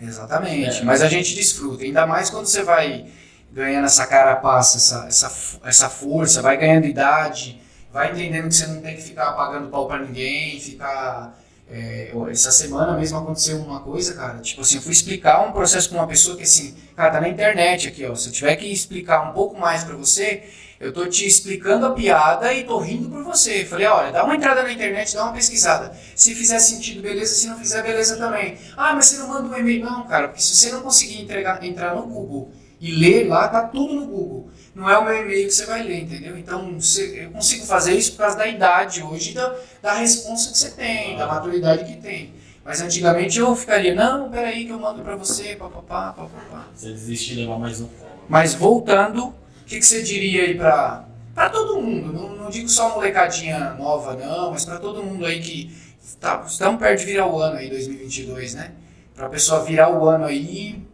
[0.00, 0.82] Exatamente, é.
[0.82, 3.06] mas a gente desfruta, ainda mais quando você vai
[3.52, 7.59] ganhando essa carapaça, essa, essa, essa força, vai ganhando idade,
[7.92, 11.38] vai entendendo que você não tem que ficar pagando pau para ninguém, ficar
[11.70, 14.38] é, essa semana mesmo aconteceu uma coisa, cara.
[14.38, 17.28] Tipo assim, eu fui explicar um processo com uma pessoa que assim, cara, tá na
[17.28, 18.14] internet aqui, ó.
[18.14, 20.42] Se eu tiver que explicar um pouco mais para você,
[20.80, 23.64] eu tô te explicando a piada e tô rindo por você.
[23.64, 25.96] Falei, olha, dá uma entrada na internet, dá uma pesquisada.
[26.16, 27.34] Se fizer sentido, beleza.
[27.34, 28.56] Se não fizer, beleza também.
[28.76, 29.84] Ah, mas você não manda um e-mail.
[29.84, 32.50] Não, cara, porque se você não conseguir entregar, entrar no Google
[32.80, 35.82] e ler lá, tá tudo no Google não é o meu e-mail que você vai
[35.82, 36.38] ler, entendeu?
[36.38, 36.78] Então,
[37.14, 41.16] eu consigo fazer isso por causa da idade hoje, da, da responsa que você tem,
[41.16, 42.32] da maturidade que tem.
[42.64, 46.66] Mas antigamente eu ficaria, não, peraí que eu mando para você, papapá, papapá.
[46.74, 47.88] Você desiste de levar mais um
[48.28, 49.34] Mas voltando, o
[49.66, 54.14] que, que você diria aí para para todo mundo, não, não, digo só molecadinha nova
[54.14, 55.74] não, mas para todo mundo aí que
[56.18, 58.72] tá, estamos perto de virar o ano aí, 2022, né?
[59.14, 60.89] Para a pessoa virar o ano aí...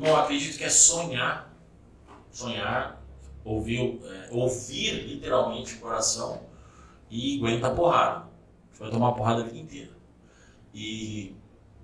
[0.00, 1.52] Eu acredito que é sonhar
[2.32, 3.04] sonhar,
[3.44, 6.40] ouvir, é, ouvir literalmente o coração
[7.10, 8.26] e aguenta a porrada.
[8.72, 9.92] Você vai tomar uma porrada a vida inteira.
[10.74, 11.36] E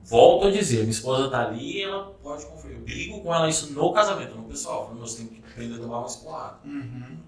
[0.02, 2.78] volto a dizer, minha esposa tá ali ela pode conferir.
[2.78, 4.94] Eu brigo com ela isso no casamento, no pessoal.
[4.94, 6.58] Nós temos que aprender a tomar mais porrada.
[6.64, 7.18] Uhum.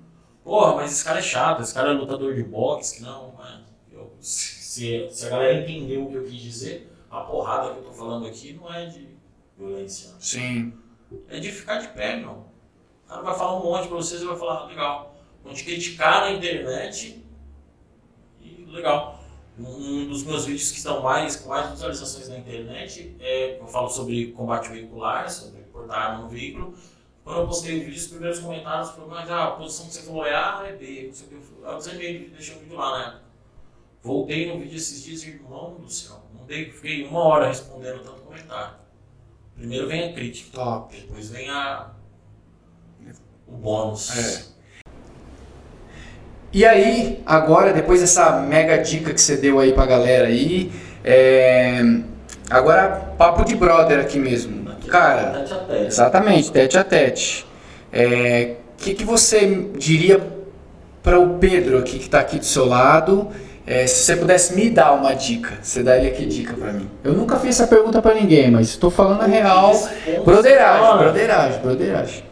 [0.43, 3.67] Porra, mas esse cara é chato, esse cara é lutador de boxe, que não, mano.
[3.93, 7.85] Eu, se, se a galera entendeu o que eu quis dizer, a porrada que eu
[7.85, 9.10] tô falando aqui não é de
[9.67, 10.15] violência.
[10.19, 10.73] Sim.
[11.29, 12.51] É de ficar de pé, meu
[13.11, 15.17] cara vai falar um monte pra vocês e vai falar, legal.
[15.43, 17.25] Vão te criticar na internet
[18.41, 19.19] e legal.
[19.59, 23.91] Um dos meus vídeos que estão mais, com mais visualizações na internet é eu falo
[23.91, 26.75] sobre combate veicular, sobre portar arma no veículo.
[27.25, 30.03] Quando eu postei o vídeo, os primeiros comentários foram, mas ah, a posição que você
[30.03, 31.63] falou é A, é B, não sei o que.
[31.63, 33.23] Eu desanimei, deixei o vídeo lá na época.
[34.03, 36.25] Voltei no vídeo esses dias, irmão do céu.
[36.33, 38.77] Não dei, fiquei uma hora respondendo tanto comentário.
[39.61, 40.57] Primeiro vem a crítica.
[40.57, 40.97] Top.
[40.97, 41.89] Depois vem a,
[43.47, 44.17] o bônus.
[44.17, 44.43] É.
[46.51, 50.73] E aí, agora, depois dessa mega dica que você deu aí pra galera aí,
[51.05, 51.83] é...
[52.49, 54.65] agora papo de brother aqui mesmo.
[54.89, 55.87] Cara, tete a tete.
[55.87, 57.45] exatamente, tete a tete.
[57.45, 57.47] O
[57.93, 58.57] é...
[58.79, 60.27] que, que você diria
[61.03, 63.31] para o Pedro aqui que está aqui do seu lado?
[63.71, 66.91] É, se você pudesse me dar uma dica, você daria que dica para mim?
[67.05, 69.73] Eu nunca fiz essa pergunta para ninguém, mas estou falando a real.
[70.25, 72.25] Broderagem, broderagem, broderagem.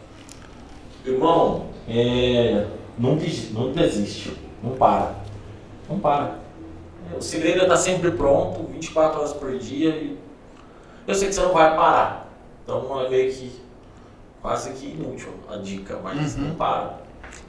[1.05, 2.65] Irmão, é,
[2.97, 3.17] não,
[3.53, 5.15] não desiste, não para.
[5.89, 6.39] Não para.
[7.17, 9.91] O segredo é estar sempre pronto, 24 horas por dia.
[9.91, 10.17] E
[11.07, 12.29] eu sei que você não vai parar.
[12.65, 13.49] Então é meio que
[14.41, 16.49] quase que inútil a dica, mas uhum.
[16.49, 16.97] não para.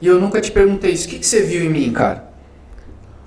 [0.01, 1.07] E eu nunca te perguntei isso.
[1.07, 2.30] O que, que você viu em mim, cara?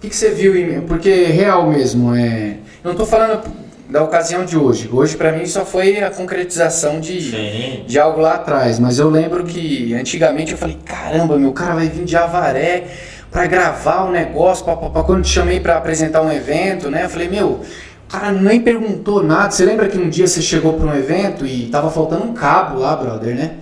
[0.05, 0.81] O que, que você viu em mim?
[0.87, 2.15] Porque é real mesmo.
[2.15, 2.59] É...
[2.83, 3.43] Eu não estou falando
[3.89, 4.87] da ocasião de hoje.
[4.93, 9.45] Hoje para mim só foi a concretização de, de algo lá atrás, mas eu lembro
[9.45, 12.85] que antigamente eu falei, caramba, meu cara vai vir de Avaré
[13.31, 15.03] para gravar o um negócio, papapá.
[15.05, 17.05] quando te chamei para apresentar um evento, né?
[17.05, 17.63] Eu falei, meu,
[18.07, 19.53] o cara nem perguntou nada.
[19.53, 22.79] Você lembra que um dia você chegou para um evento e tava faltando um cabo
[22.79, 23.55] lá, brother, né?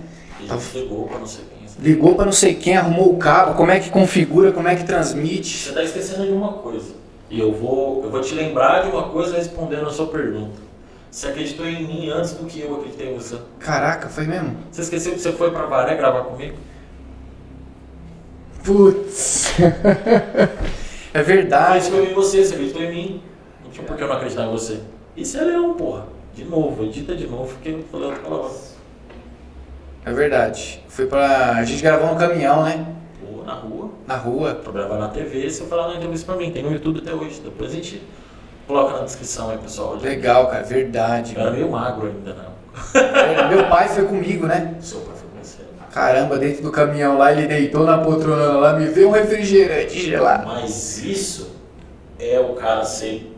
[0.45, 0.61] Tava...
[0.73, 1.52] ligou para não sei.
[1.79, 4.83] Ligou para não sei quem, arrumou o cabo, como é que configura, como é que
[4.83, 5.57] transmite.
[5.57, 6.93] Você tá esquecendo de uma coisa.
[7.29, 10.61] E eu vou, eu vou te lembrar de uma coisa respondendo a sua pergunta.
[11.09, 13.37] Você acreditou em mim antes do que eu acreditei em você.
[13.59, 14.55] Caraca, foi mesmo?
[14.71, 16.57] Você esqueceu que você foi pra Varé gravar comigo?
[18.63, 19.53] Putz.
[21.13, 21.89] é verdade.
[21.89, 23.23] Eu acreditou em você, você acreditou em mim.
[23.63, 24.79] Não tinha por que eu não acreditar em você.
[25.15, 26.07] Isso é leão, porra.
[26.33, 28.51] De novo, edita de novo, porque eu falei outra palavra.
[30.05, 30.83] É verdade.
[30.87, 31.51] Foi pra.
[31.51, 32.85] A gente gravou no caminhão, né?
[33.45, 33.89] na rua.
[34.07, 34.55] Na rua?
[34.55, 37.13] Pra gravar na TV, se eu falar na entrevista pra mim, tem no YouTube até
[37.13, 37.41] hoje.
[37.41, 38.01] Depois a gente
[38.67, 39.95] coloca na descrição aí, pessoal.
[39.95, 41.35] Legal, cara, verdade.
[41.35, 42.53] Eu era meio magro ainda, não.
[42.99, 44.75] É, meu pai foi comigo, né?
[44.79, 45.59] Seu pai foi com você.
[45.91, 50.47] Caramba, dentro do caminhão lá, ele deitou na poltrona lá, me vê um refrigerante gelado.
[50.47, 51.51] Mas isso
[52.19, 53.31] é o cara ser.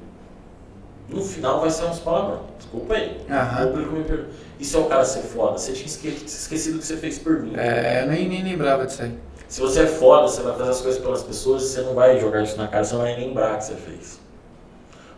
[1.09, 2.41] No final vai ser uns palavrão.
[2.57, 3.21] Desculpa aí.
[3.29, 3.65] Aham.
[3.65, 4.44] O público me pergunta.
[4.60, 5.57] Isso é o cara ser foda.
[5.57, 7.53] Você tinha esquecido o que você fez por mim.
[7.56, 9.14] É, eu nem, nem lembrava disso aí.
[9.48, 12.19] Se você é foda, você vai fazer as coisas pelas pessoas e você não vai
[12.19, 14.19] jogar isso na cara, você não vai lembrar que você fez.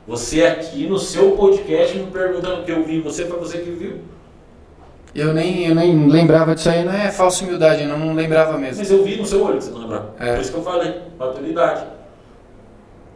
[0.08, 3.72] Você aqui no seu podcast me perguntando o que eu vi, você foi você que
[3.72, 4.00] viu.
[5.14, 8.78] Eu nem, eu nem lembrava disso aí, não é falsa humildade, eu não lembrava mesmo.
[8.78, 10.10] Mas eu vi no seu olho, você não lembra?
[10.20, 10.34] É.
[10.34, 11.86] Por isso que eu falei, maturidade.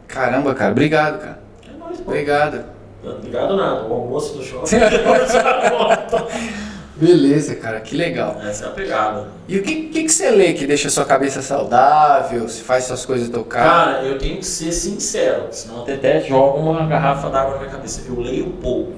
[0.08, 1.42] Caramba, cara, obrigado, cara.
[1.72, 2.10] É nóis, pô.
[2.10, 2.64] Obrigado.
[3.04, 4.76] Obrigado nada, o almoço do shopping.
[6.94, 8.38] Beleza, cara, que legal.
[8.40, 9.26] Essa é a pegada.
[9.48, 12.84] E o que, que, que você lê que deixa a sua cabeça saudável, se faz
[12.84, 13.64] suas coisas tocar?
[13.64, 17.70] Cara, eu tenho que ser sincero, senão até até joga uma garrafa d'água na minha
[17.70, 18.02] cabeça.
[18.06, 18.92] Eu leio pouco.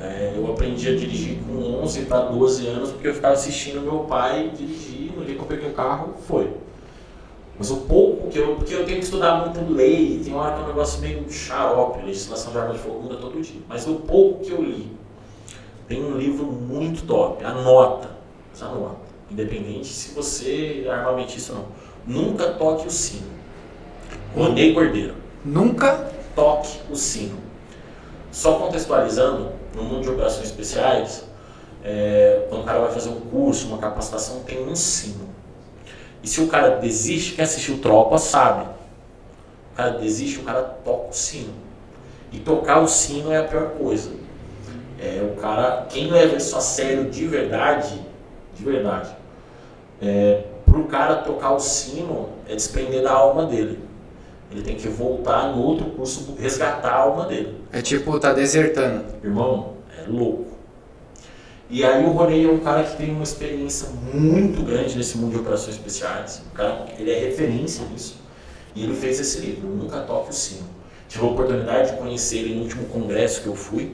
[0.00, 4.00] É, eu aprendi a dirigir com 11 para 12 anos porque eu ficava assistindo meu
[4.00, 5.12] pai dirigir.
[5.14, 6.50] No dia que eu peguei o carro, foi.
[7.60, 8.56] Mas o pouco que eu.
[8.56, 12.02] Porque eu tenho que estudar muito lei, tem hora que é um negócio meio xarope,
[12.06, 13.60] legislação de arma de fogo muda todo dia.
[13.68, 14.90] Mas o pouco que eu li,
[15.86, 18.12] tem um livro muito top, anota.
[18.58, 18.96] Anota.
[19.30, 21.66] Independente se você é armamentista ou não.
[22.06, 23.28] Nunca toque o sino.
[24.34, 25.16] Rondei Cordeiro.
[25.44, 26.10] Nunca?
[26.34, 27.36] Toque o sino.
[28.32, 31.26] Só contextualizando, no mundo de operações especiais,
[31.84, 35.28] é, quando o cara vai fazer um curso, uma capacitação, tem um sino.
[36.22, 38.66] E se o cara desiste, quem assistiu Tropa sabe.
[39.72, 41.52] O cara desiste, o cara toca o sino.
[42.32, 44.10] E tocar o sino é a pior coisa.
[44.98, 48.00] É, o cara, quem leva isso a sério de verdade,
[48.54, 49.10] de verdade,
[50.00, 53.78] é, pro cara tocar o sino é desprender da alma dele.
[54.52, 57.56] Ele tem que voltar no outro curso, resgatar a alma dele.
[57.72, 59.04] É tipo, tá desertando.
[59.22, 60.46] Irmão, é louco.
[61.70, 65.32] E aí o Ronei é um cara que tem uma experiência muito grande nesse mundo
[65.34, 66.42] de operações especiais.
[66.52, 68.18] O cara, ele é referência nisso.
[68.74, 70.64] E ele fez esse livro, Nunca Toque o Sino.
[71.08, 73.92] Tive a oportunidade de conhecer ele no último congresso que eu fui.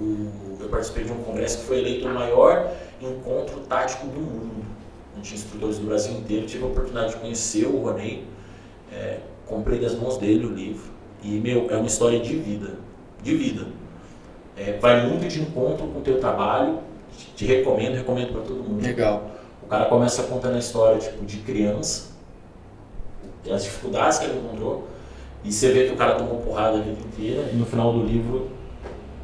[0.00, 4.64] O- eu participei de um congresso que foi eleito o maior encontro tático do mundo.
[5.16, 6.46] Onde tinha instrutores do Brasil inteiro.
[6.46, 8.24] Tive a oportunidade de conhecer o Ronei.
[8.92, 10.84] É, comprei das mãos dele o livro.
[11.22, 12.74] E, meu, é uma história de vida.
[13.22, 13.66] De vida.
[14.56, 16.78] É, vai muito de encontro com o teu trabalho.
[17.34, 18.82] Te recomendo, recomendo para todo mundo.
[18.82, 19.30] Legal.
[19.62, 22.10] O cara começa contando a história tipo, de criança,
[23.52, 24.86] as dificuldades que ele encontrou,
[25.44, 28.04] e você vê que o cara tomou porrada a vida inteira, e no final do
[28.04, 28.48] livro,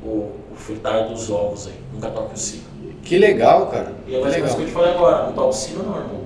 [0.02, 2.64] o, o fritar dos ovos aí, nunca toque o sino.
[3.02, 3.92] Que legal, cara.
[4.06, 4.54] E é mais legal.
[4.54, 6.22] que eu te falei agora, não toca o sino não, irmão.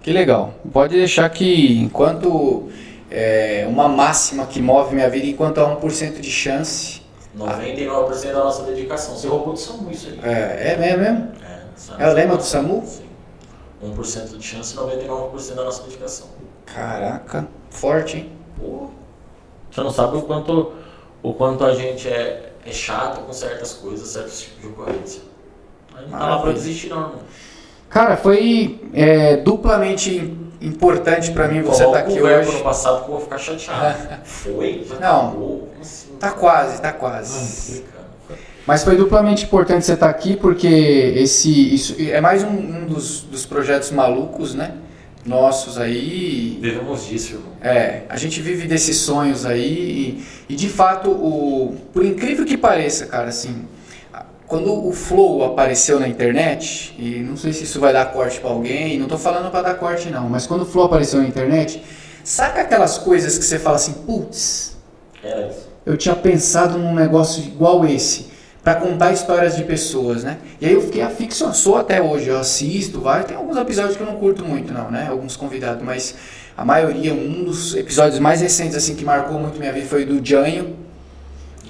[0.00, 0.54] Que legal.
[0.72, 2.68] Pode deixar que enquanto
[3.10, 7.01] é, uma máxima que move minha vida, enquanto há 1% de chance.
[7.36, 9.16] 99% da nossa dedicação.
[9.16, 10.20] Você roubou do SAMU isso aí.
[10.22, 11.32] É, é mesmo?
[11.42, 12.02] É, sabe?
[12.02, 12.82] É o lema do SAMU?
[12.86, 13.04] Sim.
[13.82, 16.28] 1% de chance, 99% da nossa dedicação.
[16.66, 18.32] Caraca, forte, hein?
[18.58, 18.90] Pô,
[19.70, 20.72] você não sabe o quanto,
[21.22, 25.22] o quanto a gente é, é chato com certas coisas, certos tipos de ocorrência.
[25.94, 27.18] Aí não tá lá pra desistir não, irmão.
[27.88, 32.56] Cara, foi é, duplamente importante pra mim você estar Coloca aqui hoje.
[32.56, 33.98] no passado que eu vou ficar chateado.
[34.24, 34.86] Foi?
[35.00, 35.51] Não.
[36.18, 37.84] Tá quase, tá quase.
[38.66, 40.66] Mas foi duplamente importante você estar aqui porque
[41.16, 44.74] esse isso é mais um, um dos, dos projetos malucos, né?
[45.24, 46.58] Nossos aí.
[46.60, 47.52] Devemos disso, irmão.
[47.60, 52.56] É, a gente vive desses sonhos aí e, e, de fato, o, por incrível que
[52.56, 53.64] pareça, cara, assim,
[54.46, 58.50] quando o Flow apareceu na internet, e não sei se isso vai dar corte pra
[58.50, 61.82] alguém, não tô falando pra dar corte não, mas quando o Flow apareceu na internet,
[62.22, 64.76] saca aquelas coisas que você fala assim, putz,
[65.22, 65.71] Era isso.
[65.84, 68.32] Eu tinha pensado num negócio igual esse
[68.62, 70.38] pra contar histórias de pessoas, né?
[70.60, 74.02] E aí eu fiquei aficionado, sou até hoje, eu assisto, vai, tem alguns episódios que
[74.02, 75.08] eu não curto muito não, né?
[75.10, 76.14] Alguns convidados, mas
[76.56, 80.24] a maioria, um dos episódios mais recentes assim que marcou muito minha vida foi do
[80.24, 80.76] Janho,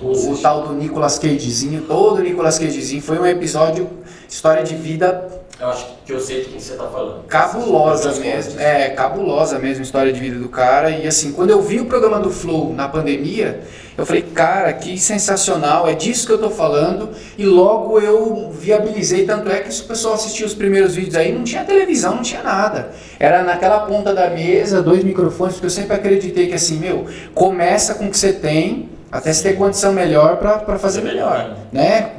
[0.01, 3.89] o, o tal do Nicolas Cagezinho, todo o Nicolas Cagezinho, foi um episódio
[4.28, 5.28] história de vida
[5.60, 7.24] Eu acho que eu sei de quem você tá falando.
[7.24, 8.32] cabulosa mesmo.
[8.32, 8.59] coisas.
[8.59, 10.90] É, cabulosa mesmo história de vida do cara.
[10.90, 13.62] E assim, quando eu vi o programa do Flow na pandemia,
[13.97, 17.10] eu falei, cara, que sensacional, é disso que eu tô falando.
[17.36, 21.32] E logo eu viabilizei, tanto é que se o pessoal assistia os primeiros vídeos aí,
[21.32, 22.90] não tinha televisão, não tinha nada.
[23.20, 27.94] Era naquela ponta da mesa, dois microfones, porque eu sempre acreditei que assim, meu, começa
[27.94, 28.89] com o que você tem.
[29.10, 32.12] Até você ter condição melhor pra fazer melhor, né?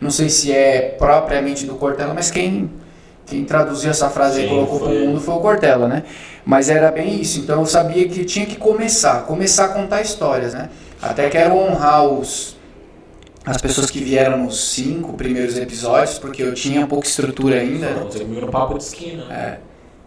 [0.00, 2.70] Não sei se é propriamente do Cortella, mas quem
[3.26, 5.06] quem traduziu essa frase e Sim, colocou foi pro ele.
[5.08, 6.02] mundo foi o Cortella, né?
[6.44, 7.40] Mas era bem isso.
[7.40, 10.70] Então eu sabia que tinha que começar, começar a contar histórias, né?
[11.02, 12.56] Até quero honrar os
[13.44, 17.88] as pessoas que vieram nos cinco primeiros episódios, porque eu tinha pouca estrutura ainda?
[18.04, 19.24] Você comigo no papo de esquina.
[19.32, 19.58] É.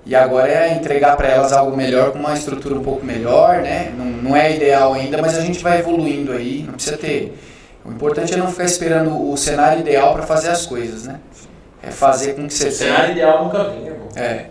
[0.05, 3.91] E agora é entregar para elas algo melhor, com uma estrutura um pouco melhor, né?
[3.97, 6.63] Não, não é ideal ainda, mas a gente vai evoluindo aí.
[6.63, 7.38] Não precisa ter.
[7.84, 11.19] O importante é não ficar esperando o cenário ideal para fazer as coisas, né?
[11.84, 14.07] É fazer com que você O cenário ideal nunca vem, irmão.
[14.15, 14.45] É.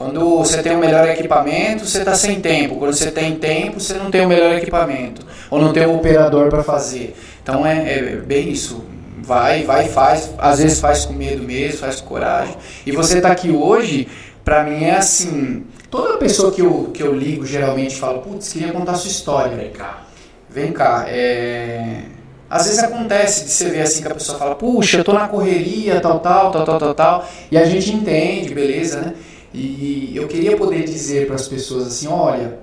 [0.00, 2.76] Quando você tem o melhor equipamento, você está sem tempo.
[2.76, 5.26] Quando você tem tempo, você não tem o melhor equipamento.
[5.50, 7.14] Ou não tem um operador para fazer.
[7.42, 8.82] Então é, é, bem isso.
[9.18, 10.30] Vai, vai, faz.
[10.38, 12.56] Às vezes faz com medo mesmo, faz com coragem.
[12.86, 14.08] E você está aqui hoje,
[14.42, 15.66] para mim é assim.
[15.90, 19.54] Toda pessoa que eu, que eu ligo geralmente fala, putz, queria contar sua história.
[19.54, 20.04] Vem cá.
[20.48, 22.04] Vem cá, é...
[22.48, 25.28] Às vezes acontece de você ver assim que a pessoa fala, puxa, eu tô na
[25.28, 29.14] correria, tal, tal, tal, tal, tal, tal, e a gente entende, beleza, né?
[29.52, 32.58] E eu queria poder dizer para as pessoas assim, olha,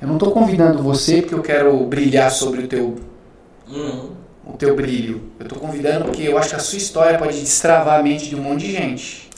[0.00, 2.96] eu não estou convidando você porque eu quero brilhar sobre o teu,
[3.68, 4.10] Uhum.
[4.46, 5.22] o teu brilho.
[5.38, 8.36] Eu estou convidando porque eu acho que a sua história pode destravar a mente de
[8.36, 9.30] um monte de gente.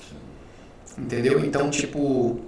[0.98, 1.42] Entendeu?
[1.44, 2.38] Então, tipo,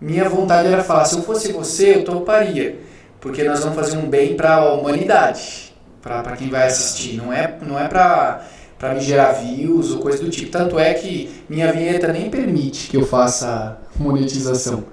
[0.00, 2.78] minha vontade era falar, se eu fosse você, eu toparia.
[3.20, 7.16] Porque nós vamos fazer um bem para a humanidade, para quem vai assistir.
[7.16, 8.44] Não é, não é para
[8.84, 10.50] para me gerar views ou coisa do tipo.
[10.50, 14.84] Tanto é que minha vinheta nem permite que eu faça monetização.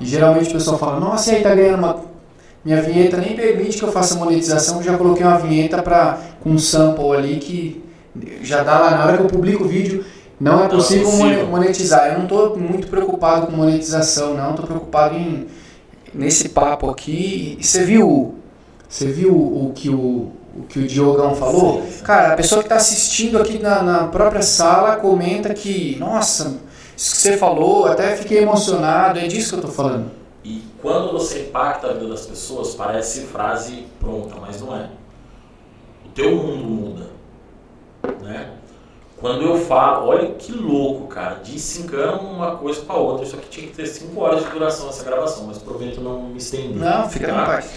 [0.00, 1.96] E geralmente o pessoal fala, nossa, e aí tá ganhando uma.
[2.64, 6.58] Minha vinheta nem permite que eu faça monetização, já coloquei uma vinheta pra, com um
[6.58, 7.82] sample ali que
[8.40, 10.04] já dá lá na hora que eu publico o vídeo.
[10.38, 11.46] Não é Não é possível possível.
[11.48, 12.06] monetizar.
[12.06, 14.50] Eu não estou muito preocupado com monetização, não.
[14.50, 15.48] Estou preocupado em
[16.14, 17.58] nesse papo aqui.
[17.60, 18.36] E você viu,
[18.90, 21.80] você viu o que o, o que o Diogão falou?
[22.02, 26.58] Cara, a pessoa que está assistindo aqui na, na própria sala comenta que, nossa,
[26.96, 29.20] isso que você falou, até fiquei emocionado.
[29.20, 30.10] É disso que eu estou falando.
[30.44, 34.88] E quando você impacta a vida das pessoas, parece frase pronta, mas não é.
[36.04, 37.06] O teu mundo muda,
[38.22, 38.50] né?
[39.20, 43.24] Quando eu falo, olha que louco, cara, desencana uma coisa com a outra.
[43.24, 46.38] Isso aqui tinha que ter 5 horas de duração essa gravação, mas prometo não me
[46.38, 46.74] estender.
[46.74, 47.34] Não, fica tá?
[47.34, 47.70] na paz.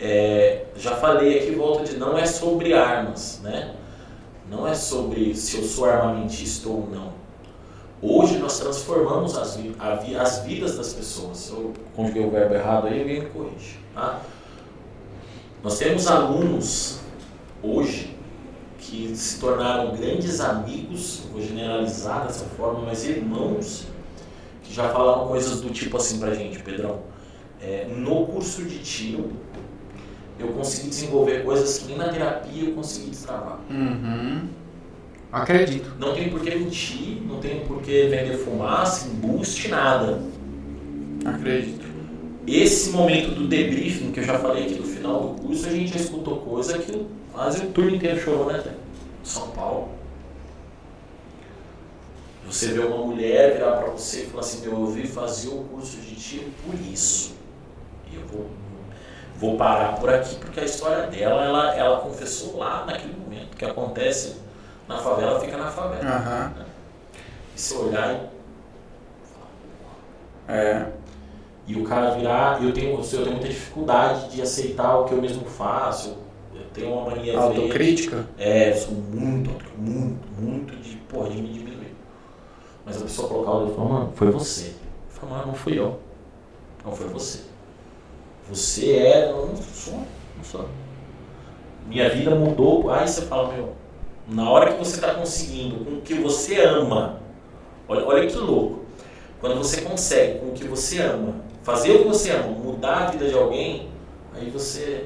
[0.00, 3.74] É, já falei aqui, volta de não é sobre armas, né?
[4.48, 7.12] Não é sobre se eu sou armamentista ou não.
[8.00, 9.58] Hoje nós transformamos as,
[10.20, 11.50] as vidas das pessoas.
[11.50, 13.78] Eu conjuguei o verbo errado aí, alguém me corrige.
[13.92, 14.20] Tá?
[15.64, 17.00] Nós temos alunos
[17.62, 18.16] hoje
[18.78, 23.86] que se tornaram grandes amigos, vou generalizar dessa forma, mas irmãos,
[24.62, 27.00] que já falaram coisas do tipo assim pra gente, Pedrão.
[27.60, 29.32] é, no curso de tiro,
[30.38, 33.58] eu consegui desenvolver coisas que nem na terapia eu consegui destravar.
[33.70, 34.48] Uhum.
[35.32, 35.92] Acredito.
[35.98, 40.22] Não tem por que mentir, não tem por que vender fumaça, embuste, nada.
[41.24, 41.86] Acredito.
[42.46, 45.92] Esse momento do debriefing, que eu já falei aqui do final do curso, a gente
[45.92, 48.74] já escutou coisa que quase o turno inteiro chorou, né?
[49.22, 49.88] São Paulo.
[52.46, 55.64] Você vê uma mulher virar pra você e falar assim, meu, eu vim fazer o
[55.64, 57.34] curso de tiro por isso.
[58.10, 58.46] E eu vou,
[59.38, 63.54] vou parar por aqui, porque a história dela, ela, ela confessou lá naquele momento.
[63.54, 64.36] O que acontece
[64.88, 66.04] na favela, fica na favela.
[66.04, 66.52] Aham.
[67.54, 68.14] E se olhar
[70.48, 70.86] e É.
[71.66, 75.20] E o cara virar, eu tenho, eu tenho muita dificuldade de aceitar o que eu
[75.20, 76.16] mesmo faço.
[76.54, 78.26] Eu tenho uma mania Autocrítica?
[78.38, 81.94] É, eu sou muito, muito, muito de, porra, de me diminuir.
[82.86, 84.68] Mas a pessoa colocar o dedo e falar, mano, foi você.
[84.68, 84.74] Eu
[85.10, 86.00] falo, mano, não fui eu.
[86.82, 87.47] Não foi você.
[88.50, 90.68] Você é, não sou, não sou.
[91.86, 92.90] Minha vida mudou.
[92.90, 93.74] Aí você fala, meu,
[94.28, 97.20] na hora que você está conseguindo com o que você ama,
[97.88, 98.80] olha, olha que louco.
[99.40, 103.10] Quando você consegue com o que você ama, fazer o que você ama, mudar a
[103.10, 103.88] vida de alguém,
[104.34, 105.04] aí você.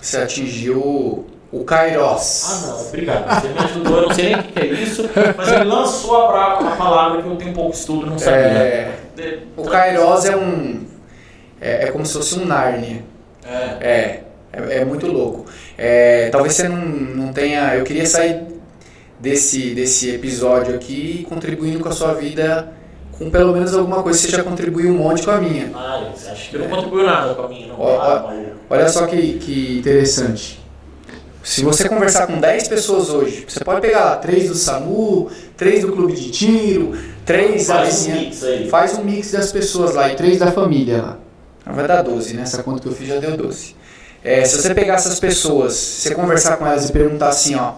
[0.00, 2.44] Você atingiu o Kairos.
[2.48, 3.40] Ah, não, obrigado.
[3.40, 6.76] Você me ajudou, eu não sei nem o que é isso, mas ele lançou a,
[6.76, 8.40] palavra que eu tenho pouco estudo, não sabia.
[8.40, 8.98] É,
[9.56, 10.81] o Kairos é um.
[11.62, 13.04] É, é como se fosse um Nárnia.
[13.46, 13.54] É.
[13.80, 14.22] É,
[14.52, 15.46] é, é muito louco.
[15.78, 17.74] É, talvez você não, não tenha.
[17.76, 18.40] Eu queria sair
[19.20, 22.72] desse, desse episódio aqui contribuindo com a sua vida
[23.12, 24.18] com pelo menos alguma coisa.
[24.18, 25.70] Você já contribuiu um monte com a minha.
[25.74, 27.80] Ah, acha que não contribuiu nada com a minha, não?
[27.80, 28.34] Ó, Ah.
[28.68, 30.60] Olha só que, que interessante.
[31.42, 35.82] Se você conversar com 10 pessoas hoje, você pode pegar lá 3 do SAMU, 3
[35.82, 38.68] do clube de tiro, 3 da Faz um vizinha- mix aí.
[38.68, 41.18] Faz um mix das pessoas lá e 3 da família lá.
[41.64, 42.42] Vai dar 12, né?
[42.42, 43.76] Essa conta que eu fiz já deu 12.
[44.24, 47.74] É, se você pegar essas pessoas, você conversar com elas e perguntar assim, ó.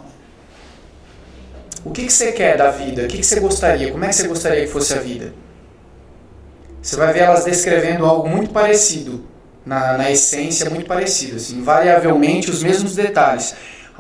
[1.85, 3.02] O que, que você quer da vida?
[3.05, 3.90] O que, que você gostaria?
[3.90, 5.35] Como é que você gostaria que fosse a vida?
[6.81, 9.24] Você vai ver elas descrevendo algo muito parecido,
[9.65, 13.55] na, na essência muito parecido, assim, invariavelmente os mesmos detalhes.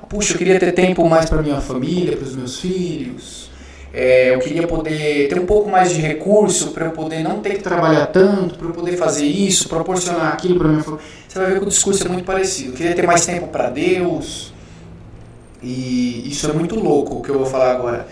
[0.08, 3.50] Puxa, eu queria ter tempo mais para minha família, para os meus filhos.
[3.96, 7.50] É, eu queria poder ter um pouco mais de recurso para eu poder não ter
[7.50, 11.04] que trabalhar tanto, para eu poder fazer isso, proporcionar aquilo para minha família.
[11.28, 12.72] Você vai ver que o discurso é muito parecido.
[12.72, 14.52] Eu queria ter mais tempo para Deus.
[15.62, 18.08] E isso é muito louco o que eu vou falar agora.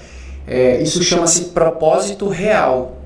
[0.47, 2.99] É, isso chama-se propósito real.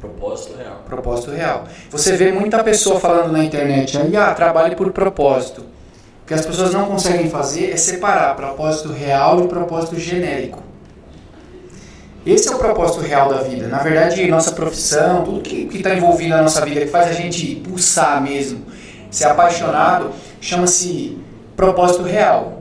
[0.00, 0.82] Propósito real.
[0.86, 1.64] Propósito real.
[1.90, 5.60] Você vê muita pessoa falando na internet aí, ah, trabalhe por propósito.
[6.22, 10.67] O que as pessoas não conseguem fazer é separar propósito real e propósito genérico.
[12.28, 13.68] Esse é o propósito real da vida.
[13.68, 17.56] Na verdade, nossa profissão, tudo que está envolvido na nossa vida, que faz a gente
[17.56, 18.66] pulsar mesmo,
[19.10, 21.16] ser apaixonado, chama-se
[21.56, 22.60] propósito real.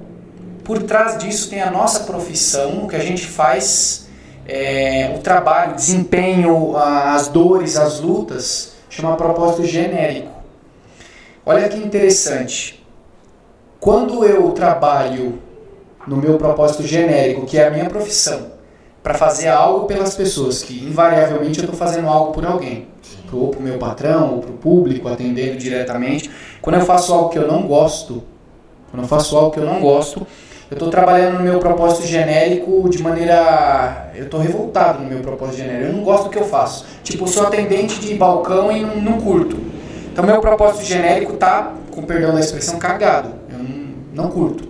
[0.63, 4.07] Por trás disso tem a nossa profissão, o que a gente faz,
[4.47, 10.31] é, o trabalho, o desempenho, as dores, as lutas, chama propósito genérico.
[11.45, 12.81] Olha que interessante.
[13.81, 15.39] Quando eu trabalho
[16.07, 18.55] no meu propósito genérico, que é a minha profissão,
[19.07, 22.89] para fazer algo pelas pessoas, que invariavelmente eu estou fazendo algo por alguém,
[23.31, 26.29] ou para o meu patrão, ou para o público, atendendo diretamente.
[26.61, 28.21] Quando eu faço algo que eu não gosto,
[28.91, 30.27] quando eu faço algo que eu não gosto,
[30.69, 34.11] eu estou trabalhando no meu propósito genérico de maneira.
[34.13, 35.85] Eu estou revoltado no meu propósito genérico.
[35.85, 36.85] Eu não gosto do que eu faço.
[37.01, 39.55] Tipo, eu sou atendente de balcão e não, curto.
[40.11, 43.29] Então, meu propósito genérico tá, com perdão da expressão, cagado.
[43.49, 44.67] Eu não, não curto.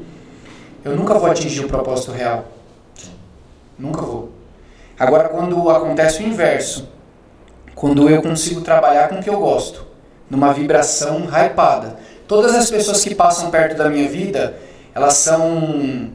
[0.85, 2.56] Eu nunca vou atingir o propósito real.
[3.77, 4.31] Nunca vou.
[4.99, 6.89] Agora, quando acontece o inverso,
[7.75, 9.85] quando eu consigo trabalhar com o que eu gosto,
[10.29, 11.97] numa vibração hypada.
[12.27, 14.57] Todas as pessoas que passam perto da minha vida,
[14.93, 16.09] elas são,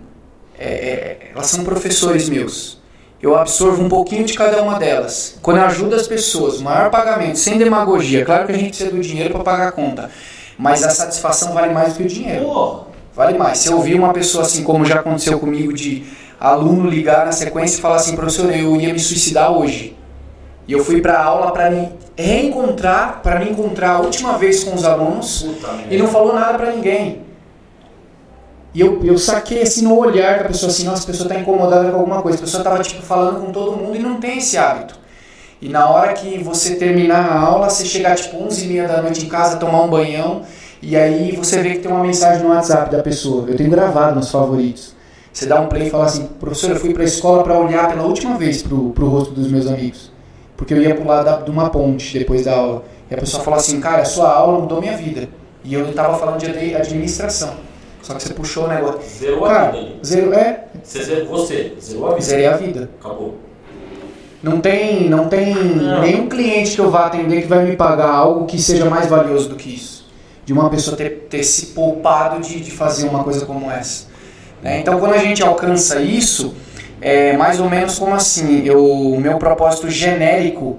[0.59, 2.81] é, é, elas são professores meus.
[3.23, 5.39] Eu absorvo um pouquinho de cada uma delas.
[5.41, 8.25] Quando eu ajudo as pessoas, maior pagamento, sem demagogia.
[8.25, 10.11] Claro que a gente precisa do dinheiro para pagar a conta,
[10.59, 12.85] mas a satisfação vale mais do que o dinheiro.
[13.15, 13.59] Vale mais.
[13.59, 16.05] Se eu ouvir uma pessoa assim, como já aconteceu comigo, de
[16.43, 19.97] aluno ligar na sequência e falar assim, professor, eu ia me suicidar hoje.
[20.67, 24.65] E eu fui para a aula para me reencontrar, para me encontrar a última vez
[24.65, 25.47] com os alunos
[25.89, 27.23] e não falou nada para ninguém.
[28.75, 31.91] E eu, eu saquei assim no olhar da pessoa assim, nossa, a pessoa está incomodada
[31.91, 32.39] com alguma coisa.
[32.39, 34.99] A pessoa estava tipo falando com todo mundo e não tem esse hábito.
[35.61, 39.01] E na hora que você terminar a aula, você chegar tipo 11 e meia da
[39.01, 40.43] noite em casa, tomar um banhão,
[40.81, 43.49] e aí você vê que tem uma mensagem no WhatsApp da pessoa.
[43.49, 45.02] Eu tenho gravado nos favoritos.
[45.33, 47.89] Você dá um play e fala assim, professor, eu fui para a escola para olhar
[47.89, 50.13] pela última vez pro, pro rosto dos meus amigos.
[50.57, 52.85] Porque eu ia pular da, de uma ponte depois da aula.
[53.11, 55.29] E a pessoa fala assim, cara, a sua aula mudou minha vida.
[55.65, 57.55] E eu estava falando de administração.
[58.03, 59.01] Só que você puxou o negócio.
[59.09, 59.91] Zerou cara, a vida.
[60.05, 60.65] Zero, é.
[60.83, 62.23] Você, zerou, você zerou a vida.
[62.23, 62.91] Zerei a vida.
[63.01, 63.37] Acabou.
[64.43, 66.01] Não tem, não tem não.
[66.01, 69.49] nenhum cliente que eu vá atender que vai me pagar algo que seja mais valioso
[69.49, 70.11] do que isso.
[70.45, 74.07] De uma pessoa ter, ter se poupado de, de fazer uma coisa como essa.
[74.63, 74.81] Né?
[74.81, 76.55] Então, quando a gente alcança isso,
[77.01, 80.79] é mais ou menos como assim, eu, o meu propósito genérico,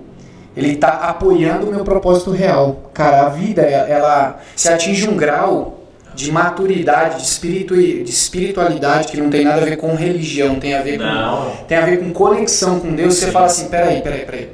[0.56, 2.90] ele está apoiando o meu propósito real.
[2.94, 5.80] Cara, a vida, ela se atinge um grau
[6.16, 10.76] de maturidade, de, espiritu, de espiritualidade que não tem nada a ver com religião, tem
[10.76, 11.52] a ver com, não.
[11.68, 13.16] tem a ver com conexão com Deus.
[13.16, 14.50] Você fala assim, peraí, peraí, peraí,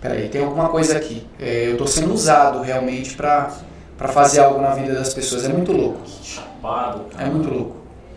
[0.00, 1.26] peraí, tem alguma coisa aqui.
[1.38, 3.50] É, eu estou sendo usado realmente para
[3.96, 5.44] para fazer algo na vida das pessoas.
[5.44, 6.00] É muito louco.
[6.22, 7.28] Chapado, cara.
[7.28, 7.76] É muito louco.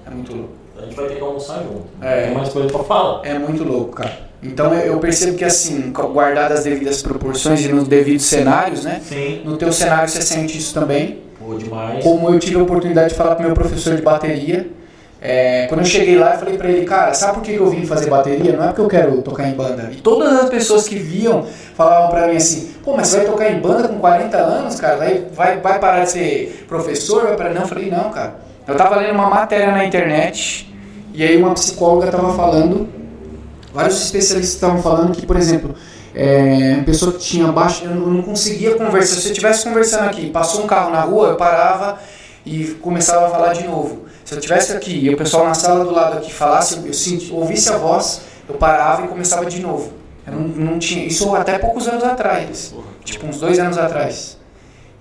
[0.10, 0.54] É muito louco.
[0.78, 1.86] A gente vai ter que almoçar junto.
[2.02, 2.26] É.
[2.26, 3.26] Tem mais coisa pra falar.
[3.26, 4.28] É muito louco, cara.
[4.42, 9.02] Então eu percebo que assim, guardadas as devidas proporções e nos devidos cenários, né?
[9.04, 9.42] Sim.
[9.44, 11.20] No teu cenário você sente isso também.
[11.40, 12.04] Pô, demais.
[12.04, 14.70] Como eu tive a oportunidade de falar com meu professor de bateria,
[15.20, 17.86] é, quando eu cheguei lá, eu falei pra ele, cara, sabe por que eu vim
[17.88, 18.56] fazer bateria?
[18.56, 19.90] Não é porque eu quero tocar em banda.
[19.92, 21.44] E todas as pessoas que viam
[21.76, 24.98] falavam pra mim assim, pô, mas você vai tocar em banda com 40 anos, cara?
[24.98, 27.24] Vai, vai, vai parar de ser professor?
[27.24, 27.54] Vai parar?
[27.54, 28.36] Não, eu falei, não, cara.
[28.68, 30.70] Eu tava lendo uma matéria na internet
[31.14, 32.90] e aí uma psicóloga tava falando,
[33.74, 35.74] vários especialistas estavam falando que, por exemplo,
[36.14, 39.22] é, uma pessoa que tinha baixo, eu não conseguia conversar.
[39.22, 41.98] Se eu estivesse conversando aqui, passou um carro na rua, eu parava
[42.46, 44.06] e começava a falar de novo.
[44.26, 47.32] Se eu estivesse aqui e o pessoal na sala do lado aqui falasse, eu senti,
[47.32, 49.94] ouvisse a voz, eu parava e começava de novo.
[50.26, 52.76] Eu não, não tinha, isso até poucos anos atrás,
[53.06, 54.38] tipo uns dois anos atrás.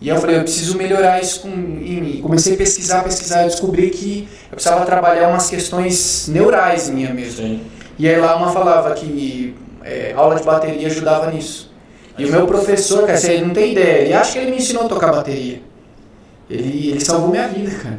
[0.01, 2.20] E eu falei, eu preciso melhorar isso com, mim.
[2.23, 7.47] Comecei a pesquisar, pesquisar e descobri que eu precisava trabalhar umas questões neurais minha mesmo.
[7.47, 7.62] Sim.
[7.98, 11.73] E aí lá uma falava que é, aula de bateria ajudava nisso.
[12.18, 14.85] E o meu professor, cara, você não tem ideia, ele acha que ele me ensinou
[14.85, 15.62] a tocar bateria.
[16.48, 17.98] Ele, ele salvou minha vida, cara.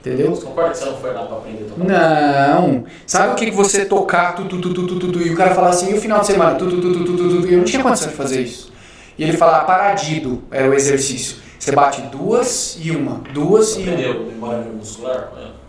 [0.00, 0.30] Entendeu?
[0.30, 2.60] Você concorda que você não foi lá pra aprender a tocar?
[2.60, 2.84] Não.
[3.06, 5.70] Sabe o que você tocar, tu, tu, tu, tu, tu, tu, e o cara falar
[5.70, 7.64] assim, e o final de semana, tu, tu, tu, tu, tu, tu, tu, eu não
[7.64, 8.63] tinha condição de fazer isso.
[9.16, 11.36] E ele falar, paradido era o exercício.
[11.58, 13.92] Você bate duas e uma, duas e uma.
[13.92, 14.26] Entendeu?
[14.26, 15.32] Memória muscular?
[15.38, 15.64] É.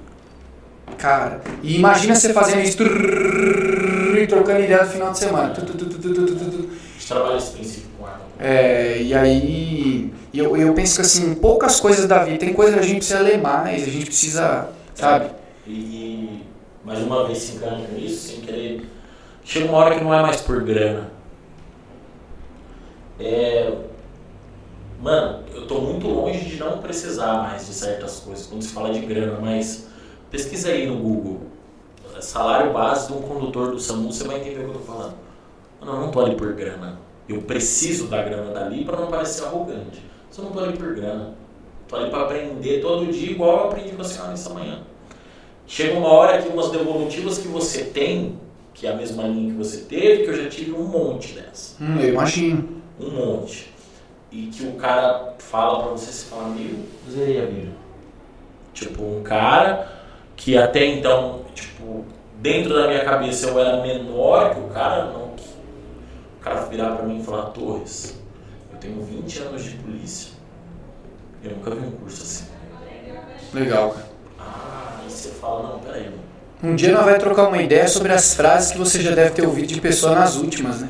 [0.97, 5.53] Cara, e imagina você fazendo isso e trocando ideia no final de semana.
[5.53, 5.85] Tu, tu.
[5.85, 8.21] A gente trabalha esse princípio com arma.
[8.39, 12.79] É, e aí eu, eu penso que assim, poucas coisas da vida, tem coisas que
[12.81, 15.29] a gente precisa ler mais, a gente precisa, sabe?
[15.67, 16.41] E,
[16.83, 18.85] mais uma vez se encanta nisso, sem querer.
[19.43, 21.14] Chega uma hora que não é mais por grana.
[23.19, 23.73] É,
[25.01, 28.91] mano, eu tô muito longe de não precisar mais de certas coisas quando se fala
[28.91, 29.87] de grana, mas
[30.29, 31.41] pesquisa aí no Google.
[32.19, 35.15] Salário base de um condutor do SAMU, você vai entender o que eu tô falando.
[35.81, 36.97] Mano, eu não tô ali por grana.
[37.27, 40.01] Eu preciso da grana dali para não parecer arrogante.
[40.31, 41.35] Só não tô ali por grana.
[41.87, 44.79] Tô ali para aprender todo dia, igual eu aprendi com a senhora essa manhã.
[45.67, 48.39] Chega uma hora que umas devolutivas que você tem,
[48.73, 51.83] que é a mesma linha que você teve, que eu já tive um monte dessa.
[51.83, 52.81] Hum, eu imagino.
[52.99, 53.73] Um monte.
[54.31, 57.71] E que o cara fala pra você, você fala, meu, zerei a vida.
[58.73, 59.87] Tipo, um cara
[60.35, 62.03] que até então, tipo,
[62.41, 65.47] dentro da minha cabeça eu era menor que o cara, não que
[66.39, 68.19] o cara virar pra mim e falar, Torres,
[68.73, 70.33] eu tenho 20 anos de polícia.
[71.43, 72.45] Eu nunca vi um curso assim.
[73.53, 74.09] Legal, cara.
[74.39, 76.25] Ah, aí você fala, não, peraí, mano.
[76.63, 79.45] Um dia nós vai trocar uma ideia sobre as frases que você já deve ter
[79.45, 80.89] ouvido de pessoa nas últimas, né?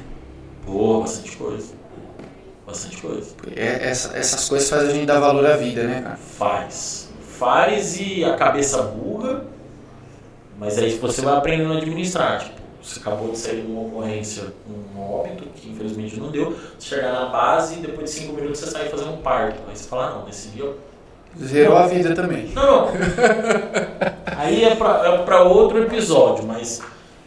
[0.66, 1.75] Pô, bastante coisa.
[2.76, 3.30] Bastante coisa.
[3.56, 6.18] É, essa- essas coisas fazem a gente dar valor à vida, né, cara?
[6.38, 7.10] Faz.
[7.40, 9.46] Faz e a cabeça burra,
[10.60, 12.40] mas aí você vai aprendendo a administrar.
[12.40, 16.96] Tipo, você acabou de sair de uma ocorrência, um óbito, que infelizmente não deu, você
[16.96, 19.60] chegar na base e depois de cinco minutos você sai fazendo um parto.
[19.70, 20.72] Aí você fala, ah, não, nesse dia
[21.38, 22.48] Zerou a vida também.
[22.54, 22.92] Não, não.
[24.38, 26.82] Aí é pra, é pra outro episódio, mas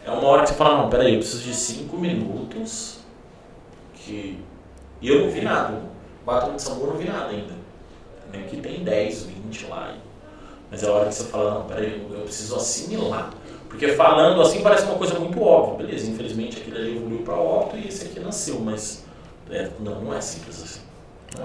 [0.05, 2.99] é uma hora que você fala, não, peraí, eu preciso de cinco minutos
[3.93, 4.39] que...
[5.01, 5.73] E eu não vi nada.
[6.25, 7.53] Batom de sabor eu não vi nada ainda.
[8.31, 9.93] Nem que tem 10, 20 lá.
[10.69, 13.31] Mas é a hora que você fala, não, peraí, eu preciso assimilar.
[13.67, 15.85] Porque falando assim parece uma coisa muito óbvia.
[15.87, 19.03] Beleza, infelizmente aquele ali evoluiu pra óbito e esse aqui nasceu, mas
[19.49, 20.79] é, não, não é simples assim.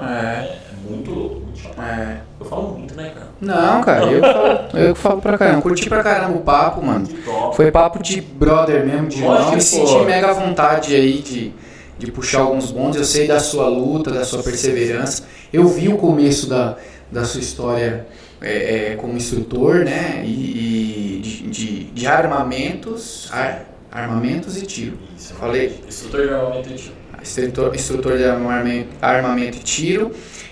[0.02, 0.58] É, É.
[0.72, 1.78] é muito louco, muito chato.
[1.80, 2.20] É.
[2.40, 3.28] Eu falo muito, né, cara?
[3.40, 5.62] Não, cara, eu, falo- eu falo pra caramba.
[5.62, 7.06] Curti pra caramba o papo, mano.
[7.54, 9.54] Foi papo de brother mesmo, de Lógico irmão.
[9.54, 11.52] Me senti mega vontade aí de,
[11.98, 12.98] de puxar alguns bondes.
[12.98, 15.24] Eu sei da sua luta, da sua perseverança.
[15.52, 16.76] Eu vi o começo da,
[17.10, 18.06] da sua história
[18.42, 20.22] é, é, como instrutor, né?
[20.24, 24.98] E, e de, de, de armamentos, ar- armamentos e tiro.
[25.16, 25.80] Isso, Falei.
[25.88, 26.94] Instrutor de armamento e tiro.
[27.22, 30.10] Instrutor, instrutor de armamento, armamento e tiro.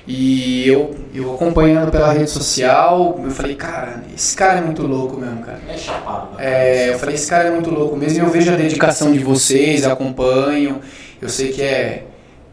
[0.08, 5.16] E eu, eu acompanhando pela rede social, eu falei, cara, esse cara é muito louco
[5.20, 5.60] mesmo, cara.
[5.68, 6.38] É chapado, né?
[6.40, 8.18] É, eu falei, esse cara é muito louco mesmo.
[8.18, 10.80] E eu vejo a dedicação de vocês, acompanho.
[11.22, 12.04] Eu sei que é,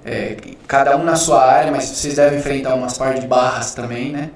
[0.06, 0.38] é
[0.68, 4.30] cada um na sua área, mas vocês devem enfrentar umas partes de barras também, né?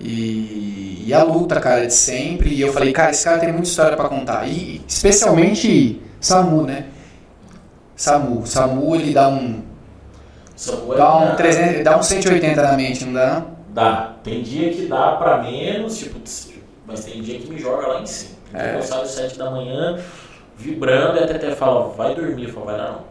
[0.00, 2.48] E, e a luta, cara, de sempre.
[2.54, 4.48] E eu falei, cara, esse cara tem muita história pra contar.
[4.48, 6.86] E especialmente Samu, né?
[7.94, 8.46] Samu.
[8.46, 9.62] Samu, ele dá um,
[10.56, 13.42] Samu é dá um, minha- 300, dá um 180 na mente, não dá?
[13.74, 14.14] Dá.
[14.24, 16.18] Tem dia que dá pra menos, tipo,
[16.86, 18.36] mas tem dia que me joga lá em cima.
[18.54, 18.76] É.
[18.76, 19.98] Eu saio às 7 da manhã,
[20.56, 22.44] vibrando, e até até fala, vai dormir.
[22.48, 23.09] Eu falo, vai dar não.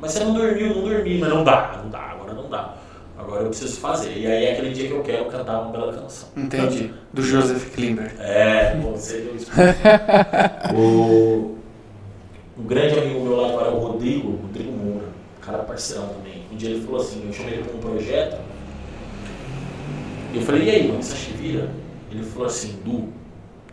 [0.00, 2.74] Mas você não dormiu, não dormi, mas não dá, não dá, agora não dá.
[3.18, 4.16] Agora eu preciso fazer.
[4.16, 6.28] E aí é aquele dia que eu quero cantar uma bela canção.
[6.36, 6.92] Entendi.
[7.12, 8.14] Do Joseph Klimber.
[8.18, 9.50] É, bom, você deu isso.
[10.74, 11.58] o,
[12.58, 15.08] um grande amigo meu lá agora é o Rodrigo, Rodrigo Moura,
[15.40, 16.44] cara parceirão também.
[16.50, 18.40] Um dia ele falou assim, eu chamei ele para um projeto.
[20.32, 21.70] E eu falei, e aí, mano, você acha vira?
[22.10, 23.08] Ele falou assim, Du,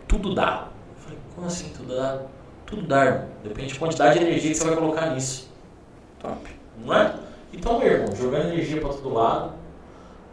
[0.06, 0.68] tudo dá.
[0.96, 2.20] Eu falei, como assim tudo dá?
[2.66, 3.24] Tudo dá, irmão.
[3.42, 5.47] Depende da quantidade de energia que você vai colocar nisso.
[6.20, 6.38] Top.
[6.84, 7.14] Não é?
[7.52, 9.52] Então, meu irmão, jogando energia para todo lado.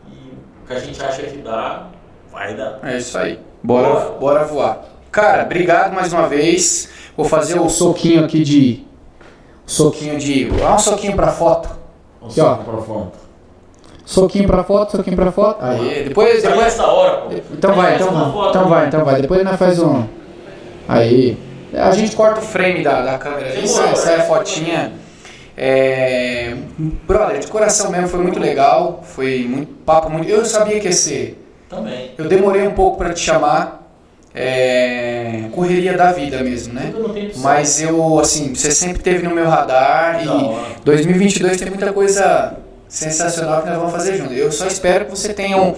[0.07, 0.33] E
[0.63, 1.87] o que a gente acha que dá,
[2.31, 2.79] vai dar.
[2.83, 3.39] É isso aí.
[3.63, 4.85] Bora, bora voar.
[5.11, 6.89] Cara, obrigado mais uma vez.
[7.15, 8.85] Vou fazer o soquinho aqui de.
[9.65, 10.49] Soquinho de.
[10.63, 11.69] Ah, um soquinho pra foto.
[12.21, 12.55] Aqui, ó.
[12.55, 13.25] Pra foto.
[14.05, 15.63] Soquinho pra foto, soquinho pra foto.
[15.63, 16.43] Aí, depois.
[16.43, 16.67] Depois...
[16.67, 17.33] essa hora, pô.
[17.51, 18.69] Então vai, então, foto, então né?
[18.69, 19.21] vai, então vai.
[19.21, 20.05] Depois nós faz um.
[20.87, 21.37] Aí.
[21.73, 24.23] A gente corta o frame da, da câmera aí, sai, sai a né?
[24.25, 24.93] fotinha.
[25.57, 26.53] É,
[27.07, 29.03] brother, de coração mesmo, foi muito legal.
[29.03, 30.29] Foi muito papo muito.
[30.29, 31.41] Eu sabia que ia ser.
[31.69, 32.11] Também.
[32.17, 33.83] Eu demorei um pouco pra te chamar.
[34.37, 36.93] É, correria da vida mesmo, né?
[37.37, 40.61] Mas eu, assim, você sempre teve no meu radar Da hora.
[40.81, 42.57] e 2022 tem muita coisa
[42.89, 44.33] sensacional que nós vamos fazer junto.
[44.33, 45.73] Eu só espero que você tenha um,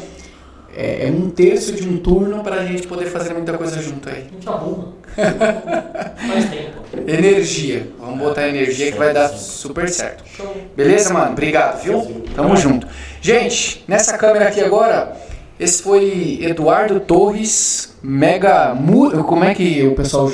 [0.77, 4.25] é, um terço de um turno pra gente poder fazer muita coisa junto aí.
[4.29, 4.93] A gente arruma.
[5.15, 6.77] Faz tempo.
[7.07, 7.87] Energia.
[7.99, 10.23] Vamos botar energia que vai dar super certo.
[10.35, 10.55] Show.
[10.75, 11.31] Beleza, mano?
[11.31, 12.23] Obrigado, viu?
[12.35, 12.87] Tamo junto.
[13.21, 15.15] Gente, nessa câmera aqui agora,
[15.59, 18.73] esse foi Eduardo Torres, mega.
[18.75, 20.29] mu- Como é que o pessoal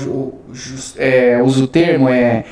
[0.97, 2.09] é, usa o termo?
[2.09, 2.43] É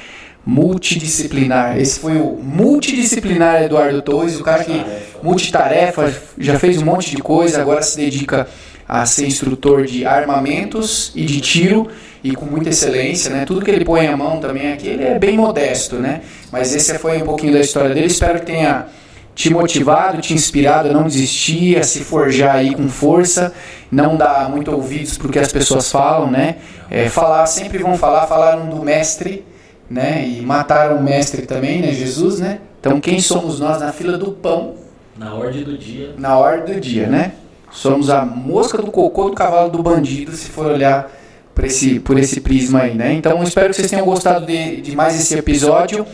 [0.45, 1.77] multidisciplinar.
[1.79, 4.83] Esse foi o multidisciplinar Eduardo Torres, o cara que
[5.21, 8.47] multitarefa, já fez um monte de coisa, agora se dedica
[8.87, 11.87] a ser instrutor de armamentos e de tiro
[12.23, 13.45] e com muita excelência, né?
[13.45, 16.21] Tudo que ele põe a mão também aqui, ele é bem modesto, né?
[16.51, 18.07] Mas esse foi um pouquinho da história dele.
[18.07, 18.87] Espero que tenha
[19.33, 23.53] te motivado, te inspirado a não desistir, a se forjar aí com força,
[23.89, 26.57] não dar muito ouvidos porque as pessoas falam, né?
[26.89, 29.45] É, falar, sempre vão falar, falaram do mestre,
[29.91, 30.25] né?
[30.25, 31.91] E mataram o mestre também, né?
[31.91, 32.59] Jesus, né?
[32.79, 34.75] Então quem somos nós na fila do pão?
[35.17, 36.15] Na ordem do dia.
[36.17, 37.33] Na ordem do dia, né?
[37.71, 41.11] Somos a mosca do cocô do cavalo do bandido, se for olhar
[41.53, 43.13] por esse, por esse prisma aí, né?
[43.13, 46.05] Então espero que vocês tenham gostado de, de mais esse episódio.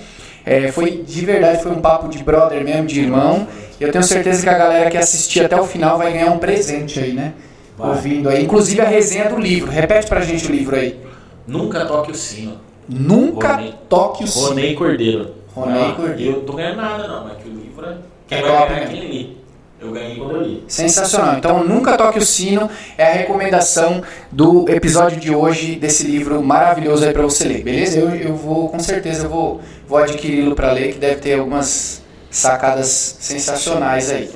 [0.45, 3.47] É, foi de verdade, foi um papo de brother mesmo, de irmão.
[3.79, 6.39] E eu tenho certeza que a galera que assistir até o final vai ganhar um
[6.39, 7.33] presente aí, né?
[7.77, 7.89] Vai.
[7.89, 8.43] Ouvindo aí.
[8.43, 9.69] Inclusive a resenha do livro.
[9.69, 10.99] Repete pra gente o livro aí.
[11.45, 12.66] Nunca toque o sino.
[12.87, 13.59] Nunca
[13.89, 14.47] toque o sino.
[14.47, 15.33] Ronei Cordeiro.
[15.53, 16.37] Ronei Cordeiro.
[16.37, 17.97] Eu tô ganhando nada não, mas que o livro é...
[18.27, 19.37] Quem é vai ganhar é quem li.
[19.79, 20.63] Eu ganhei quando eu li.
[20.67, 21.37] Sensacional.
[21.37, 24.01] Então, Nunca Toque o Sino é a recomendação
[24.31, 27.99] do episódio de hoje desse livro maravilhoso aí para você ler, beleza?
[27.99, 32.01] Eu, eu vou, com certeza, vou, vou adquiri-lo para ler, que deve ter algumas
[32.31, 34.29] sacadas sensacionais aí.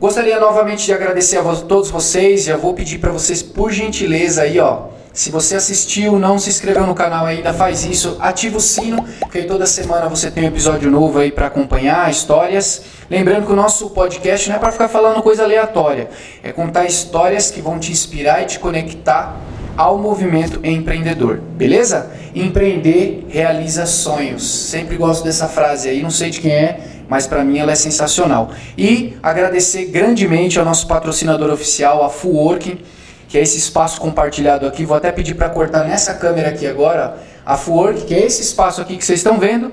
[0.00, 2.44] Gostaria novamente de agradecer a todos vocês.
[2.44, 6.86] Já vou pedir para vocês, por gentileza, aí, ó se você assistiu, não se inscreveu
[6.86, 10.88] no canal ainda, faz isso, ativa o sino, porque toda semana você tem um episódio
[10.88, 12.82] novo aí para acompanhar histórias.
[13.10, 16.08] Lembrando que o nosso podcast não é para ficar falando coisa aleatória,
[16.44, 19.36] é contar histórias que vão te inspirar e te conectar
[19.76, 22.10] ao movimento empreendedor, beleza?
[22.32, 24.48] Empreender realiza sonhos.
[24.48, 27.74] Sempre gosto dessa frase aí, não sei de quem é, mas para mim ela é
[27.74, 28.52] sensacional.
[28.78, 32.78] E agradecer grandemente ao nosso patrocinador oficial, a Full Working
[33.30, 34.84] que é esse espaço compartilhado aqui.
[34.84, 37.16] Vou até pedir para cortar nessa câmera aqui agora
[37.46, 39.72] a Fuwork, que é esse espaço aqui que vocês estão vendo.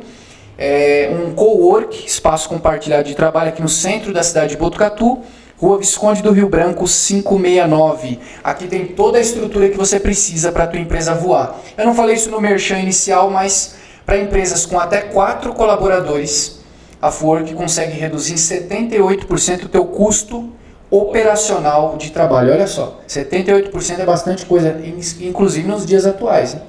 [0.60, 5.22] É um co-work, espaço compartilhado de trabalho aqui no centro da cidade de Botucatu,
[5.58, 8.20] Rua Visconde do Rio Branco 569.
[8.44, 11.60] Aqui tem toda a estrutura que você precisa para a tua empresa voar.
[11.76, 13.76] Eu não falei isso no merchan inicial, mas
[14.06, 16.60] para empresas com até quatro colaboradores,
[17.02, 20.54] a Fuwork consegue reduzir em 78% o teu custo
[20.90, 22.52] operacional de trabalho.
[22.52, 24.76] Olha só, 78% é bastante coisa,
[25.22, 26.56] inclusive nos dias atuais.
[26.56, 26.62] Né?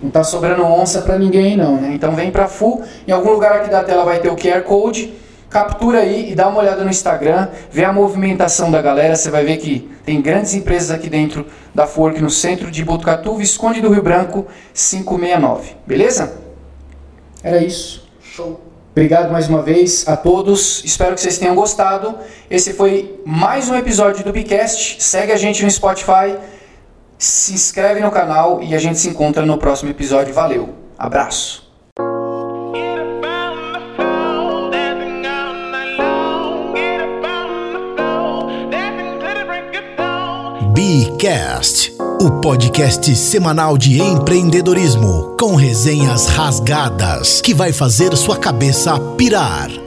[0.00, 1.92] Não está sobrando onça para ninguém não, né?
[1.94, 5.14] Então vem para Full, em algum lugar aqui da tela vai ter o QR Code,
[5.48, 9.44] captura aí e dá uma olhada no Instagram, vê a movimentação da galera, você vai
[9.44, 13.90] ver que tem grandes empresas aqui dentro da Fork no centro de Botucatu, Visconde do
[13.90, 15.76] Rio Branco 569.
[15.86, 16.34] Beleza?
[17.44, 18.08] Era isso.
[18.20, 18.71] Show.
[18.92, 20.84] Obrigado mais uma vez a todos.
[20.84, 22.14] Espero que vocês tenham gostado.
[22.50, 25.02] Esse foi mais um episódio do Bicast.
[25.02, 26.36] Segue a gente no Spotify,
[27.16, 30.34] se inscreve no canal e a gente se encontra no próximo episódio.
[30.34, 30.74] Valeu.
[30.98, 31.72] Abraço.
[40.74, 49.81] Bicast o podcast semanal de empreendedorismo com resenhas rasgadas que vai fazer sua cabeça pirar.